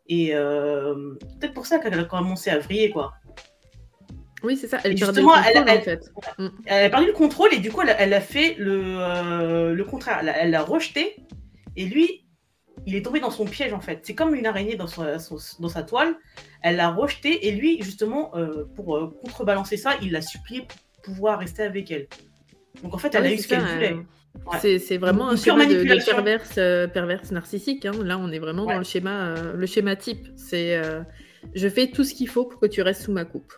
[0.09, 3.12] Et peut-être pour ça qu'elle a commencé à vriller, quoi.
[4.43, 4.78] Oui, c'est ça.
[4.84, 6.12] Elle justement, le contrôle, elle- en fait.
[6.38, 6.49] Mm.
[6.66, 10.20] Elle a perdu le contrôle et du coup, elle a, fait le, euh, le contraire.
[10.36, 11.16] Elle l'a rejeté
[11.76, 12.26] et lui,
[12.87, 14.01] il est tombé dans son piège en fait.
[14.03, 16.14] C'est comme une araignée dans, son- son- dans sa toile.
[16.62, 20.62] Elle l'a rejeté et lui, justement, euh, pour euh, contrebalancer ça, il l'a supplié
[21.03, 22.07] pour pouvoir rester avec elle.
[22.83, 23.93] Donc en fait, elle Ah a oui, eu ce qu'elle voulait.
[23.93, 24.03] euh,
[24.51, 24.79] Ouais.
[24.79, 27.85] C'est vraiment Une un schéma de, de perverse, euh, perverse narcissique.
[27.85, 27.93] hein.
[28.03, 28.73] Là, on est vraiment Ouais.
[28.73, 30.27] dans le schéma, le schéma type.
[30.37, 30.81] C'est
[31.55, 33.53] je fais tout ce qu'il faut pour que tu restes sous ma coupe.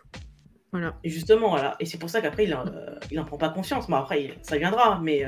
[0.72, 0.96] Voilà.
[1.04, 1.76] Et justement, voilà.
[1.78, 3.86] Et c'est pour ça qu'après, il, en- euh, il en prend pas conscience.
[3.88, 5.22] Bon, après, il- ça viendra, mais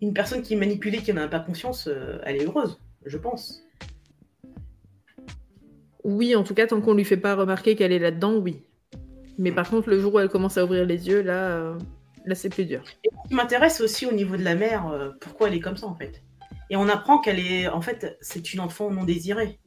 [0.00, 3.18] une personne qui est manipulée, qui n'en a pas conscience, euh, elle est heureuse, je
[3.18, 3.64] pense.
[6.04, 8.62] Oui, en tout cas, tant qu'on lui fait pas remarquer qu'elle est là-dedans, oui.
[9.36, 11.78] Mais par contre, le jour où elle commence à ouvrir les yeux, là, euh,
[12.24, 12.82] là c'est plus dur.
[12.86, 15.86] Ce qui m'intéresse aussi au niveau de la mère, euh, pourquoi elle est comme ça
[15.86, 16.22] en fait.
[16.70, 19.58] Et on apprend qu'elle est, en fait, c'est une enfant non désirée.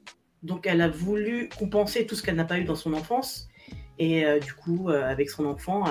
[0.43, 3.47] Donc elle a voulu compenser tout ce qu'elle n'a pas eu dans son enfance.
[3.99, 5.85] Et euh, du coup, avec son enfant,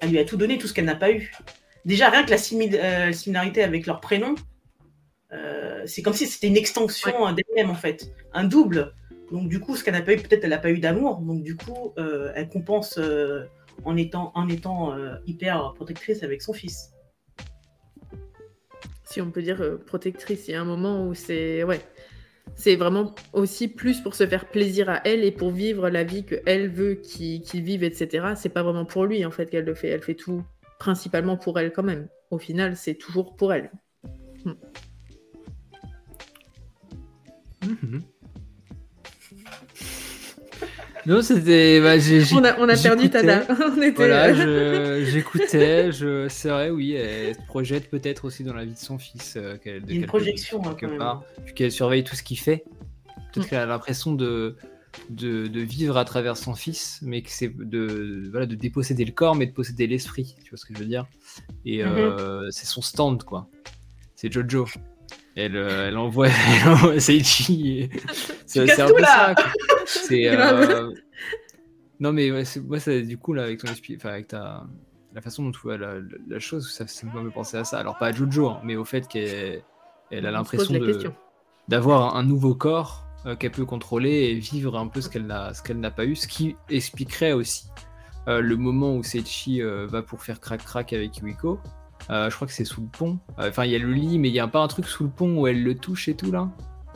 [0.00, 1.32] elle lui a tout donné, tout ce qu'elle n'a pas eu.
[1.84, 4.34] Déjà, rien que la simil- euh, similarité avec leur prénom,
[5.32, 8.94] euh, c'est comme si c'était une extension euh, d'elle-même en fait, un double.
[9.32, 11.18] Donc du coup, ce qu'elle n'a pas eu, peut-être elle n'a pas eu d'amour.
[11.18, 12.98] Donc du coup, euh, elle compense
[13.84, 14.94] en étant, en étant
[15.26, 16.90] hyper protectrice avec son fils.
[19.04, 21.64] Si on peut dire protectrice, il y a un moment où c'est.
[21.64, 21.80] Ouais.
[22.56, 26.24] C'est vraiment aussi plus pour se faire plaisir à elle et pour vivre la vie
[26.24, 28.34] que elle veut qu'il qu'il vive, etc.
[28.36, 29.88] C'est pas vraiment pour lui en fait qu'elle le fait.
[29.88, 30.44] Elle fait tout
[30.78, 32.08] principalement pour elle quand même.
[32.30, 33.70] Au final, c'est toujours pour elle.
[37.62, 38.02] Mhm.
[41.06, 41.80] Non, c'était.
[41.82, 43.10] bah, j'ai- j'ai- On a, on a perdu.
[43.10, 43.44] Tada.
[43.76, 43.90] on était.
[43.92, 45.92] Voilà, euh, je- j'écoutais.
[45.92, 46.28] Je...
[46.30, 49.34] C'est vrai, oui, elle se projette peut-être aussi dans la vie de son fils.
[49.36, 49.56] euh,
[49.88, 50.98] une projection hein, quelque même.
[50.98, 52.64] part, vu qu'elle surveille tout ce qu'il fait.
[53.32, 53.48] Peut-être Mm.
[53.50, 54.56] qu'elle a l'impression de,
[55.10, 59.12] de, de vivre à travers son fils, mais que c'est de, voilà, de déposséder le
[59.12, 60.34] corps, mais de posséder l'esprit.
[60.44, 61.06] Tu vois ce que je veux dire?
[61.64, 61.90] Et Mhm.
[61.92, 63.48] euh, c'est son stand, quoi.
[64.14, 64.66] C'est Jojo.
[65.36, 66.28] Elle, euh, elle envoie,
[66.64, 67.90] elle envoie Seichi.
[68.46, 69.44] C'est un peu là ça.
[69.86, 70.28] C'est.
[70.38, 70.90] Euh,
[72.00, 74.66] Non, mais ouais, moi, ça, du coup, là, avec ton esprit, enfin, avec ta.
[75.12, 77.64] La façon dont tu vois la, la- la chose, ça, ça me fait penser à
[77.64, 77.78] ça.
[77.78, 79.62] Alors, pas à Jojo, hein, mais au fait qu'elle
[80.10, 80.74] elle a l'impression
[81.68, 85.54] d'avoir un nouveau corps euh, qu'elle peut contrôler et vivre un peu ce qu'elle n'a
[85.54, 87.68] ce qu'elle n'a pas eu, ce qui expliquerait aussi
[88.28, 91.58] euh, le moment où Seichi euh, va pour faire crac crac avec Yuiko.
[92.10, 93.18] Je crois que c'est sous le pont.
[93.38, 95.10] Enfin, il y a le lit, mais il y a pas un truc sous le
[95.10, 96.50] pont où elle le touche et tout là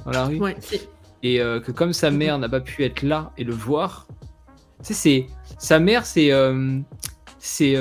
[0.05, 0.39] dans la rue.
[0.39, 0.83] Ouais, si.
[1.23, 4.07] Et que comme sa mère n'a pas pu être là et le voir,
[4.81, 5.27] tu sais, c'est
[5.59, 6.31] sa mère, c'est
[7.39, 7.73] c'est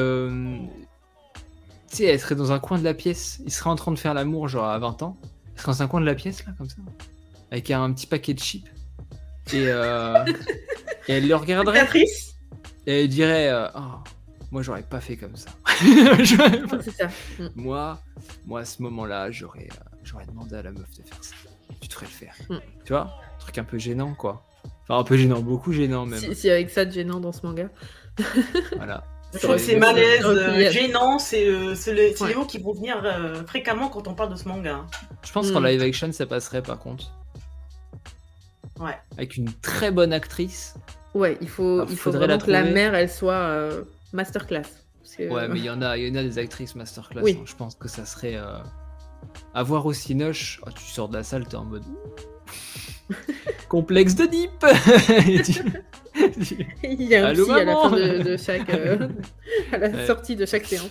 [1.89, 3.41] tu sais, elle serait dans un coin de la pièce.
[3.45, 5.17] Il serait en train de faire l'amour, genre à 20 ans.
[5.53, 6.77] Elle serait dans un coin de la pièce là, comme ça,
[7.51, 8.67] avec un petit paquet de chips.
[9.53, 10.25] Et, euh,
[11.07, 12.35] et elle le regarderait Patrice
[12.85, 13.79] et elle dirait, euh, Oh,
[14.51, 15.49] moi j'aurais pas fait comme ça.
[16.23, 17.07] J'aurais pas- C'est ça.
[17.39, 17.47] Mm.
[17.55, 18.01] moi,
[18.45, 21.35] moi à ce moment-là, j'aurais, euh, j'aurais demandé à la meuf de faire ça.
[21.81, 22.33] Tu devrais le faire.
[22.49, 22.57] Mm.
[22.85, 23.01] Tu vois,
[23.35, 24.43] un truc un peu gênant, quoi.
[24.83, 26.19] Enfin, un peu gênant, beaucoup gênant même.
[26.19, 27.69] Si, si avec ça de gênant dans ce manga.
[28.75, 29.03] Voilà.
[29.33, 30.31] C'est c'est Ouais, malaise, ouais.
[30.31, 32.29] euh, gênant, c'est euh, c'est le- c'est Ouais.
[32.29, 34.85] les mots qui vont venir euh, fréquemment quand on parle de ce manga.
[35.23, 35.65] Je pense qu'en Mm.
[35.67, 37.11] live action, ça passerait par contre.
[38.80, 38.95] Ouais.
[39.17, 40.75] Avec une très bonne actrice.
[41.13, 44.63] Ouais, il faut, il faut faudrait la que la mère, elle soit euh, masterclass.
[45.17, 47.21] Que- Ouais, mais il y en a, il y en a des actrices masterclass.
[47.23, 47.38] Oui.
[47.39, 47.43] hein.
[47.45, 48.36] Je pense que ça serait.
[48.36, 48.59] Euh...
[49.55, 51.84] Avoir aussi Noche, oh, tu sors de la salle, t'es en mode.
[53.69, 54.51] Complexe de Deep
[55.43, 55.63] tu-
[56.84, 58.69] il y a un Allô, psy à la fin de, de chaque.
[58.69, 59.07] euh,
[59.71, 60.05] à la Ouais.
[60.05, 60.89] sortie de chaque séance.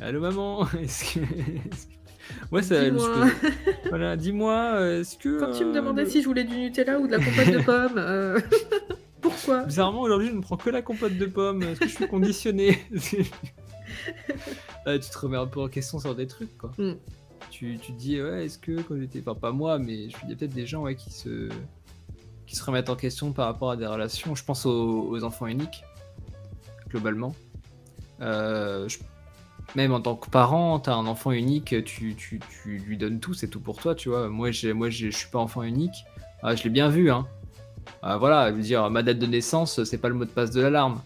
[0.00, 1.20] Allô maman Est-ce que.
[1.20, 1.86] est-ce
[2.52, 2.84] Moi, ça.
[2.88, 3.26] Dis-moi.
[3.88, 5.40] Voilà, dis-moi, euh, est-ce que.
[5.40, 7.50] Quand tu me euh, demandais le- si je voulais du Nutella ou de la compote
[7.52, 8.40] de pommes, euh,
[9.20, 9.64] pourquoi?
[9.64, 11.62] Bizarrement, aujourd'hui, je ne prends que la compote de pommes.
[11.62, 12.78] Est-ce que je suis conditionné?
[14.86, 16.72] Tu te remets un peu en question sur des trucs, quoi.
[16.78, 16.92] Mm.
[17.50, 19.20] Tu, tu te dis, ouais, est-ce que quand j'étais.
[19.20, 21.48] Enfin, pas moi, mais je- il y a peut-être des gens ouais, qui, se...
[22.46, 24.34] qui se remettent en question par rapport à des relations.
[24.34, 25.84] Je pense aux, aux enfants uniques,
[26.88, 27.34] globalement.
[28.20, 28.98] Euh, je-
[29.74, 33.32] Même en tant que parent, t'as un enfant unique, tu, tu, tu lui donnes tout,
[33.34, 34.28] c'est tout pour toi, tu vois.
[34.28, 35.94] Moi, j'ai, moi, j'ai- je suis pas enfant unique.
[36.42, 37.26] Ah, je l'ai bien vu, hein.
[38.02, 40.50] Ah, voilà, je veux dire, ma date de naissance, c'est pas le mot de passe
[40.50, 41.00] de l'alarme.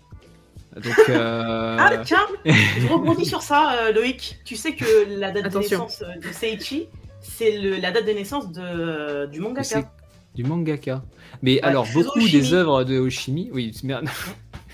[0.82, 4.38] Donc, euh, Ah tiens, je rebondis sur ça, euh, Loïc.
[4.44, 5.78] Tu sais que la date Attention.
[5.78, 6.88] de naissance de Seiichi,
[7.20, 9.90] c'est le- la date de naissance de, euh, du mangaka.
[10.34, 11.02] du mangaka.
[11.42, 14.06] Mais alors, beaucoup des œuvres de Oshimi, oui, merde.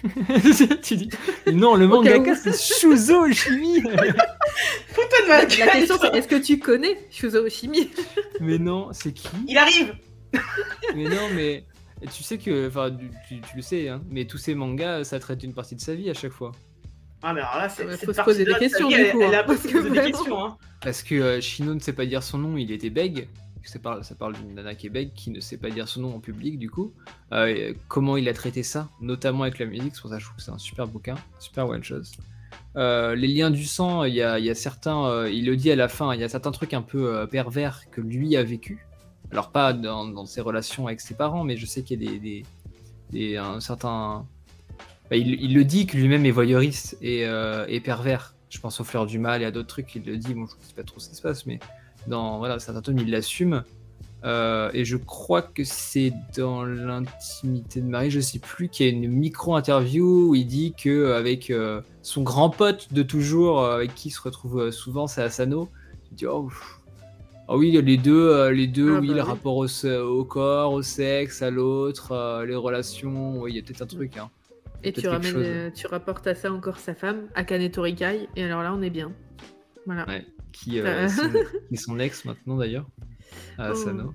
[0.82, 1.08] tu dis,
[1.52, 3.82] non, le mangaka, c'est Shuzo Oshimi.
[5.28, 7.90] La question c'est est-ce que tu connais Shuzo Oshimi
[8.40, 9.28] mais non, c'est qui?
[9.48, 9.94] Il arrive
[10.96, 11.64] Mais non, mais
[12.12, 15.20] tu sais que, enfin, tu, tu- tu le sais, hein, mais tous ces mangas, ça
[15.20, 16.52] traite une partie de sa vie à chaque fois.
[17.22, 17.84] Ah, mais alors là, c'est.
[17.86, 19.54] Ouais, cette faut se poser des questions, vie, du elle- coup, Elle hein, a pas
[19.54, 20.56] parce se que poser des questions, hein.
[20.80, 23.28] Parce que euh, Shino ne sait pas dire son nom, il était bègue.
[23.64, 26.20] Ça parle, ça parle d'une nana bègue, qui ne sait pas dire son nom en
[26.20, 26.92] public, du coup.
[27.32, 30.26] Euh, comment il a traité ça, notamment avec la musique, c'est pour ça que je
[30.26, 32.02] trouve que c'est un super bouquin, super one shot.
[32.76, 35.88] Euh, les liens du sang, il y a, certains, euh, il le dit à la
[35.88, 38.86] fin, il y a certains trucs un peu pervers que lui a vécu.
[39.30, 42.42] Alors pas dans, ses relations avec ses parents, mais je sais qu'il y a
[43.12, 44.26] des, un certain,
[45.08, 47.22] bah, il, le dit que lui-même est voyeuriste et,
[47.68, 48.34] et pervers.
[48.50, 50.34] Je pense aux fleurs du mal et à d'autres trucs, il le dit.
[50.34, 51.58] Bon, je ne sais pas trop ce qui se passe, mais
[52.06, 53.64] dans voilà, certains tomes, il l'assume.
[54.24, 58.88] Euh, et je crois que c'est dans l'intimité de Marie, je sais plus, qu'il y
[58.88, 63.74] a une micro-interview où il dit que avec euh, son grand pote de toujours, euh,
[63.74, 65.68] avec qui il se retrouve souvent, c'est Asano.
[66.12, 66.48] Il dit oh,
[67.48, 69.26] ah oui, les deux, les deux, Ah oui, bah le oui.
[69.28, 73.86] rapport au, corps, au sexe, à l'autre, les relations, oui, il y a peut-être un
[73.86, 74.16] truc.
[74.16, 74.30] Hein.
[74.84, 78.72] Et tu, ramènes, tu rapportes à ça encore sa femme, Akane Torikai, et alors là,
[78.72, 79.12] on est bien.
[79.86, 80.06] Voilà.
[80.06, 81.08] Ouais, qui, euh, Euh.
[81.08, 81.28] son,
[81.68, 82.86] qui est son ex maintenant d'ailleurs,
[83.58, 83.72] à Oh.
[83.72, 84.14] Asano.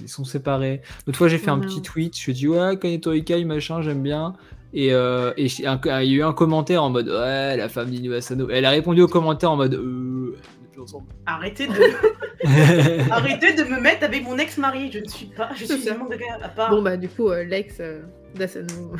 [0.00, 0.82] Ils sont séparés.
[1.06, 1.62] L'autre fois, j'ai fait Oh un non.
[1.62, 2.18] petit tweet.
[2.18, 4.34] Je dis ouais, Kaneto Ikai, machin, j'aime bien.
[4.74, 7.68] Et, euh, et j'ai- un- il y a eu un commentaire en mode ouais, la
[7.68, 8.48] femme d'Inu Asano.
[8.50, 11.06] Elle a répondu au commentaire en mode euh, on est plus ensemble.
[11.24, 11.72] Arrêtez de...
[13.10, 14.90] Arrêtez de me mettre avec mon ex-mari.
[14.92, 15.50] Je ne suis pas.
[15.54, 16.70] Je suis monde de gars à part.
[16.70, 18.02] Bon, bah, du coup, euh, l'ex euh,
[18.34, 18.92] d'Asano.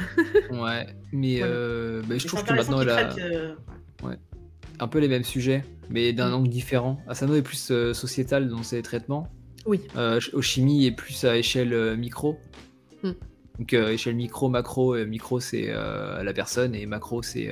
[0.52, 3.54] ouais, mais euh, bah, je trouve que maintenant elle qu'il a traite, euh,
[4.78, 6.34] un peu les mêmes sujets, mais d'un Mm.
[6.34, 7.00] angle différent.
[7.08, 9.28] Asano est plus euh, sociétal dans ses traitements.
[9.66, 9.80] Oui.
[9.96, 12.38] Euh, Oshimi est plus à échelle euh, micro.
[13.02, 13.12] Hmm.
[13.58, 14.94] Donc euh, échelle micro, macro.
[15.06, 17.50] micro c'est à la personne et macro c'est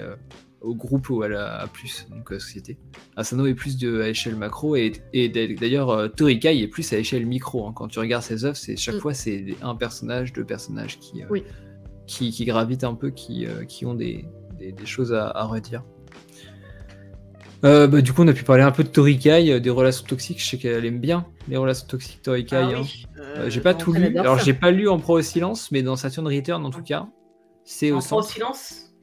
[0.61, 2.79] au groupe ou à la à plus, donc à la société.
[3.17, 6.99] Asano est plus de, à échelle macro et, et d'a- d'ailleurs Torikai est plus à
[6.99, 7.67] échelle micro.
[7.67, 7.73] hein.
[7.75, 9.01] Quand tu regardes ses œuvres, c'est chaque Hmm.
[9.01, 11.43] fois c'est un personnage, deux personnages qui, Oui.
[12.07, 14.25] qui, qui gravitent un peu, qui, qui ont des,
[14.59, 15.83] des- des choses à, à redire.
[17.65, 20.05] Euh, bah, du coup, on a pu parler un peu de Torikai, euh, des relations
[20.07, 20.41] toxiques.
[20.43, 22.57] Je sais qu'elle aime bien les relations toxiques Torikai.
[22.57, 22.81] ah hein.
[22.83, 24.19] oui, euh, j'ai pas tout lu.
[24.19, 27.07] Alors, j'ai pas lu en pro au silence, mais dans Saturn Return, en tout cas,
[27.65, 28.95] c'est au En froid au centre silence.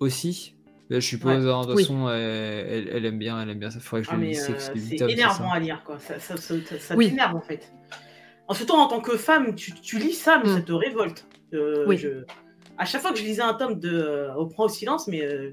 [0.00, 0.54] aussi.
[0.90, 1.82] Là, je suppose, hein, de toute Oui.
[1.82, 3.70] façon, elle, elle- elle aime bien, elle aime bien.
[3.70, 5.54] Ça faudrait que je Ah, le euh, c'est énervant ça.
[5.54, 5.98] à lire, quoi.
[5.98, 7.10] Ça, ça, ça, ça Oui.
[7.10, 7.70] t'énerve, en fait.
[8.48, 10.54] En surtout en tant que femme, tu, tu lis ça, mais Mm.
[10.56, 11.26] ça te révolte.
[11.54, 11.98] Euh, Oui.
[11.98, 12.24] je-
[12.78, 15.50] À chaque fois que je lisais un tome de Au point au silence, mais euh,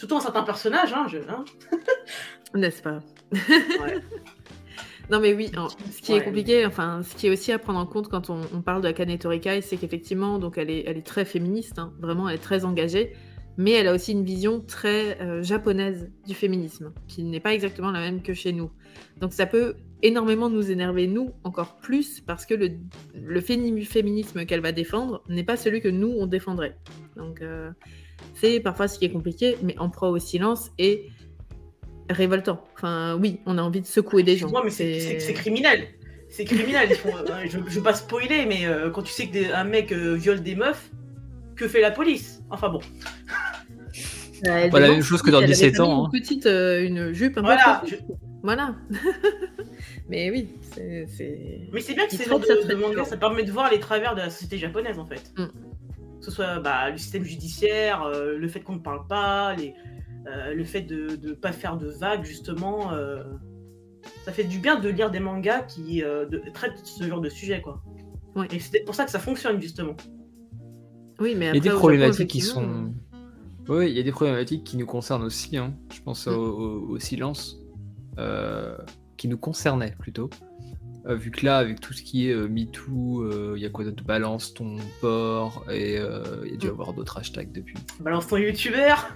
[0.00, 1.18] surtout un certain personnage, hein, je...
[1.18, 1.44] hein.
[2.54, 3.00] N'est-ce pas?
[3.32, 3.98] Ouais.
[5.10, 5.50] Non mais oui,
[5.90, 6.18] ce qui Ouais.
[6.18, 8.80] est compliqué, enfin, ce qui est aussi à prendre en compte quand on, on parle
[8.82, 12.36] de Akane Torikai, c'est qu'effectivement, donc elle est, elle est très féministe, hein, vraiment, elle
[12.36, 13.12] est très engagée,
[13.56, 17.90] mais elle a aussi une vision très euh, japonaise du féminisme, qui n'est pas exactement
[17.90, 18.70] la même que chez nous.
[19.18, 22.70] Donc ça peut énormément nous énerver, nous, encore plus, parce que le,
[23.14, 26.76] le féminisme qu'elle va défendre n'est pas celui que nous, on défendrait.
[27.16, 27.70] Donc euh,
[28.40, 31.08] c'est parfois ce qui est compliqué, mais en proie au silence et
[32.08, 32.64] révoltant.
[32.74, 34.50] Enfin, oui, on a envie de secouer des gens.
[34.64, 35.86] Mais c'est c'est- c'est criminel.
[36.28, 36.88] C'est criminel.
[36.90, 39.92] Ils font, euh, je ne veux pas spoiler, mais euh, quand tu sais qu'un mec
[39.92, 40.90] euh, viole des meufs,
[41.56, 42.40] que fait la police?
[42.50, 42.80] Enfin bon.
[44.44, 46.10] Bah, Pas la même chose que dans elle avait 17 pas mis ans, hein.
[46.14, 47.82] Une petite, euh, une jupe un Voilà.
[47.84, 47.90] peu.
[47.90, 47.96] je-
[48.42, 48.74] Voilà.
[50.08, 51.06] mais oui, c'est.
[51.14, 53.06] c'est- Mais c'est bien que ces genres ça de, de mangas, dur.
[53.06, 55.32] ça permet de voir les travers de la société japonaise en fait.
[55.36, 55.44] Mm.
[56.20, 59.74] Que ce soit bah, le système judiciaire, euh, le fait qu'on ne parle pas, les,
[60.26, 62.92] euh, le fait de ne pas faire de vagues justement.
[62.92, 63.24] euh,
[64.24, 67.28] ça fait du bien de lire des mangas qui euh, de- traitent ce genre de
[67.28, 67.82] sujet quoi.
[68.52, 69.96] Et c'est pour ça que ça fonctionne justement.
[71.20, 72.92] Oui, mais Il y a des problématiques Japon, qui sont.
[73.68, 75.56] Oui, il y a des problématiques qui nous concernent aussi.
[75.56, 75.74] hein.
[75.92, 76.30] Je pense Mm.
[76.30, 77.58] au, au- au silence,
[78.18, 78.76] euh,
[79.16, 80.30] qui nous concernait plutôt.
[81.06, 83.70] Euh, vu que là, avec tout ce qui est euh, MeToo, euh, il y a
[83.70, 84.04] quoi d'autre?
[84.04, 86.72] Balance ton port, et euh, il y a dû y Mm.
[86.72, 87.76] avoir d'autres hashtags depuis.
[88.00, 89.08] Balance ton youtubeur?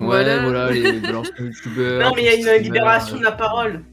[0.00, 0.42] Ouais, Voilà.
[0.42, 2.08] voilà, les balances ton youtubeurs.
[2.10, 3.84] non mais il y a une streamer, libération euh, de la parole.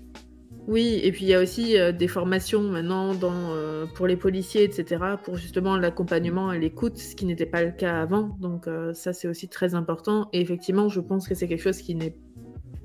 [0.68, 4.18] Oui, et puis il y a aussi euh, des formations maintenant dans, euh, pour les
[4.18, 8.36] policiers, etc., pour justement l'accompagnement et l'écoute, ce qui n'était pas le cas avant.
[8.42, 10.28] Donc euh, ça, c'est aussi très important.
[10.34, 12.18] Et effectivement, je pense que c'est quelque chose qui n'est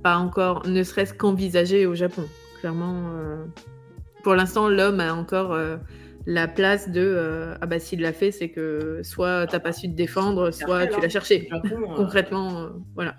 [0.05, 2.23] pas encore, ne serait-ce qu'envisagé au Japon.
[2.61, 3.45] Clairement, euh,
[4.23, 5.77] pour l'instant, l'homme a encore euh,
[6.27, 9.89] la place de euh, ah bah s'il l'a fait, c'est que soit t'as pas su
[9.89, 11.49] te défendre, soit après, tu l'as cherché.
[11.51, 13.17] Au Japon, euh, Concrètement, euh, voilà.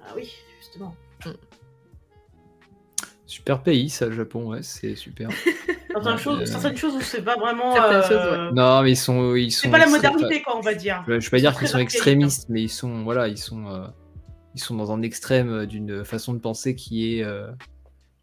[0.00, 0.94] Ah oui, justement.
[3.26, 5.30] Super pays, ça, le Japon, ouais, c'est super.
[5.92, 7.74] Certaines, Ouais, choses, euh, certaines choses où c'est pas vraiment.
[7.74, 9.34] Certaines euh, non, mais ils sont.
[9.34, 11.02] Ils sont C'est pas la modernité, quoi, on va dire.
[11.06, 13.66] Je je vais pas dire qu'ils sont très extrémistes, mais ils sont, voilà, ils sont,
[13.68, 13.86] euh,
[14.54, 17.46] ils sont dans un extrême d'une façon de penser qui est, euh,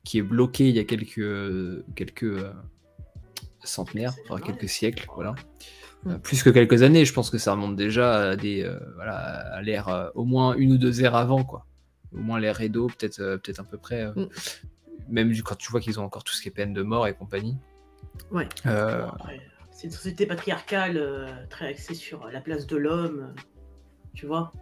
[0.10, 2.52] qui est bloquée il y a quelques, quelques euh,
[3.64, 5.36] centenaires, enfin quelques siècles, voilà.
[6.08, 9.14] Euh, plus que quelques années, je pense que ça remonte déjà à des euh, voilà,
[9.14, 11.68] à l'ère euh, au moins une ou deux ères avant quoi.
[12.12, 14.08] Au moins l'ère Edo, peut-être peut-être à peu près.
[14.08, 14.30] Mm.
[15.10, 17.14] Même quand tu vois qu'ils ont encore tout ce qui est peine de mort et
[17.14, 17.58] compagnie.
[18.32, 18.50] Ouais.
[18.64, 23.36] C'est une société patriarcale très axée sur la place de l'homme,
[24.16, 24.54] tu vois.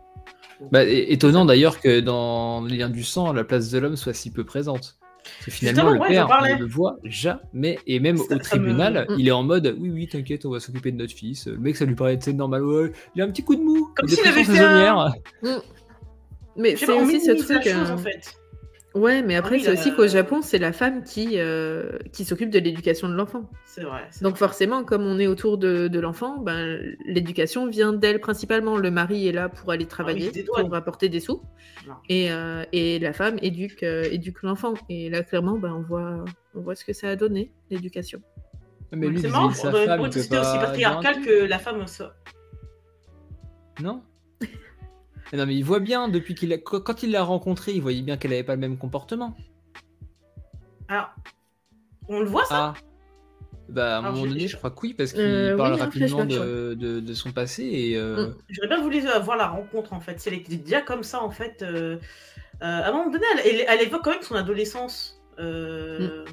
[0.59, 4.13] Donc, bah, étonnant d'ailleurs que dans les liens du sang, la place de l'homme soit
[4.13, 4.96] si peu présente.
[5.35, 7.79] Parce que finalement, le ouais, père, on le voit jamais.
[7.87, 9.15] Et même au me- tribunal, Mm.
[9.19, 11.47] il est en mode Oui, oui, t'inquiète, on va s'occuper de notre fils.
[11.47, 12.63] Le mec, ça lui paraît c'est normal.
[12.63, 13.89] Ouais, il a un petit coup de mou.
[13.95, 15.13] Comme s'il avait fait saisonnière.
[16.55, 17.63] Mais je sais c'est aussi ce truc.
[17.63, 18.33] chose, euh, en fait.
[18.97, 22.49] Ouais, mais après, oui, c'est aussi qu'au Japon, c'est la femme qui, euh, qui s'occupe
[22.49, 23.47] de l'éducation de l'enfant.
[23.65, 24.07] C'est vrai.
[24.09, 28.75] c'est Donc forcément, comme on est autour de, de l'enfant, ben, l'éducation vient d'elle principalement.
[28.75, 30.63] Le mari est là pour aller travailler, Ah dédouane.
[30.63, 31.43] pour rapporter des sous.
[32.09, 34.73] Et, euh, et la femme éduque, euh, éduque l'enfant.
[34.89, 36.25] Et là, clairement, ben, on, voit,
[36.55, 38.19] on voit ce que ça a donné, l'éducation.
[38.91, 42.15] Mais lui, c'est marrant pour une société aussi patriarcale un que la femme soit.
[43.79, 44.01] Non
[45.33, 46.57] Non, mais il voit bien, depuis qu'il a...
[46.57, 49.35] quand il l'a rencontrée, il voyait bien qu'elle avait pas le même comportement.
[50.87, 51.09] Alors,
[52.07, 52.81] on le voit ça Ah
[53.69, 55.73] Bah, à un Alors, moment je- donné, je- crois que oui, parce qu'il Euh, parle
[55.73, 57.97] oui, un rapidement de, de, de son passé et.
[57.97, 58.35] euh, Mm.
[58.49, 60.25] J'aurais bien voulu euh, voir la rencontre en fait.
[60.27, 61.61] Était déjà comme ça en fait.
[61.61, 61.99] euh, euh,
[62.61, 63.25] à un moment donné,
[63.67, 65.21] elle, évoque quand même son adolescence.
[65.39, 66.23] Euh,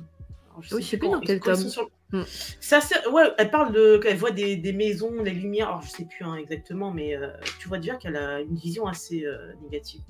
[0.54, 1.56] alors, Oui, je sais plus dans quel tome.
[1.56, 2.22] sur- Mm.
[2.60, 4.00] C'est assez- Ouais, elle parle de.
[4.06, 5.68] Elle voit des, des maisons, les lumières.
[5.68, 7.28] Alors je sais plus hein, exactement, mais euh,
[7.58, 10.02] tu vois déjà qu'elle a une vision assez euh, négative.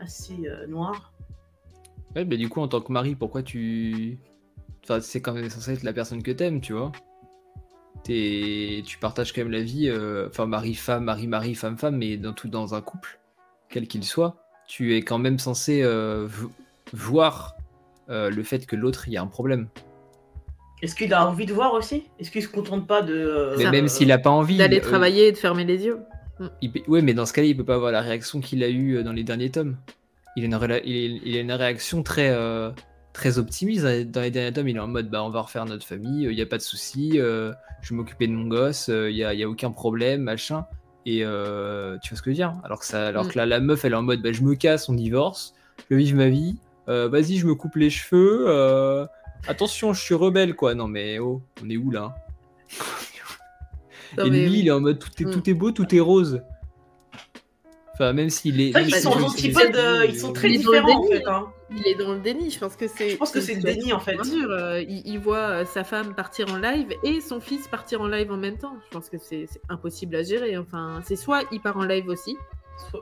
[0.00, 1.12] Assez euh, noire.
[2.16, 4.18] Ouais, mais du coup, en tant que mari, pourquoi tu.
[4.82, 6.90] Enfin, c'est quand même censé être la personne que t'aimes, tu vois.
[8.02, 12.48] T'es- Tu partages quand même la vie, euh, enfin, mari-femme, mari-mari, femme-femme, mais dans tout
[12.48, 13.18] dans un couple,
[13.68, 14.36] quel qu'il soit,
[14.66, 16.28] tu es quand même censé euh,
[16.92, 17.56] voir
[18.10, 19.68] euh, le fait que l'autre, il y a un problème.
[20.82, 22.04] Est-ce qu'il a envie de voir aussi?
[22.18, 23.14] Est-ce qu'il se contente pas de.
[23.14, 24.58] euh, Mais même euh, s'il a pas envie.
[24.58, 26.00] D'aller euh, travailler et de fermer les yeux.
[26.60, 28.96] il Ouais, mais dans ce cas-là, il peut pas avoir la réaction qu'il a eue
[28.98, 29.76] euh, dans les derniers tomes.
[30.36, 32.70] Il a une, réla- il il a une réaction très, euh,
[33.12, 33.84] très optimiste.
[33.84, 36.34] Dans les derniers tomes, il est en mode bah, on va refaire notre famille, il
[36.34, 37.52] n'y a pas de souci, euh,
[37.82, 40.66] je vais m'occuper de mon gosse, il n'y a, y a aucun problème, machin.
[41.06, 42.54] Et euh, tu vois ce que je veux dire?
[42.64, 43.28] Alors que, ça, alors Mm.
[43.28, 45.54] que là, la meuf, elle est en mode bah, je me casse, on divorce,
[45.88, 49.06] je vais vivre ma vie, euh, vas-y, je me coupe les cheveux, euh,
[49.48, 50.74] attention, je suis rebelle, quoi.
[50.74, 52.14] Non, mais oh, on est où là?
[54.18, 54.58] Non, Et lui, oui.
[54.60, 55.30] il est en mode tout est, Mm.
[55.32, 56.40] tout est beau, tout est rose.
[57.94, 58.72] Enfin, même s'il est.
[58.90, 59.12] Si sont
[60.08, 61.26] ils sont très Il est dans le différents en fait.
[61.26, 61.46] hein.
[61.76, 63.10] Il est dans le déni, je pense que c'est.
[63.10, 64.14] Je pense que c'est le déni en fait.
[64.14, 67.68] Bien sûr, euh, il, il voit euh, sa femme partir en live et son fils
[67.68, 68.76] partir en live en même temps.
[68.86, 70.56] Je pense que c'est c'est impossible à gérer.
[70.58, 72.36] Enfin, c'est soit il part en live aussi,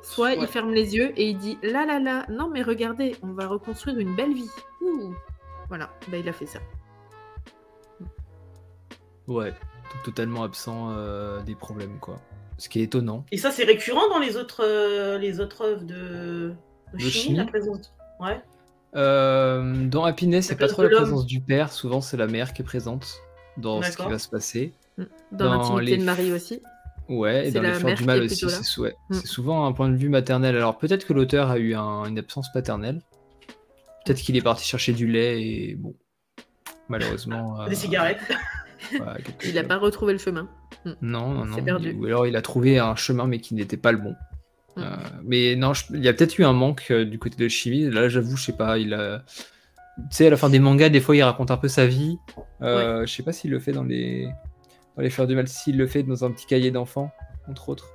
[0.02, 0.38] soit Ouais.
[0.40, 3.46] il ferme les yeux et il dit là là là, non mais regardez, on va
[3.46, 4.50] reconstruire une belle vie.
[4.82, 5.14] Ouh.
[5.68, 6.58] Voilà, bah, il a fait ça.
[9.28, 12.16] Ouais, donc totalement absent euh, des problèmes, quoi.
[12.58, 13.24] Ce qui est étonnant.
[13.32, 16.52] Et ça, c'est récurrent dans les autres, euh, les autres œuvres de,
[16.94, 17.92] de chimie la présence.
[18.20, 18.40] Ouais.
[18.94, 22.60] Euh, dans Happiness, c'est pas trop la présence du père, souvent c'est la mère qui
[22.62, 23.20] est présente
[23.56, 24.74] dans ce qui va se passer.
[24.98, 26.60] Dans, Dans l'intimité les- de Marie aussi.
[27.08, 29.14] Ouais, et dans les fleurs du mal aussi, c'est ouais, Mm.
[29.14, 30.56] c'est souvent un point de vue maternel.
[30.56, 33.00] Alors peut-être que l'auteur a eu un- une absence paternelle.
[34.04, 35.94] Peut-être qu'il est parti chercher du lait et bon,
[36.88, 37.60] malheureusement.
[37.60, 38.20] euh, Des cigarettes.
[38.96, 40.48] voilà, quelque Il n'a pas retrouvé le chemin.
[41.02, 41.54] Non, non, non.
[41.56, 41.92] s'est perdu.
[41.92, 44.14] Ou alors il a trouvé un chemin mais qui n'était pas le bon.
[44.76, 44.80] Mm.
[44.80, 47.48] Euh, mais non, je- il y a peut-être eu un manque euh, du côté de
[47.48, 47.90] chimie.
[47.90, 48.78] Là, j'avoue, je sais pas.
[48.78, 49.22] Il a,
[49.98, 52.16] tu sais, à la fin des mangas, des fois, il raconte un peu sa vie.
[52.62, 54.28] Euh, Je sais pas s'il le fait dans les
[54.96, 55.48] dans les fleurs du mal.
[55.48, 57.12] S'il le fait dans un petit cahier d'enfant,
[57.48, 57.88] entre autres.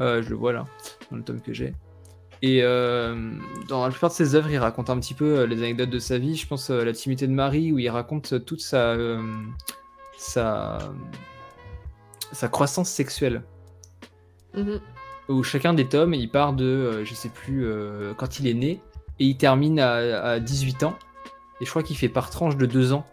[0.00, 0.64] Euh, je le vois là,
[1.10, 1.74] dans le tome que j'ai.
[2.40, 3.30] Et euh,
[3.68, 5.98] dans la plupart de ses œuvres, il raconte un petit peu euh, les anecdotes de
[5.98, 6.36] sa vie.
[6.36, 8.96] Je pense à La timidité de Marie, où il raconte toute sa,
[10.16, 10.78] sa,
[12.32, 13.42] sa croissance sexuelle.
[14.54, 14.80] Mhm.
[15.28, 17.64] Où chacun des tomes, il part de, je sais plus,
[18.16, 18.80] quand il est né,
[19.20, 20.98] et il termine à, à 18 ans.
[21.60, 23.06] Et je crois qu'il fait par tranche de 2 ans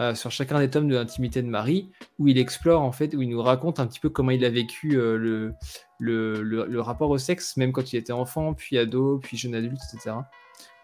[0.00, 3.22] euh, sur chacun des tomes de l'intimité de Marie, où il explore en fait, où
[3.22, 5.52] il nous raconte un petit peu comment il a vécu euh,
[5.98, 10.16] le, rapport au sexe, même quand il était enfant, puis ado, puis jeune adulte, etc.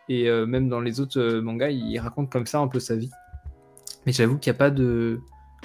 [0.08, 3.10] Et euh, même dans les autres mangas, il raconte comme ça un peu sa vie.
[4.06, 5.20] Mais j'avoue qu'il n'y a pas de.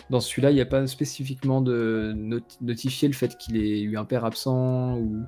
[0.10, 3.98] Dans celui-là, il n'y a pas spécifiquement de not- notifier le fait qu'il ait eu
[3.98, 4.98] un père absent.
[4.98, 5.24] Ou...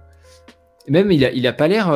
[0.89, 1.89] Même, il a, il a pas l'air.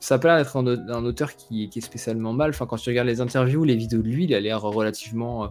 [0.00, 2.50] Ça a pas l'air d'être un, au- un auteur qui, qui est spécialement mal.
[2.50, 5.44] Enfin, quand tu regardes les interviews, les vidéos de lui, il a l'air relativement.
[5.44, 5.48] euh,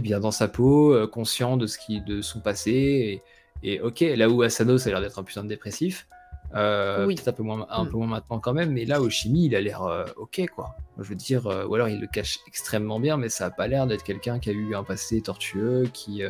[0.00, 3.22] bien dans sa peau, euh, conscient de, ce qui, de son passé.
[3.62, 6.06] Et, et ok, là où Asano, ça a l'air d'être un putain de dépressif.
[6.54, 7.14] Euh, Oui.
[7.16, 7.90] Peut-être un, peu moins, un Mm.
[7.90, 10.76] peu moins maintenant quand même, mais là, au chimie, il a l'air euh, ok, quoi.
[10.98, 13.66] Je veux dire, euh, ou alors il le cache extrêmement bien, mais ça a pas
[13.68, 16.22] l'air d'être quelqu'un qui a eu un passé tortueux, qui,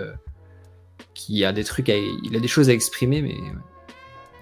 [1.15, 3.37] qui a des trucs, il a des choses à exprimer, mais.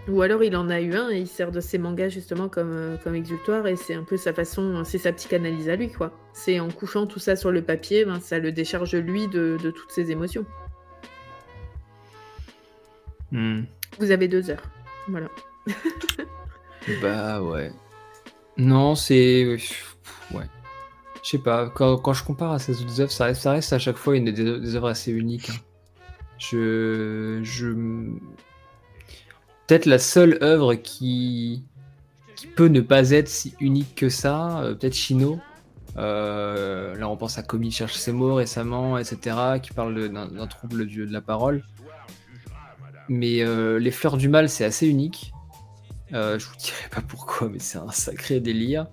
[0.09, 2.73] Ou alors il en a eu un et il sert de ses mangas justement comme,
[2.73, 6.13] euh, comme exultoire et c'est un peu sa façon, c'est sa psychanalyse à lui quoi.
[6.35, 9.91] C'est en couchant tout ça sur le papier, ben, ça le décharge lui de, toutes
[9.91, 10.45] ses émotions.
[13.33, 13.63] Hmm.
[13.99, 14.63] Vous avez deux heures,
[15.09, 15.29] voilà.
[17.01, 17.73] bah ouais.
[18.57, 19.57] Non, c'est.
[20.33, 20.45] Ouais.
[21.23, 24.17] Je sais pas, quand, je compare à ces autres œuvres, ça reste, à chaque fois
[24.17, 25.51] une des, œuvres assez uniques.
[25.51, 25.61] Hein.
[26.39, 27.41] Je.
[27.43, 27.73] je...
[29.67, 31.65] Peut-être la seule œuvre qui...
[32.37, 35.39] qui peut ne pas être si unique que ça, euh, peut-être Chino.
[35.97, 40.87] Euh, là, on pense à Komi cherche ses mots récemment, etc., qui parle d'un trouble
[40.87, 41.65] de la parole.
[43.09, 45.33] Mais euh, Les Fleurs du Mal, c'est assez unique.
[46.11, 48.87] je vous dirai pas pourquoi, mais c'est un sacré délire.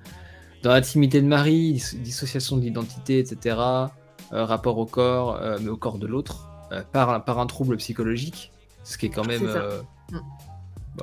[0.63, 3.57] Dans l'intimité de Marie, dissociation de l'identité, etc.,
[4.31, 6.47] rapport au corps, mais au corps de l'autre,
[6.93, 8.51] par, par un trouble psychologique,
[8.83, 9.49] ce qui est quand même.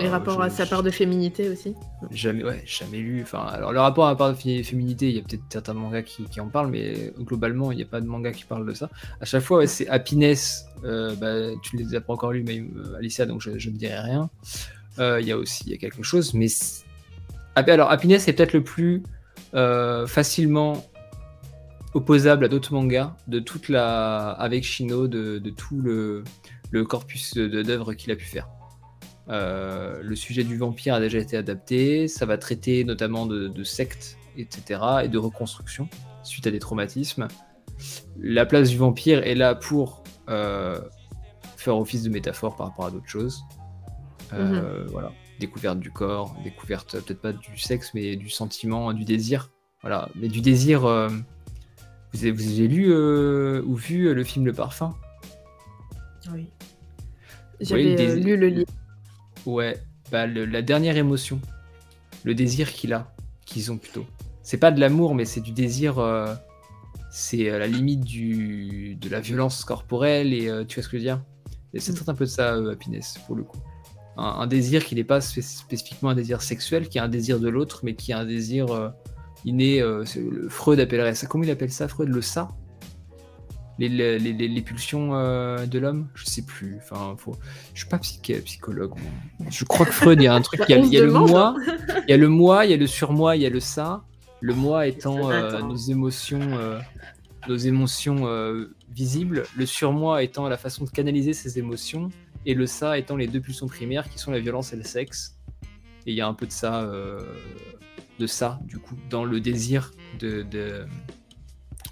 [0.01, 1.75] Et bah, rapport à sa part de féminité aussi
[2.11, 3.23] Jamais, ouais, jamais lu.
[3.23, 6.03] Enfin, alors le rapport à la part de féminité, il y a peut-être certains mangas
[6.03, 8.91] qui, en parlent, mais globalement, il n'y a pas de manga qui parle de ça.
[9.21, 10.67] À chaque fois, c'est Happiness.
[10.85, 13.77] Euh, bah, tu ne les as pas encore lus, mais euh, Alicia, donc je, ne
[13.77, 14.29] dirai rien.
[14.99, 16.49] Euh, il y a aussi il y a quelque chose, mais
[17.55, 19.03] alors Happiness est peut-être le plus
[20.07, 20.85] facilement
[21.95, 26.23] opposable à d'autres mangas de toute la avec Shino de, tout le,
[26.71, 28.49] le corpus d'œuvres qu'il a pu faire.
[29.31, 32.09] Euh, le sujet du vampire a déjà été adapté.
[32.09, 34.81] Ça va traiter notamment de, sectes, etc.
[35.05, 35.89] et de reconstruction
[36.23, 37.29] suite à des traumatismes.
[38.19, 40.81] La place du vampire est là pour euh,
[41.57, 43.43] faire office de métaphore par rapport à d'autres choses.
[44.33, 44.91] Euh, mhm.
[44.91, 49.51] Voilà, découverte du corps, découverte peut-être pas du sexe, mais du sentiment, du désir.
[49.83, 50.81] Voilà, mais du désir.
[50.81, 54.95] Vous avez, vous, avez, lu ou vu le film Le Parfum?
[56.33, 56.49] Oui.
[57.61, 58.73] J'avais lu le livre.
[59.47, 59.79] Ouais,
[60.11, 61.41] bah, la dernière émotion,
[62.25, 63.13] le désir qu'il a,
[63.45, 64.07] qu'ils ont plutôt.
[64.43, 65.99] C'est pas de l'amour, mais c'est du désir.
[65.99, 66.35] Euh,
[67.11, 70.97] c'est euh, la limite du, de la violence corporelle, et euh, tu vois ce que
[70.97, 71.23] je veux dire?
[71.75, 72.11] C'est mm.
[72.11, 73.59] un peu de ça, Happiness, pour le coup.
[74.17, 77.81] Un, désir qui n'est pas spécifiquement un désir sexuel, qui est un désir de l'autre,
[77.85, 78.93] mais qui est un désir
[79.45, 79.81] inné.
[80.49, 81.29] Freud appellerait ça.
[81.29, 82.09] Comment il appelle ça, Freud?
[82.09, 82.49] Le ça?
[83.79, 86.77] Les, les, pulsions euh, de l'homme Je sais plus.
[86.79, 87.37] Enfin, faut...
[87.75, 88.95] Je suis pas psychologue.
[89.49, 90.63] Je crois que Freud, il y a un truc.
[90.69, 91.55] Il y a, le moi,
[92.07, 94.03] il y a le moi, il y a le surmoi, il y a le ça.
[94.41, 96.81] Le moi étant euh, nos émotions, euh,
[97.49, 98.29] nos émotions
[98.91, 99.45] visibles.
[99.57, 102.11] Le surmoi étant la façon de canaliser ces émotions.
[102.47, 105.37] Et le ça étant les deux pulsions primaires qui sont la violence et le sexe.
[106.07, 106.91] Et il y a un peu de ça,
[108.19, 110.87] de ça, du coup, dans le désir de, de,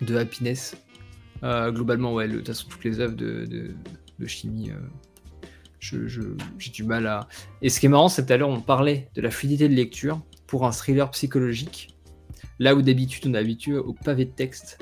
[0.01, 0.77] de happiness
[1.43, 3.75] globalement, ouais, de toute façon, toutes les œuvres de,
[4.27, 6.09] chimie, euh,
[6.59, 7.29] j'ai du mal à.
[7.63, 9.75] Et ce qui est marrant, c'est tout à l'heure, on parlait de la fluidité de
[9.75, 11.95] lecture pour un thriller psychologique.
[12.59, 14.79] Là où d'habitude, on est habitué au pavé de texte.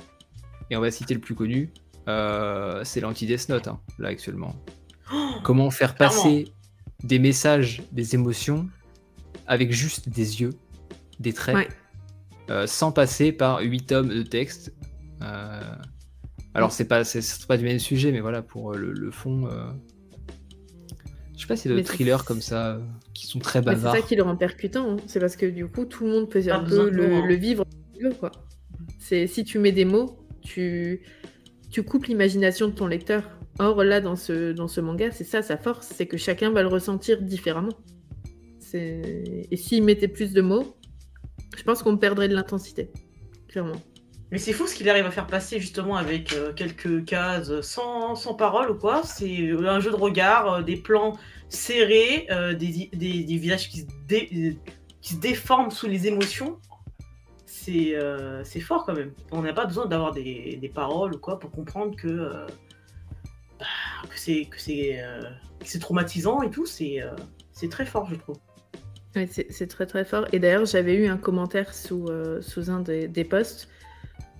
[0.70, 1.72] Et on va citer le plus connu,
[2.08, 4.54] euh, c'est l'anti-Death Note, hein, là, actuellement.
[5.42, 6.46] Comment faire passer
[7.02, 8.68] des messages, des émotions,
[9.46, 10.54] avec juste des yeux,
[11.20, 11.68] des traits,
[12.66, 14.72] sans passer par 8 tomes de texte.
[16.54, 19.46] Alors, c'est pas, c'est, pas du même sujet, mais voilà, pour euh, le, fond.
[19.46, 19.66] Euh,
[21.34, 22.80] je sais pas s'il y a d'autres thrillers comme ça euh,
[23.12, 23.92] qui sont très bavards.
[23.92, 24.92] c'est ça qui le rend percutant.
[24.92, 24.96] Hein.
[25.06, 27.64] C'est parce que du coup, tout le monde peut un peu le, vivre
[28.20, 28.30] quoi.
[29.00, 31.02] C'est si tu mets des mots, tu,
[31.70, 33.28] tu coupes l'imagination de ton lecteur.
[33.58, 36.62] Or, là, dans ce, dans ce manga, c'est ça sa force, c'est que chacun va
[36.62, 37.72] le ressentir différemment.
[38.72, 40.76] Et s'il mettait plus de mots,
[41.56, 42.90] je pense qu'on perdrait de l'intensité,
[43.46, 43.80] clairement.
[44.34, 48.16] Mais c'est fou ce qu'il arrive à faire passer justement avec euh, quelques cases sans,
[48.16, 49.04] sans parole ou quoi.
[49.04, 51.16] C'est euh, un jeu de regard, euh, des plans
[51.48, 52.26] serrés,
[52.58, 56.58] des, des, visages qui se, qui se déforment sous les émotions.
[57.46, 57.94] C'est
[58.60, 59.12] fort quand même.
[59.30, 62.32] On n'a pas besoin d'avoir des, des, paroles ou quoi pour comprendre que,
[63.60, 63.66] bah,
[64.10, 66.66] que c'est traumatisant et tout.
[66.66, 67.04] C'est
[67.70, 68.38] très fort, je trouve.
[69.14, 70.26] Oui, c'est très très fort.
[70.32, 73.68] Et d'ailleurs, j'avais eu un commentaire sous, sous un des, des posts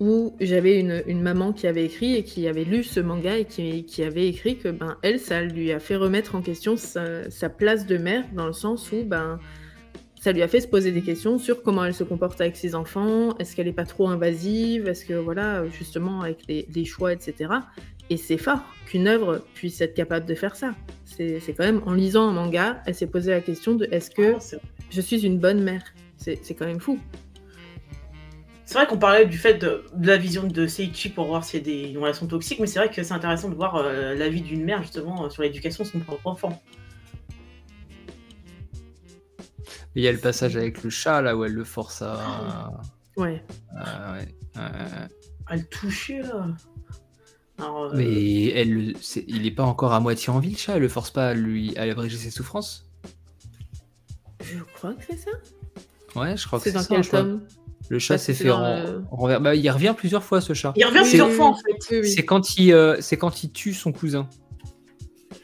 [0.01, 4.03] où j'avais une, maman qui avait écrit et qui avait lu ce manga et qui,
[4.03, 7.97] avait écrit que ben elle ça lui a fait remettre en question sa, place de
[7.97, 9.39] mère dans le sens où ben
[10.21, 12.75] ça lui a fait se poser des questions sur comment elle se comporte avec ses
[12.75, 17.53] enfants, est-ce qu'elle n'est pas trop invasive, est-ce que voilà justement avec les, choix etc.
[18.11, 20.75] Et c'est fort qu'une œuvre puisse être capable de faire ça.
[21.05, 24.35] C'est quand même en lisant un manga, elle s'est posé la question de est-ce que
[24.37, 24.59] ah,
[24.91, 25.85] je suis une bonne mère?
[26.17, 26.99] C'est quand même fou.
[28.67, 31.61] C'est vrai qu'on parlait du fait de, de la vision de Seiichi pour voir s'il
[31.61, 34.15] y a des une relation toxique, mais c'est vrai que c'est intéressant de voir euh,
[34.15, 36.63] l'avis d'une mère justement euh, sur l'éducation de son propre enfant.
[39.95, 42.73] Il y a le passage avec le chat là où elle le force à.
[43.17, 43.43] Ouais.
[43.77, 45.09] à- ouais, à-
[45.47, 46.49] À le toucher là.
[47.59, 50.57] Alors, euh, Mais elle, le- c'est- il est pas encore à moitié en vie le
[50.57, 50.75] chat.
[50.77, 52.91] Elle le force pas à lui à abréger ses souffrances?
[54.43, 55.31] Je crois que c'est ça.
[56.17, 56.89] Ouais, je crois que C'est c'est dans ça.
[56.95, 57.27] quel je crois.
[57.91, 60.73] Le chat s'est fait dans ren- le- renver- bah, il revient plusieurs fois ce chat.
[60.77, 61.63] Il revient Oui, plusieurs oui, fois en fait.
[61.91, 62.09] Oui, oui.
[62.11, 64.29] C'est quand il, euh, c'est quand il tue son cousin.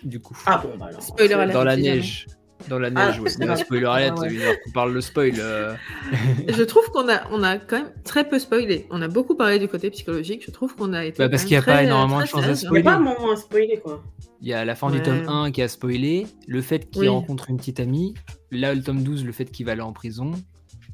[0.03, 0.37] Du coup.
[0.47, 1.03] Ah bon, bah alors.
[1.03, 1.53] Spoiler alert.
[1.53, 2.27] dans la neige.
[2.69, 3.29] Dans la Ah, neige, ouais.
[3.31, 3.57] c'est Non, vrai.
[3.57, 4.61] spoiler alert, Ah ouais.
[4.65, 5.33] qu'on parle de spoil.
[5.39, 5.75] euh.
[6.49, 8.87] Je trouve qu'on a, on a quand même très peu spoilé.
[8.91, 10.43] On a beaucoup parlé du côté psychologique.
[10.47, 11.19] Je trouve qu'on a été.
[11.23, 12.63] Bah, parce qu'il y a pas énormément de choses à sage.
[12.63, 12.83] Il n'y a spoiler.
[12.85, 14.03] pas un moment à spoiler quoi.
[14.43, 15.03] Il y a la fin du Ouais.
[15.03, 17.09] tome 1 qui a spoilé, le fait qu'il Oui.
[17.09, 18.15] rencontre une petite amie,
[18.51, 20.31] là le tome 12, le fait qu'il va aller en prison,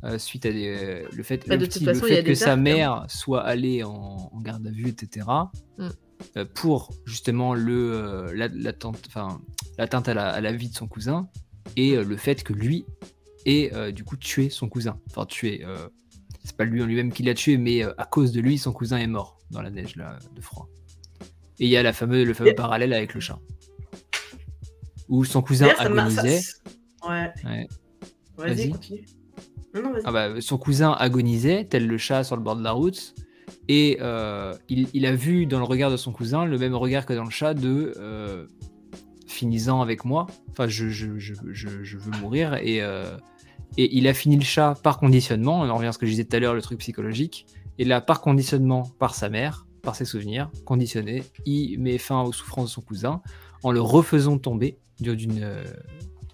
[0.04, 2.10] euh, suite à des, euh, le fait, Bah, le de petit- toute le façon, il
[2.10, 2.56] y a fait que sa hein.
[2.56, 5.26] mère soit allée en, en garde à vue, etc.
[5.78, 5.88] Mm.
[6.36, 11.28] euh, pour justement le la- l'atteinte à la, à la vie de son cousin
[11.76, 12.84] et le fait que lui
[13.44, 14.98] ait du coup tué son cousin.
[15.10, 15.64] Enfin tué,
[16.44, 18.98] c'est pas lui en lui-même qui l'a tué, mais à cause de lui, son cousin
[18.98, 20.68] est mort dans la neige là, de froid.
[21.58, 23.38] Et il y a la fameuse, le fameux Et- parallèle avec le chat.
[25.08, 26.40] Où son cousin ça agonisait.
[27.08, 27.32] Ouais.
[27.44, 27.66] Ouais.
[28.36, 28.70] Vas-y, Vas-y.
[28.70, 29.06] continue.
[30.04, 33.14] Ah bah, son cousin agonisait, tel le chat sur le bord de la route.
[33.68, 37.12] Et euh, il, a vu dans le regard de son cousin le même regard que
[37.12, 38.46] dans le chat de euh,
[39.26, 40.26] finissant avec moi.
[40.50, 42.54] Enfin, je, veux mourir.
[42.54, 43.16] Et, euh,
[43.76, 45.60] et il a fini le chat par conditionnement.
[45.60, 47.46] On en revient à ce que je disais tout à l'heure, le truc psychologique.
[47.78, 52.32] Et là, par conditionnement, par sa mère, par ses souvenirs, conditionné, il met fin aux
[52.32, 53.20] souffrances de son cousin
[53.62, 55.44] en le refaisant tomber d'une.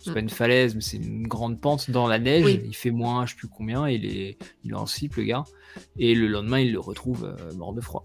[0.03, 0.15] C'est Mm.
[0.15, 2.45] pas une falaise, mais c'est une grande pente dans la neige.
[2.45, 2.61] Oui.
[2.65, 5.45] Il fait moins, je sais plus combien, il est, il est en slip, le gars.
[5.99, 8.05] Et le lendemain, il le retrouve euh, mort de froid.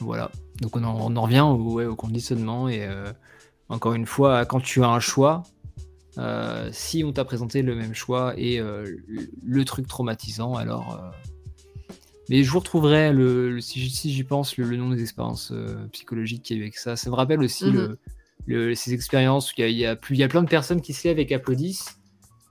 [0.00, 0.30] Voilà.
[0.60, 2.68] Donc on en, on en revient au, ouais, au conditionnement.
[2.68, 3.12] Et euh,
[3.68, 5.42] encore une fois, quand tu as un choix,
[6.18, 11.12] euh, si on t'a présenté le même choix et le, truc traumatisant, alors.
[12.30, 15.86] Mais je vous retrouverai, le, le- si, j'y pense, le, le nom des expériences euh,
[15.92, 16.94] psychologiques qu'il y a eu avec ça.
[16.94, 17.98] Ça me rappelle aussi le-
[18.74, 21.98] ces expériences il y a, plein de personnes qui se lèvent et qui applaudissent.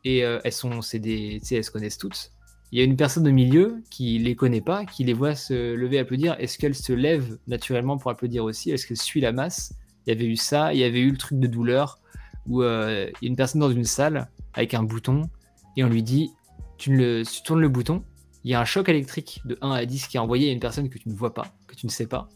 [0.04, 2.32] Et euh, elles sont, des, elles se connaissent toutes.
[2.72, 5.74] Il y a une personne au milieu qui les connaît pas, qui les voit se
[5.74, 6.36] lever applaudir.
[6.40, 8.72] Est-ce qu'elle se lève naturellement pour applaudir aussi?
[8.72, 9.74] Est-ce qu'elle suit la masse?
[10.06, 12.00] Il y avait eu ça, il y avait eu le truc de douleur
[12.46, 15.30] où euh, il y a une personne dans une salle avec un bouton
[15.76, 16.32] et on lui dit
[16.78, 18.04] tu, le, tu tournes le bouton,
[18.44, 20.60] il y a un choc électrique de 1 à 10 qui est envoyé à une
[20.60, 22.30] personne que tu ne vois pas, que tu ne sais pas.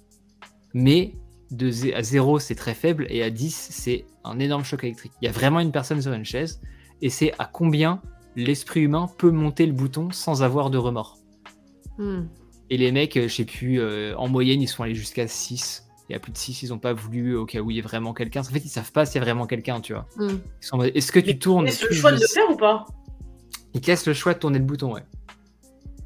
[0.73, 1.15] Mais
[1.51, 5.11] de zé- à 0 c'est très faible et à 10 c'est un énorme choc électrique.
[5.21, 6.61] Il y a vraiment une personne sur une chaise
[7.01, 8.01] et c'est à combien
[8.35, 11.17] l'esprit humain peut monter le bouton sans avoir de remords.
[11.97, 12.23] Hmm.
[12.69, 15.87] Et les mecs, euh, je sais plus, euh, en moyenne, ils sont allés jusqu'à 6.
[16.09, 17.81] Et à plus de 6, ils ont pas voulu au cas où il y ait
[17.81, 18.39] vraiment quelqu'un.
[18.41, 20.07] En fait, ils savent pas s'il y a vraiment quelqu'un, tu vois.
[20.15, 20.37] Hmm.
[20.93, 21.67] Est-ce que tu Mais tournes?
[21.67, 22.85] Est-ce le choix de le faire ou pas?
[23.73, 25.03] Ils cassent le choix de tourner le bouton, ouais.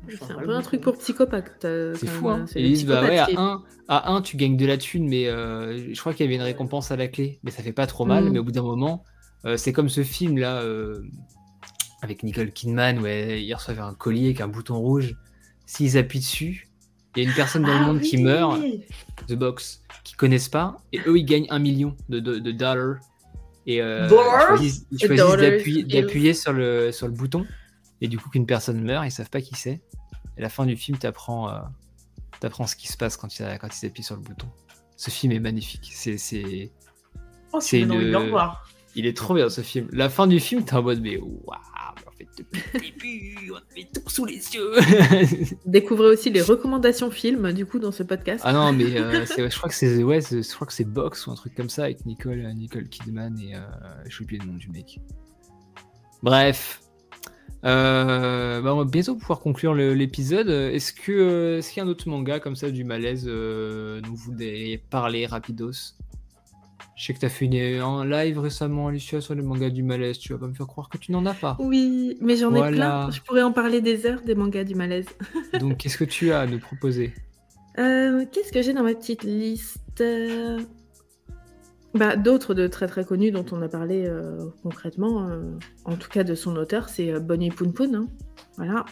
[0.10, 1.66] C'est un peu un truc pour psychopathe.
[1.66, 2.46] euh, C'est fou, hein.
[2.56, 5.28] ils disent, bah ouais, à psychopathes 1, à 1, tu gagnes de la thune, mais
[5.28, 7.40] euh, je crois qu'il y avait une récompense à la clé.
[7.44, 8.30] Mais ça fait pas trop mal, Mm.
[8.32, 9.04] mais au bout d'un moment,
[9.46, 11.04] euh, c'est comme ce film-là, euh,
[12.02, 15.16] avec Nicole Kidman, où elle- ils reçoivent un collier avec un bouton rouge.
[15.66, 16.68] S'ils appuient dessus,
[17.16, 18.60] il y a une personne dans le Ah monde qui meurt,
[19.28, 22.98] The Box, qui connaissent pas, et eux, ils gagnent un million de, de, de dollars.
[23.68, 24.10] Et ils
[24.48, 25.88] choisissent, d'appuyer, yes.
[26.04, 27.46] d'appuyer sur, le, sur le bouton,
[28.02, 29.82] et du coup, qu'une personne meurt, ils savent pas qui c'est.
[30.38, 31.60] Et à la fin du film, t'apprends euh,
[32.40, 34.48] t'apprends ce qui se passe quand, il, quand ils appuient sur le bouton.
[34.98, 35.92] Ce film est magnifique.
[35.94, 36.72] C'est, c'est...
[37.54, 37.92] Oh, c'est une...
[37.92, 38.68] envie de le une- revoir.
[38.98, 39.90] Il est trop bien ce film.
[39.92, 43.60] La fin du film, t'es en mode, mais waouh, en fait, depuis le début, on
[43.60, 44.72] te met tout sous les yeux.
[45.66, 48.44] Découvrez aussi les recommandations films du coup dans ce podcast.
[48.48, 50.86] Ah non, mais euh, c'est- je crois que c'est ouais, c'est- je crois que c'est
[50.86, 53.60] Box ou un truc comme ça avec Nicole, euh, Nicole Kidman et euh,
[54.08, 55.00] je sais plus le nom du mec.
[56.24, 56.82] Bref,
[57.66, 60.50] Euh, bah, on va bientôt pouvoir conclure l'épisode.
[60.50, 64.02] Est-ce que euh, est-ce qu'il y a un autre manga comme ça du malaise euh,
[64.02, 65.72] dont vous voulez parler rapidos?
[66.96, 69.84] Je sais que tu as fait une- un live récemment, Alicia, sur le manga du
[69.84, 70.18] malaise.
[70.18, 71.58] Tu vas pas me faire croire que tu n'en as pas.
[71.60, 73.10] Oui, mais j'en ai plein.
[73.12, 75.08] Je pourrais en parler des heures des mangas du malaise.
[75.60, 77.14] Donc, qu'est-ce que tu as à nous proposer?
[77.80, 79.80] Euh, Qu'est-ce que j'ai dans ma petite liste?
[80.00, 80.60] Euh,
[81.96, 85.42] bah, D'autres de très très connus dont on a parlé euh, concrètement, euh,
[85.86, 87.94] en tout cas de son auteur, c'est euh, Bonnie Poon Poon.
[87.96, 88.08] hein.
[88.58, 88.86] Voilà.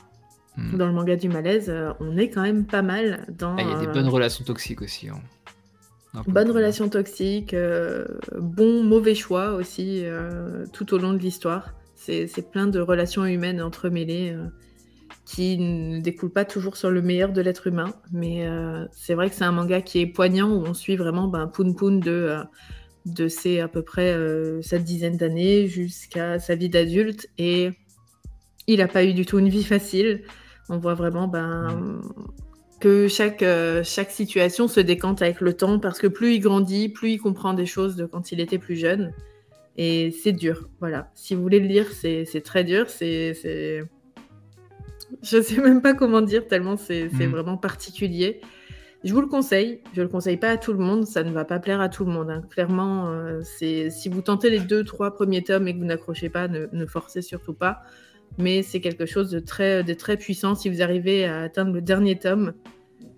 [0.58, 0.78] Hmm.
[0.78, 3.56] Dans le manga du malaise, euh, on est quand même pas mal dans.
[3.58, 5.10] Ah, Il y a des bonnes relations toxiques aussi.
[5.10, 5.20] hein.
[6.16, 8.06] Un peu Bonne comme- relation toxique, euh,
[8.40, 10.04] bon, mauvais choix aussi
[10.72, 11.74] tout au long de l'histoire.
[11.96, 14.36] C'est plein de relations humaines entremêlées.
[15.26, 17.94] qui ne découle pas toujours sur le meilleur de l'être humain.
[18.12, 21.28] Mais euh, c'est vrai que c'est un manga qui est poignant où on suit vraiment
[21.30, 22.44] ben, Poun Poun de, euh,
[23.06, 27.28] de ses à peu près euh, sa dizaine d'années jusqu'à sa vie d'adulte.
[27.38, 27.72] Et
[28.68, 30.24] il n'a pas eu du tout une vie facile.
[30.70, 32.02] On voit vraiment ben,
[32.80, 33.44] que chaque,
[33.84, 37.54] chaque situation se décante avec le temps parce que plus il grandit, plus il comprend
[37.54, 39.14] des choses de quand il était plus jeune.
[39.76, 41.12] Et c'est dur, voilà.
[41.16, 42.90] Si vous voulez le lire, c'est très dur.
[42.90, 43.34] C'est
[45.22, 47.26] je sais même pas comment dire, tellement c'est mm.
[47.28, 48.42] vraiment particulier.
[49.04, 49.82] Je vous le conseille.
[49.94, 51.06] Je le conseille pas à tout le monde.
[51.06, 52.30] Ça ne va pas plaire à tout le monde.
[52.30, 52.42] Hein.
[52.50, 56.30] Clairement, euh, c'est si vous tentez les deux, trois premiers tomes et que vous n'accrochez
[56.30, 57.82] pas, ne, forcez surtout pas.
[58.38, 60.56] Mais c'est quelque chose de très, de très puissant.
[60.56, 62.54] Si vous arrivez à atteindre le dernier tome,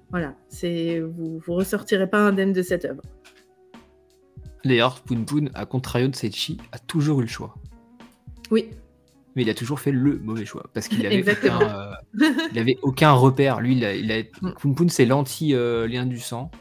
[0.09, 3.01] voilà, c'est vous, vous ressortirez pas indemne de cette œuvre.
[5.05, 7.55] Poon Poon, à contrario de Seichi, a toujours eu le choix.
[8.51, 8.69] Oui,
[9.35, 11.93] mais il a toujours fait le mauvais choix parce qu'il avait, aucun, euh,
[12.51, 13.59] il avait aucun repère.
[13.59, 14.23] Lui, il a, il a...
[14.41, 14.87] Mm.
[14.87, 16.51] c'est l'anti-lien du sang.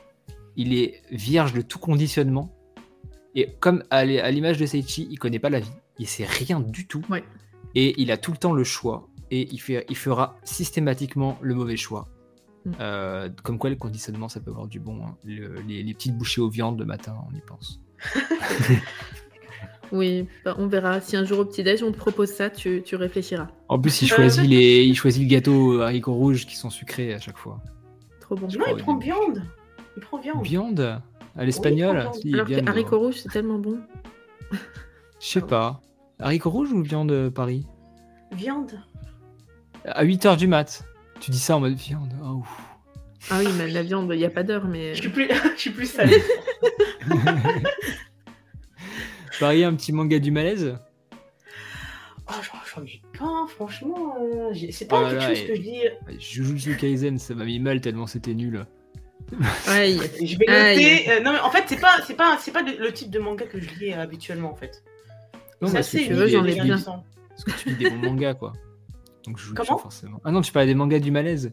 [0.56, 2.52] Il est vierge de tout conditionnement.
[3.36, 6.86] Et comme à l'image de Seichi, il connaît pas la vie, il sait rien du
[6.86, 7.02] tout.
[7.74, 9.08] Et il a tout le temps le choix.
[9.30, 12.08] Et il, fait, il fera systématiquement le mauvais choix.
[12.64, 12.72] Mm.
[12.80, 15.04] Euh, comme quoi, le conditionnement, ça peut avoir du bon.
[15.04, 15.16] Hein.
[15.24, 17.80] les, les, petites bouchées aux viandes le matin, on y pense.
[19.94, 21.00] Oui, bah, on verra.
[21.00, 23.46] Si un jour au petit-déj, on te propose ça, tu, réfléchiras.
[23.68, 27.20] En plus, il choisit, les, il choisit le gâteau haricots rouges qui sont sucrés à
[27.20, 27.60] chaque fois.
[28.20, 28.48] Trop bon.
[28.48, 29.42] Non, il prend viande.
[29.96, 30.42] Il prend viande.
[30.44, 31.00] Viande
[31.36, 33.78] À l'espagnol oui, Alors que haricots rouges, c'est tellement bon.
[34.50, 34.58] Je
[35.20, 35.80] sais pas.
[36.18, 37.64] Haricots rouges ou viande euh, Paris?
[38.32, 38.80] Viande.
[39.84, 40.84] À 8h du mat.
[41.20, 42.12] Tu dis ça en mode viande.
[42.24, 42.42] Oh,
[43.30, 44.94] ah oui, mais la viande, il n'y a pas d'heure, mais.
[44.94, 46.20] Je suis plus, je suis plus salée.
[49.40, 50.76] Paris, un petit manga du malaise?
[52.28, 52.32] Oh,
[52.74, 54.16] j'en ai pas, franchement.
[54.20, 55.80] Euh, c'est pas oh quelque chose que je dis.
[56.18, 58.64] Jujutsu Kaisen, ça m'a mis mal tellement c'était nul.
[59.66, 60.00] Aïe.
[60.24, 61.10] je vais noter.
[61.10, 63.44] Euh, non, mais en fait, c'est pas, c'est pas, c'est pas le type de manga
[63.44, 64.82] que je lis euh, habituellement, en fait.
[65.60, 66.78] Non, mais c'est veux, j'en ai bien.
[66.78, 68.52] Parce que tu lis des bons mangas, quoi.
[69.26, 69.78] Donc je Comment?
[69.78, 70.20] forcément.
[70.24, 71.52] Ah non, tu parlais des mangas du malaise.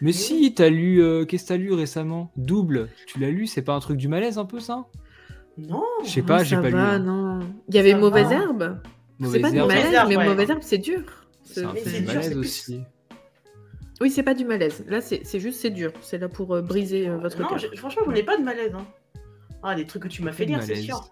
[0.00, 1.02] Mais si, t'as lu.
[1.28, 2.32] Qu'est-ce que t'as lu récemment?
[2.36, 2.88] Double.
[3.06, 4.86] Tu l'as lu C'est pas un truc du malaise, un peu ça?
[5.58, 5.84] Non.
[6.04, 7.04] Je sais pas, j'ai pas va, lu.
[7.04, 7.40] Non.
[7.68, 8.80] Il y avait Mauvaise Herbe.
[9.22, 11.02] C'est pas du malaise, mais Mauvaise Herbe, c'est dur.
[11.44, 12.80] C'est un peu du malaise aussi.
[14.00, 14.82] Oui, c'est pas du malaise.
[14.88, 15.92] Là, c'est juste, c'est dur.
[16.00, 18.72] C'est là pour euh, briser euh, votre Non, franchement, j'en ai pas de malaise.
[18.74, 18.86] Hein.
[19.62, 21.10] Ah, des trucs que tu m'as fait lire, c'est sûr.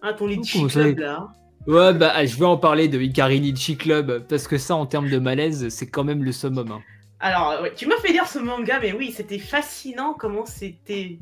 [0.00, 1.28] Ah, ton Litchi Club, là.
[1.66, 4.86] Ouais, bah, ah, je vais en parler de Ikari Litchi Club, parce que ça, en
[4.86, 6.72] termes de malaise, c'est quand même le summum.
[6.72, 6.80] Hein.
[7.20, 11.18] Alors, ouais, tu m'as fait lire ce manga, mais oui, c'était fascinant comment c'était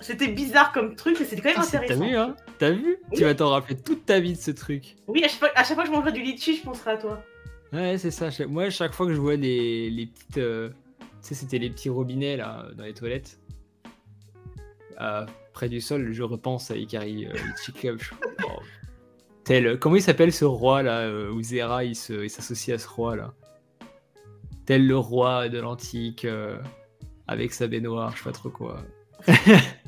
[0.00, 2.00] c'était bizarre comme truc, mais c'était quand même ah, intéressant.
[2.00, 4.96] T'as vu, hein T'as vu Tu vas t'en rappeler toute ta vie de ce truc.
[5.06, 7.22] Oui, à chaque fois, que je mangerai du litchi, je penserai à toi.
[7.72, 8.28] Ouais, c'est ça.
[8.46, 10.38] Moi, à chaque fois que je vois les, les petites.
[10.38, 10.70] Euh,
[11.00, 13.38] tu sais, c'était les petits robinets là, dans les toilettes.
[15.52, 18.00] près du sol, je repense à Ikari euh, Litchi Club.
[18.44, 18.60] Oh.
[19.44, 23.16] Tel, comment il s'appelle ce roi là euh, Où Zera il s'associe à ce roi
[23.16, 23.34] là?
[24.64, 26.26] Tel le roi de l'antique
[27.26, 28.82] avec sa baignoire, je sais pas trop quoi.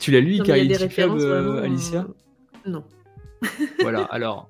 [0.00, 2.06] tu l'as lu, Ikari Club, euh, Alicia
[2.66, 2.84] euh, Non.
[3.80, 4.48] voilà, alors,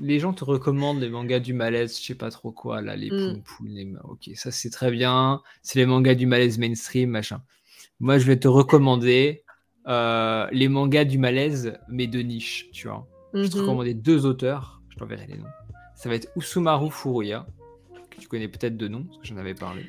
[0.00, 3.10] les gens te recommandent les mangas du malaise, je sais pas trop quoi, là, les
[3.10, 3.42] mm.
[3.66, 3.92] les...
[4.04, 5.40] Ok, ça c'est très bien.
[5.62, 7.42] C'est les mangas du malaise mainstream, machin.
[8.00, 9.44] Moi, je vais te recommander
[9.86, 13.06] euh, les mangas du malaise, mais de niche, tu vois.
[13.32, 13.62] Je vais te mhm.
[13.62, 15.44] recommander deux auteurs, je t'enverrai les noms.
[15.94, 17.46] Ça va être Usumaru Furuya,
[18.10, 19.84] que tu connais peut-être de nom, parce que j'en avais parlé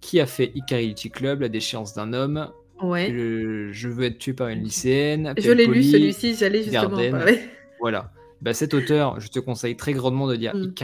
[0.00, 2.50] qui a fait Ikarichi Club, La déchéance d'un homme?
[2.82, 3.10] Ouais.
[3.10, 5.34] Je, veux être tué par une lycéenne.
[5.36, 7.40] Je l'ai lu celui-ci, j'allais justement en parler.
[7.80, 8.12] Voilà.
[8.40, 10.74] Bah, cet auteur, je te conseille très grandement de dire mm.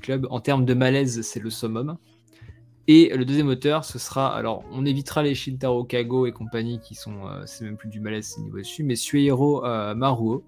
[0.00, 0.26] Club.
[0.30, 1.96] En termes de malaise, c'est le summum.
[2.86, 4.34] Et le deuxième auteur, ce sera.
[4.34, 7.26] Alors, on évitera les Shintaro Kago et compagnie qui sont.
[7.26, 8.84] Euh, c'est même plus du malaise, c'est niveau dessus.
[8.84, 10.44] Mais Suehiro euh, Maruo,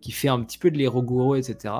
[0.00, 1.74] qui fait un petit peu de l'Eroguro, etc.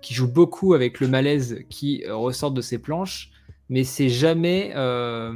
[0.00, 3.31] Qui joue beaucoup avec le malaise qui euh, ressort de ses planches
[3.72, 4.72] mais c'est jamais.
[4.76, 5.32] Euh,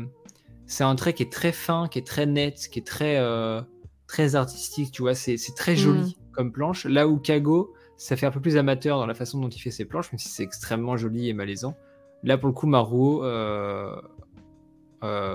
[0.67, 3.63] c'est un trait qui est très fin, qui est très net, qui est très, euh,
[4.07, 5.15] très artistique, tu vois.
[5.15, 6.33] C'est très joli mm.
[6.33, 6.85] comme planche.
[6.85, 9.71] Là où Kago, ça fait un peu plus amateur dans la façon dont il fait
[9.71, 11.77] ses planches, même si c'est extrêmement joli et malaisant.
[12.25, 13.99] Là, pour le coup, Maruo, euh,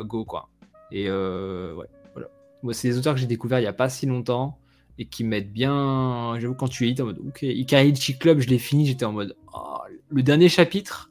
[0.03, 0.49] go, quoi.
[0.91, 2.29] Et ouais, voilà.
[2.61, 4.59] Moi, c'est des auteurs que j'ai découverts il n'y a pas si longtemps
[4.99, 6.35] et qui m'aident bien.
[6.37, 9.35] J'avoue, quand tu es en mode, ok, Ikarichi Club, je l'ai fini, j'étais en mode,
[9.55, 9.79] oh,
[10.09, 11.10] le dernier chapitre,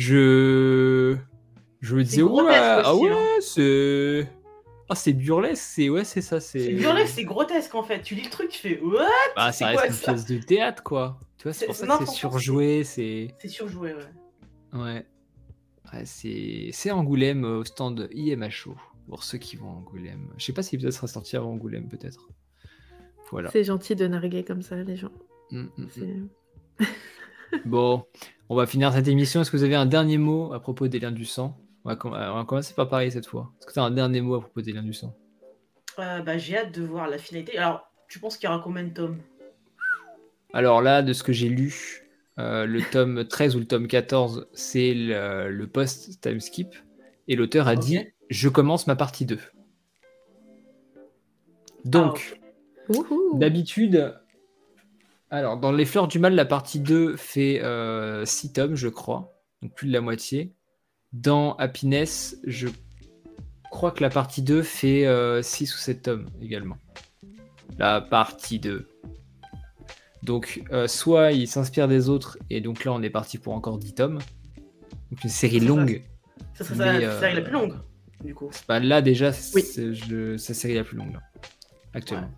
[0.00, 1.16] je
[1.80, 3.38] je me disais ouais ah ouais hein.
[3.40, 4.26] c'est
[4.88, 6.58] Ah, c'est burlesque, c'est ouais, c'est ça, c'est.
[6.58, 8.02] C'est burlesque, c'est grotesque en fait.
[8.02, 9.06] Tu lis le truc, tu fais what?
[9.36, 10.12] Bah, C'est ça quoi, reste une ça?
[10.12, 11.20] pièce de théâtre, quoi.
[11.38, 13.34] Tu vois, c'est pour ça que c'est surjoué, c'est.
[13.38, 14.78] C'est surjoué, ouais.
[14.78, 15.06] Ouais.
[15.92, 18.74] Ouais, c'est c'est Angoulême euh, au stand IMHO.
[19.08, 20.28] Pour ceux qui vont à Angoulême.
[20.38, 22.28] Je sais pas si l'épisode sera sorti avant Angoulême, peut-être.
[23.32, 23.50] Voilà.
[23.50, 25.10] C'est gentil de narguer comme ça, les gens.
[25.50, 25.66] Mm.
[25.88, 26.86] C'est-
[27.64, 28.04] Bon,
[28.48, 29.40] on va finir cette émission.
[29.40, 31.56] Est-ce que vous avez un dernier mot à propos des liens du sang?
[31.84, 33.52] On va, com- on va commencer par Paris cette fois.
[33.58, 35.14] Est-ce que tu as un dernier mot à propos des liens du sang?
[35.98, 37.58] Euh, bah, j'ai hâte de voir la finalité.
[37.58, 39.18] Alors, tu penses qu'il y aura combien de tomes?
[40.52, 42.06] Alors là, de ce que j'ai lu,
[42.38, 46.74] euh, le tome 13 ou le tome 14, c'est le, le post-time skip.
[47.28, 49.38] Et l'auteur a dit Je commence ma partie 2.
[51.84, 52.38] Donc,
[52.88, 53.38] Wouhou.
[53.38, 54.14] d'habitude,
[55.30, 57.62] alors dans Les Fleurs du Mal, la partie 2 fait
[58.24, 59.34] 6 tomes, je crois.
[59.62, 60.54] Donc plus de la moitié.
[61.12, 62.68] Dans Happiness, je
[63.70, 65.06] crois que la partie 2 fait
[65.42, 66.76] 6 ou 7 tomes également.
[67.78, 68.86] La partie 2.
[70.22, 73.78] Donc, euh, soit il s'inspire des autres, et donc là on est parti pour encore
[73.78, 74.18] 10 tomes.
[75.10, 75.66] Donc une série ça.
[75.66, 76.02] longue.
[76.54, 77.74] Ça serait Mais, la série la euh, plus longue,
[78.22, 78.50] du coup.
[78.68, 80.38] Bah, là déjà, c'est Oui.
[80.38, 81.20] série la plus longue là,
[81.94, 82.26] actuellement.
[82.26, 82.32] Ouais,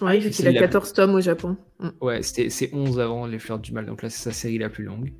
[0.00, 1.56] vu c'est qu'il a la- 14 tomes au Japon.
[1.80, 1.88] Mm.
[2.00, 4.68] Ouais, c'était c'est 11 avant Les Fleurs du Mal, donc là c'est sa série la
[4.68, 5.12] plus longue.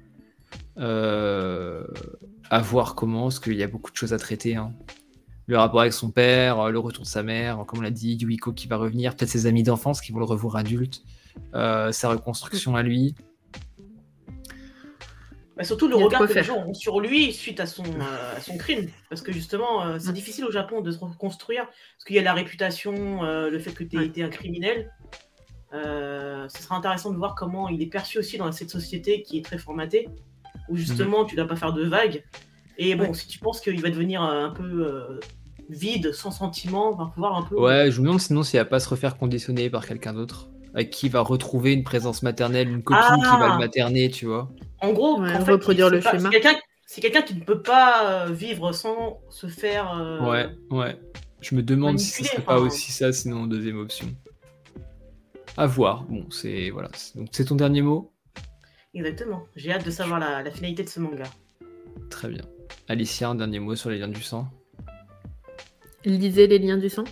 [0.78, 1.84] Euh,
[2.50, 4.56] à voir comment, parce qu'il y a beaucoup de choses à traiter.
[4.56, 4.72] hein.
[5.48, 8.14] Le rapport avec son père, euh, le retour de sa mère, comme on l'a dit,
[8.20, 11.02] Yuiko qui va revenir, peut-être ses amis d'enfance qui vont le revoir adulte,
[11.54, 13.14] euh, sa reconstruction à lui.
[15.56, 18.40] Bah, surtout le regard que les gens ont sur lui suite à son, euh, à
[18.40, 18.88] son crime.
[19.08, 21.64] Parce que justement, euh, c'est difficile au Japon de se reconstruire.
[21.64, 24.06] Parce qu'il y a la réputation, euh, le fait que tu aies Ouais.
[24.06, 24.92] été un criminel.
[25.72, 29.42] Ce sera intéressant de voir comment il est perçu aussi dans cette société qui est
[29.44, 30.08] très formatée.
[30.68, 32.24] Où justement, tu ne dois pas faire de vagues.
[32.78, 33.14] Et bon, Ouais.
[33.14, 35.20] si tu penses qu'il va devenir un peu
[35.68, 37.58] vide, sans sentiment, on va pouvoir un peu.
[37.60, 40.90] Ouais, je me demande sinon s'il va pas se refaire conditionner par quelqu'un d'autre, avec
[40.90, 43.52] qui il va retrouver une présence maternelle, une copine qui va Ah.
[43.54, 44.50] le materner, tu vois.
[44.80, 46.30] En gros, Ouais, en fait, reproduire c'est le pas- schéma.
[46.88, 49.92] C'est quelqu'un qui ne peut pas euh, vivre sans se faire.
[49.98, 50.96] euh, Ouais, ouais.
[51.40, 52.66] Je me demande si ce serait pas enfin.
[52.66, 54.06] aussi ça, sinon deuxième option.
[55.56, 56.04] À voir.
[56.04, 56.88] Bon, c'est voilà.
[56.94, 58.12] C'est- Donc c'est ton dernier mot?
[58.94, 59.46] Exactement.
[59.56, 61.24] J'ai hâte de savoir la, la finalité de ce manga.
[62.10, 62.42] Très bien.
[62.88, 64.46] Alicia, un dernier mot sur les liens du sang?
[66.04, 67.04] Lisez les liens du sang.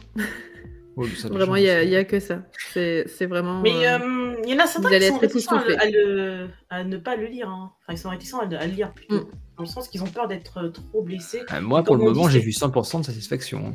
[0.96, 2.42] Oh, ça Vraiment, il n'y a, que ça.
[2.72, 3.60] C'est c'est vraiment.
[3.60, 5.98] Mais euh, euh, il y en a certains qui sont réticents à, le- époustouflés.
[5.98, 7.48] à le- à ne pas le lire.
[7.48, 7.72] hein.
[7.82, 9.16] Enfin, ils sont réticents à, le- à le lire plutôt.
[9.20, 9.30] Mm.
[9.56, 11.42] Dans le sens qu'ils ont peur d'être trop blessés.
[11.48, 13.66] Ah, moi, pour le moment, j'ai vu 100% de satisfaction.
[13.66, 13.72] hein.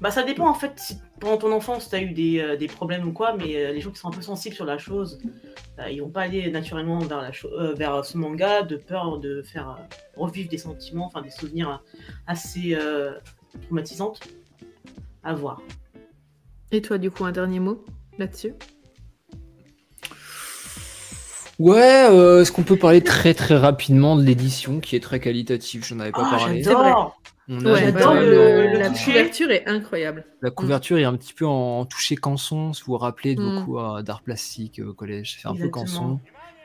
[0.00, 0.72] Bah, ça dépend en fait.
[0.76, 3.72] Si pendant ton enfance, tu as eu des, euh, des problèmes ou quoi, mais euh,
[3.72, 5.18] les gens qui sont un peu sensibles sur la chose,
[5.78, 9.40] euh, ils vont pas aller naturellement vers, la euh, vers ce manga de peur de
[9.42, 9.82] faire euh,
[10.16, 13.12] revivre des sentiments, enfin des souvenirs euh, assez euh,
[13.64, 14.20] traumatisantes.
[15.24, 15.62] À voir.
[16.72, 17.82] Et toi, du coup, un dernier mot
[18.18, 18.52] là-dessus?
[21.58, 25.84] Ouais, euh, est-ce qu'on peut parler très très rapidement de l'édition qui est très qualitative?
[25.84, 26.62] J'en avais pas Ah, parlé.
[26.62, 27.18] j'adore
[27.48, 29.04] On a Ouais, le- la toucher.
[29.12, 30.24] couverture est incroyable.
[30.42, 33.42] La couverture est un petit peu en, en touché canson, si vous vous rappelez de
[33.42, 33.64] vos Mm.
[33.64, 36.18] cours euh, d'art plastique euh, au collège, c'est un peu canson.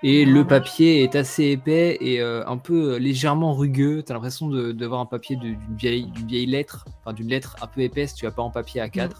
[0.03, 4.01] Et Ah, le papier est assez épais et euh, un peu légèrement rugueux.
[4.01, 7.27] T'as l'impression de, de voir un papier de- d'une vieille, d'une vieille lettre, enfin d'une
[7.29, 9.11] lettre un peu épaisse, tu vas pas en papier A4.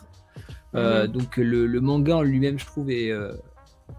[0.73, 3.33] Euh, Donc le, le manga en lui-même, je trouve, est, euh,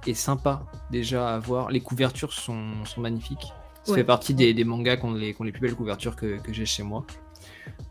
[0.06, 1.70] est sympa déjà à voir.
[1.70, 3.52] Les couvertures sont, sont magnifiques.
[3.84, 3.98] Ça Ouais.
[3.98, 6.82] fait partie des, des mangas qui ont les, plus belles couvertures que, que j'ai chez
[6.84, 7.04] moi.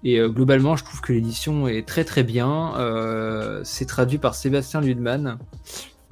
[0.03, 2.73] Et euh, globalement, je trouve que l'édition est très très bien.
[2.77, 5.37] Euh, c'est traduit par Sébastien Ludman,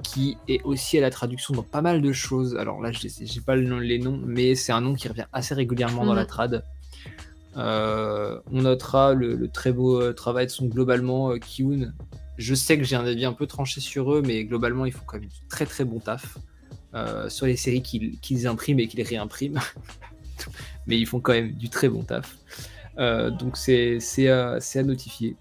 [0.02, 2.56] qui est aussi à la traduction dans pas mal de choses.
[2.56, 5.26] Alors là, je j'ai pas le nom- les noms, mais c'est un nom qui revient
[5.32, 6.18] assez régulièrement dans Mhm.
[6.18, 6.64] la trad.
[7.56, 11.92] Euh, on notera le, le très beau travail de son globalement Kiun.
[12.40, 15.04] Je sais que j'ai un avis un peu tranché sur eux, mais globalement, ils font
[15.04, 16.38] quand même du très très bon taf
[16.94, 19.60] euh, sur les séries qu'ils impriment et qu'ils réimpriment.
[20.86, 22.38] mais ils font quand même du très bon taf.
[22.96, 23.98] Euh, donc c'est
[24.30, 25.36] à notifier.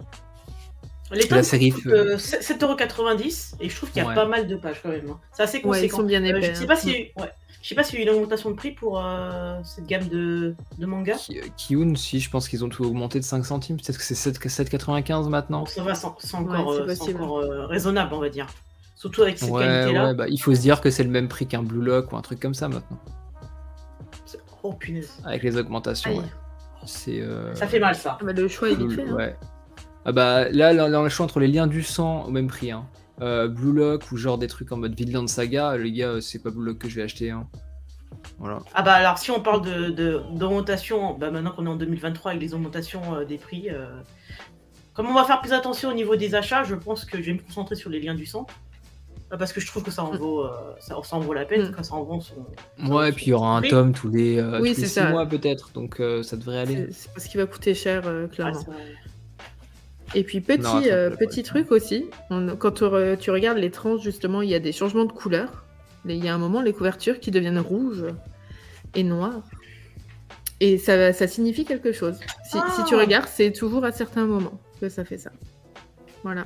[1.12, 4.16] Les La tomes série, coûtent, euh, euh, 7,90€ et je trouve qu'il y a Ouais.
[4.16, 5.10] pas mal de pages quand même.
[5.10, 5.20] hein.
[5.32, 5.86] C'est assez Ouais, conséquent.
[5.86, 6.68] ils sont bien Euh, je sais hein.
[6.68, 7.32] pas a eu- ouais.
[7.62, 10.08] Je sais pas s'il y a eu une augmentation de prix pour euh, cette gamme
[10.08, 11.16] de, de manga.
[11.16, 14.16] Ki- Kiun, si je pense qu'ils ont tout augmenté de 5 centimes, peut-être que c'est
[14.16, 15.66] 7 7,95 maintenant.
[15.66, 16.06] Ça va, c'est
[16.36, 18.48] encore, euh, euh, raisonnable, on va dire.
[18.96, 20.06] Surtout avec cette Ouais, qualité-là.
[20.06, 22.18] ouais, bah, il faut se dire que c'est le même prix qu'un Blue Lock ou
[22.18, 23.00] un truc comme ça maintenant,
[24.26, 25.12] C'est- Oh punaise.
[25.26, 26.12] avec les augmentations.
[26.12, 26.18] Aïe.
[26.20, 26.24] ouais.
[26.86, 28.18] C'est euh, Ça fait mal ça.
[28.22, 29.04] Ah bah, le choix est vite fait.
[29.08, 29.14] hein.
[29.16, 29.36] ouais.
[30.06, 32.32] Ah bah là, là, là, on a le choix entre les liens du sang au
[32.32, 32.72] même prix.
[32.72, 32.86] Hein.
[33.22, 36.40] Euh, Blue Lock ou genre des trucs en mode Vinland Saga, les gars, euh, c'est
[36.40, 37.32] pas Blue Lock que je vais acheter.
[37.32, 37.48] Hein.
[38.38, 38.60] Voilà.
[38.74, 42.32] Ah bah alors si on parle de de- d'augmentation, bah maintenant qu'on est en 2023
[42.32, 43.88] avec les augmentations euh, des prix, euh,
[44.94, 47.34] Comme on va faire plus attention au niveau des achats, je pense que je vais
[47.34, 48.48] me concentrer sur les liens du sang.
[49.38, 50.50] Parce que je trouve que ça en vaut, euh,
[50.80, 51.72] ça, ça en vaut la peine, Mm.
[51.76, 52.92] quand ça en vaut son.
[52.92, 54.82] Ouais, et puis il y aura un tome tous les, euh, Oui, tous les c'est
[54.88, 55.10] six ça.
[55.12, 56.88] mois peut-être, donc euh, ça devrait aller.
[56.88, 58.60] C'est c'est parce qu'il va coûter cher, euh, clairement.
[60.16, 63.70] Et puis petit, Non, euh, petit truc aussi, on- quand tu, re- tu regardes les
[63.72, 65.66] tranches, justement, il y a des changements de couleur.
[66.06, 68.06] Il y a un moment, les couvertures qui deviennent rouges
[68.96, 69.44] et noires.
[70.62, 72.18] Et ça, ça signifie quelque chose.
[72.50, 72.74] Si, Ah.
[72.76, 75.30] si tu regardes, c'est toujours à certains moments que ça fait ça.
[76.24, 76.46] Voilà.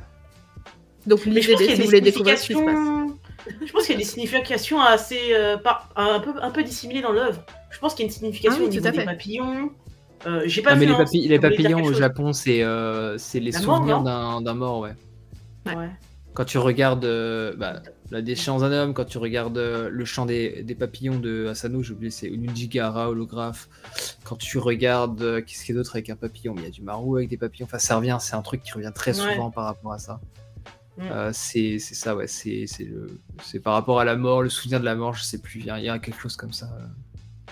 [1.07, 2.75] Donc lisez pense qu'il y a si des vous voulez découvrir ce qui se passe.
[2.75, 3.19] significations.
[3.65, 7.01] Je pense qu'il y a des significations assez euh, par- un peu un peu dissimulées
[7.01, 7.43] dans l'œuvre.
[7.71, 9.05] Je pense qu'il y a une signification Ah oui, au tout niveau à des fait.
[9.05, 9.71] papillons.
[10.25, 11.93] Euh, J'ai pas Ah, mais les, hein, papi- papillons au.
[11.93, 14.95] Japon, c'est euh, c'est les La souvenirs non d'un d'un mort, ouais.
[15.65, 15.89] Ouais.
[16.33, 20.25] Quand tu regardes euh, bah, la déchéance d'un homme, quand tu regardes euh, le chant
[20.25, 23.69] des, des papillons de Asano, j'ai oublié, c'est Unujigara, holographe.
[24.23, 26.55] Quand tu regardes, euh, qu'est-ce qu'il y a d'autre avec un papillon?
[26.57, 27.65] Il y a du Maru avec des papillons.
[27.67, 29.33] Enfin, ça revient, c'est un truc qui revient très Ouais.
[29.33, 30.19] souvent par rapport à ça.
[30.97, 31.01] Mm.
[31.11, 32.27] Euh, c'est c'est ça, ouais.
[32.27, 35.23] C'est c'est le- c'est par rapport à la mort, le souvenir de la mort, je
[35.23, 35.59] sais plus.
[35.59, 36.85] Il y y a quelque chose comme ça, euh,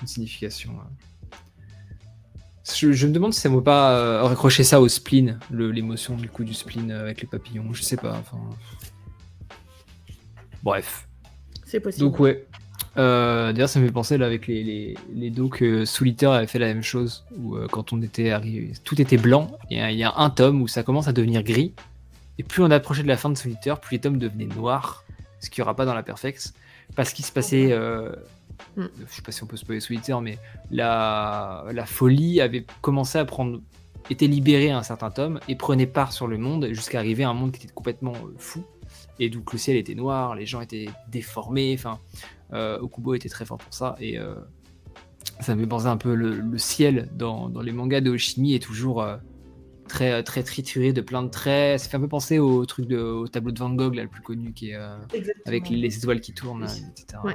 [0.02, 0.72] une signification.
[0.72, 1.11] euh.
[2.64, 5.72] Je, je me demande si ça ne vaut pas euh, raccrocher ça au spleen, le-
[5.72, 7.74] l'émotion du coup du spleen euh, avec les papillons.
[7.74, 8.18] Je sais pas.
[8.20, 8.38] Enfin.
[10.64, 11.08] Bref.
[11.66, 12.06] C'est possible.
[12.06, 12.46] Donc ouais.
[12.98, 16.48] Euh, D'ailleurs, ça me fait penser là avec les, les, les dos que Solitaire avait
[16.48, 19.98] fait la même chose, où euh, quand on était arrivé, tout était blanc, et il
[19.98, 21.74] y a un tome où ça commence à devenir gris,
[22.38, 25.06] et plus on approchait de la fin de Solitaire, plus les tomes devenaient noirs,
[25.40, 26.54] ce qu'il n'y aura pas dans la Perfex,
[26.96, 27.72] parce qu'il se passait,
[28.78, 28.86] Mm.
[29.08, 30.38] je sais pas si on peut spoiler Solitaire, mais
[30.70, 33.62] la, la folie avait commencé à prendre,
[34.10, 37.30] était libérée à un certain tome, et prenait part sur le monde, jusqu'à arriver à
[37.30, 38.64] un monde qui était complètement euh, fou,
[39.20, 42.00] et donc le ciel était noir, les gens étaient déformés, enfin,
[42.54, 44.36] euh, Okubo était très fort pour ça, et euh,
[45.40, 48.54] ça me fait penser un peu le, le ciel dans, dans les mangas de Oshimi
[48.54, 49.06] est toujours
[49.88, 51.80] très, très trituré de plein de traits.
[51.80, 54.10] Ça fait un peu penser au truc de, au tableau de Van Gogh là, le
[54.10, 54.80] plus connu qui est
[55.46, 56.84] avec les étoiles qui tournent, Oui.
[56.92, 57.22] etc.
[57.24, 57.34] Ouais.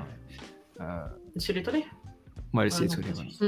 [0.81, 1.05] Euh,
[1.35, 1.78] Monsieur l'étonné.
[2.55, 3.24] ouais, le Ah, ciel non, étoilé, pas ouais.
[3.31, 3.39] celui-ci.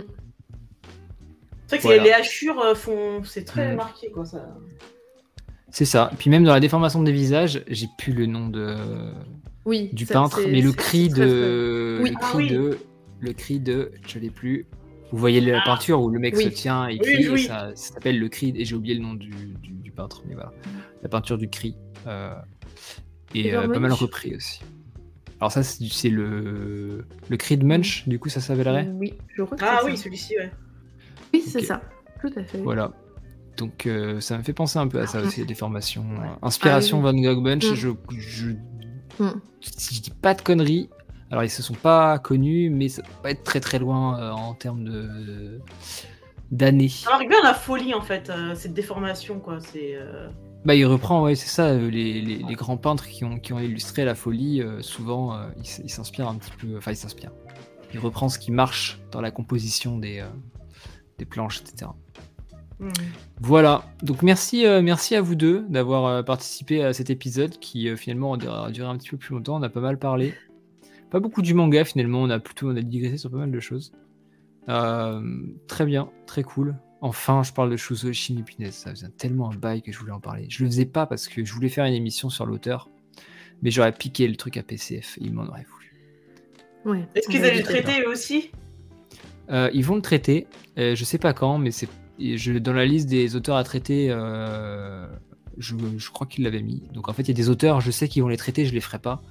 [1.67, 2.03] C'est vrai que Voilà.
[2.05, 3.23] les hachures euh, font.
[3.25, 3.77] C'est très Mm.
[3.77, 4.57] marqué quoi ça.
[5.71, 6.11] C'est ça.
[6.19, 8.77] Puis même dans la déformation des visages, j'ai plus le nom de
[9.67, 12.11] oui, du peintre, c'est- mais le c'est- cri c'est de Oui.
[12.11, 12.49] le Ah cri oui.
[12.51, 12.79] de
[13.21, 14.67] le cri de je l'ai plus.
[15.13, 15.65] Vous voyez la Ah.
[15.67, 16.45] peinture où le mec Oui.
[16.45, 19.01] se tient et Oui, crie, et ça, ça s'appelle le cri et j'ai oublié le
[19.03, 20.53] nom du, du- du peintre, mais voilà,
[21.03, 21.77] la peinture du cri
[22.07, 22.35] euh,
[23.35, 24.61] et euh, pas mal repris aussi.
[25.41, 28.89] Alors ça c'est c'est le le de Munch, du coup ça s'appellerait?
[28.95, 30.51] Oui, je crois que Ah oui, celui-ci, ouais.
[31.33, 31.81] Oui, c'est ça.
[32.21, 32.59] Tout à fait.
[32.59, 32.93] Voilà.
[33.57, 36.03] Donc euh, ça me fait penser un peu à ça aussi, des formations.
[36.03, 36.27] Ouais.
[36.27, 37.75] euh, Inspiration Ah Van Gogh Bunch, Mm.
[37.75, 37.89] je,
[38.19, 38.51] je
[39.21, 39.31] Mm.
[39.61, 40.89] si je dis pas de conneries,
[41.31, 44.31] alors ils se sont pas connus, mais ça peut pas être très très loin euh,
[44.31, 45.61] en termes de
[46.53, 46.89] d'années.
[46.89, 49.59] Ça marque bien la folie en fait, euh, cette déformation quoi.
[49.61, 49.97] C'est.
[50.65, 53.53] Bah il reprend, ouais, c'est ça, euh, les, les- les grands peintres qui ont, qui
[53.53, 55.49] ont illustré la folie, euh, souvent euh,
[55.85, 57.33] ils s'inspirent un petit peu, enfin ils s'inspirent.
[57.95, 60.27] Il reprend ce qui marche dans la composition des, euh,
[61.17, 61.91] des planches, etc.
[62.81, 62.89] hmm.
[63.41, 68.71] Voilà, donc merci, merci à vous deux d'avoir participé à cet épisode qui finalement a
[68.71, 70.35] duré un petit peu plus longtemps, on a pas mal parlé.
[71.11, 73.61] Pas beaucoup du manga finalement, on a plutôt on a digressé sur pas mal de
[73.61, 73.93] choses.
[74.67, 76.77] Très bien, très cool.
[77.01, 80.13] Enfin, je parle de Shuzo Ishimi, punaise, ça faisait tellement un bail que je voulais
[80.13, 80.47] en parler.
[80.49, 82.89] Je le faisais pas parce que je voulais faire une émission sur l'auteur,
[83.63, 85.95] mais j'aurais piqué le truc à PCF, et il m'en aurait voulu.
[86.85, 88.51] Ouais, Est-ce qu'ils allaient le traiter eux aussi?
[89.51, 90.47] Euh, ils vont le traiter.
[90.79, 91.89] euh, je sais pas quand, mais c'est
[92.61, 94.09] dans la liste des auteurs à traiter.
[94.11, 95.07] euh,
[95.57, 96.83] je, je crois qu'ils l'avaient mis.
[96.93, 98.73] Donc en fait, il y a des auteurs, je sais qu'ils vont les traiter, je
[98.75, 99.23] les ferai pas.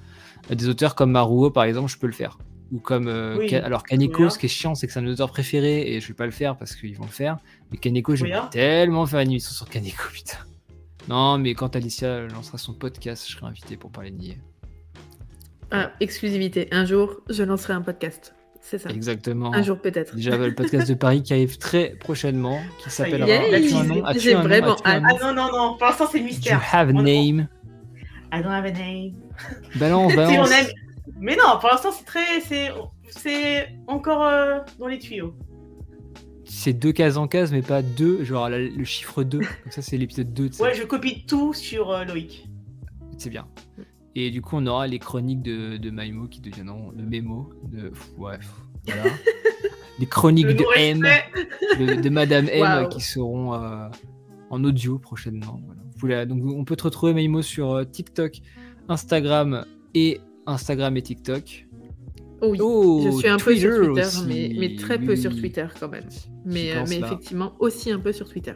[0.50, 2.38] Euh, Des auteurs comme Maruo, par exemple, je peux le faire.
[2.70, 5.06] Ou comme euh, Oui, Ka- alors Kaneko, ce qui est chiant, c'est que c'est un
[5.06, 7.38] auteur préféré et je vais pas le faire parce qu'ils vont le faire.
[7.70, 8.48] Mais Kaneko, j'aimerais Toya.
[8.52, 10.36] tellement faire une émission sur Kaneko, putain.
[11.08, 14.38] Non, mais quand Alicia lancera son podcast, je serai invité pour parler de Nier.
[15.70, 16.68] Ah, exclusivité.
[16.70, 18.34] Un jour, je lancerai un podcast.
[18.60, 18.90] C'est ça.
[18.90, 19.54] Exactement.
[19.54, 20.14] Un jour peut-être.
[20.14, 24.42] Déjà, le podcast de Paris qui arrive très prochainement, qui As-tu J'ai un nom?
[24.42, 25.02] vraiment As-tu un hâte.
[25.02, 26.60] nom Ah non, non, non, pour l'instant c'est Do you mystère.
[26.74, 27.48] have a name?
[28.32, 29.12] I don't have a name.
[29.76, 30.50] Balance, Si, on balance.
[30.52, 30.66] aime-
[31.20, 32.40] Mais non, pour l'instant c'est très.
[32.40, 32.70] C'est
[33.10, 35.34] c'est encore euh, dans les tuyaux.
[36.44, 39.38] C'est deux cases en case, mais pas deux, genre la- le chiffre 2.
[39.38, 40.48] Comme ça, c'est l'épisode 2.
[40.48, 40.62] tu sais.
[40.62, 42.48] Ouais, je copie tout sur euh, Loïc.
[43.18, 43.46] C'est bien.
[44.14, 47.50] Et du coup, on aura les chroniques de, de Maimo qui deviendront le mémo.
[47.64, 47.92] De...
[48.16, 48.38] Ouais,
[48.86, 49.02] voilà.
[49.98, 51.06] les chroniques Le de M,
[51.78, 53.88] de, de Madame M qui seront euh,
[54.50, 55.60] en audio prochainement.
[55.66, 55.80] Voilà.
[55.92, 58.38] Vous pouvez- donc, on peut te retrouver Maimo sur TikTok,
[58.88, 61.66] Instagram et Instagram et TikTok.
[62.40, 62.58] Oh oui.
[62.60, 65.34] Oh, je suis un peu sur Twitter mais, mais très Oui, peu oui, sur.
[65.36, 66.08] Twitter quand même.
[66.44, 68.54] Mais, euh, mais effectivement, aussi un peu sur Twitter.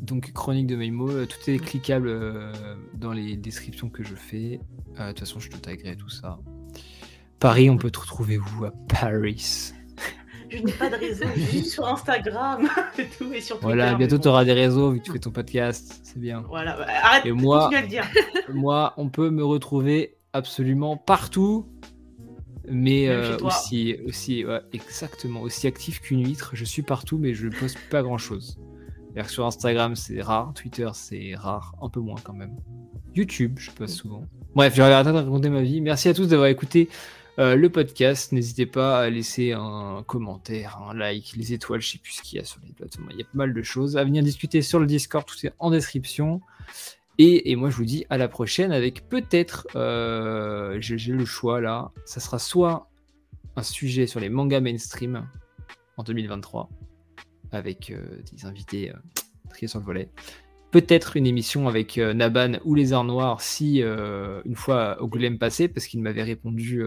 [0.00, 2.52] Donc, chronique de Maimo, euh, tout est cliquable euh,
[2.94, 4.60] dans les descriptions que je fais.
[5.00, 6.38] Euh, De toute façon, je te taguerai tout ça.
[7.40, 8.64] Paris, on peut te retrouver où?
[8.66, 9.72] À Paris
[10.50, 13.66] Je n'ai pas de réseau, je suis sur Instagram et tout, et sur Twitter.
[13.74, 14.22] Voilà, bientôt bon.
[14.22, 16.44] tu auras des réseaux vu que tu fais ton podcast, c'est bien.
[16.48, 18.04] Voilà, bah, arrête, Et moi- à le dire.
[18.52, 21.66] Moi, on peut me retrouver absolument partout,
[22.68, 26.50] mais euh, aussi, aussi ouais, exactement, aussi actif qu'une huître.
[26.52, 28.58] Je suis partout, mais je ne poste pas grand chose.
[29.28, 32.56] Sur Instagram, c'est rare, Twitter, c'est rare, un peu moins quand même.
[33.14, 34.24] YouTube, je poste souvent.
[34.56, 35.80] Bref, j'aurais arrêté de raconter ma vie.
[35.80, 36.88] Merci à tous d'avoir écouté
[37.38, 38.32] euh, le podcast.
[38.32, 42.38] N'hésitez pas à laisser un commentaire, un like, les étoiles, je sais plus ce qu'il
[42.38, 43.08] y a sur les plateformes.
[43.12, 43.96] Il y a pas mal de choses.
[43.96, 46.40] À venir discuter sur le Discord, tout est en description.
[47.18, 51.92] Et, moi, je vous dis à la prochaine avec peut-être, euh, j'ai le choix là,
[52.04, 52.88] ça sera soit
[53.56, 55.28] un sujet sur les mangas mainstream
[55.96, 56.68] en 2023,
[57.52, 58.96] avec euh, des invités euh,
[59.48, 60.08] triés sur le volet.
[60.72, 65.86] Peut-être une émission avec Naban ou les Arts Noirs si une fois Angoulême passé, parce
[65.86, 66.82] qu'il m'avait répondu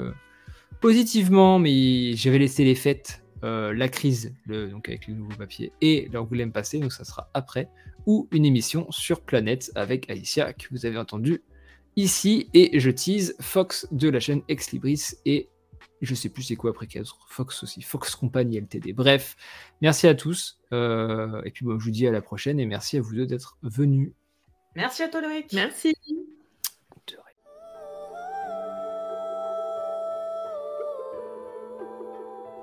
[0.81, 6.51] positivement, mais j'avais laissé les fêtes, la crise, donc avec le nouveau papier, et l'Angoulême
[6.51, 7.69] passé, donc ça sera après
[8.07, 11.43] ou une émission sur Planète avec Alicia que vous avez entendu
[11.95, 12.49] ici.
[12.55, 15.49] Et je tease Fox de la chaîne Ex Libris et
[16.01, 16.87] je sais plus c'est quoi après
[17.29, 18.93] Fox aussi, Fox Company LTD.
[18.93, 19.35] Bref,
[19.81, 20.59] merci à tous.
[20.73, 23.27] euh, et puis bon, je vous dis à la prochaine et merci à vous deux
[23.27, 24.13] d'être venus.
[24.75, 25.51] Merci à toi, Loïc.
[25.53, 25.93] Merci.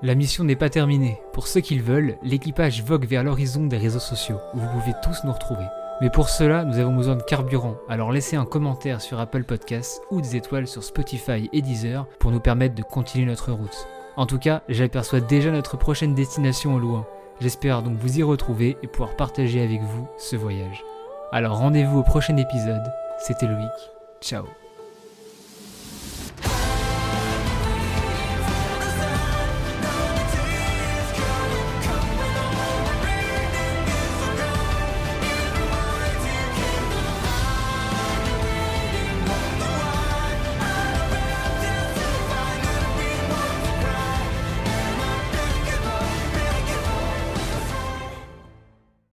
[0.05, 1.19] La mission n'est pas terminée.
[1.33, 4.93] Pour ceux qui le veulent, l'équipage vogue vers l'horizon des réseaux sociaux, où vous pouvez
[5.03, 5.65] tous nous retrouver.
[6.03, 10.03] Mais pour cela, nous avons besoin de carburant, alors laissez un commentaire sur Apple Podcasts
[10.11, 13.89] ou des étoiles sur Spotify et Deezer pour nous permettre de continuer notre route.
[14.19, 17.07] En tout cas, j'aperçois déjà notre prochaine destination au loin.
[17.41, 20.85] J'espère donc vous y retrouver et pouvoir partager avec vous ce voyage.
[21.33, 22.93] Alors rendez-vous au prochain épisode.
[23.21, 23.73] C'était Loïc.
[24.21, 24.45] Ciao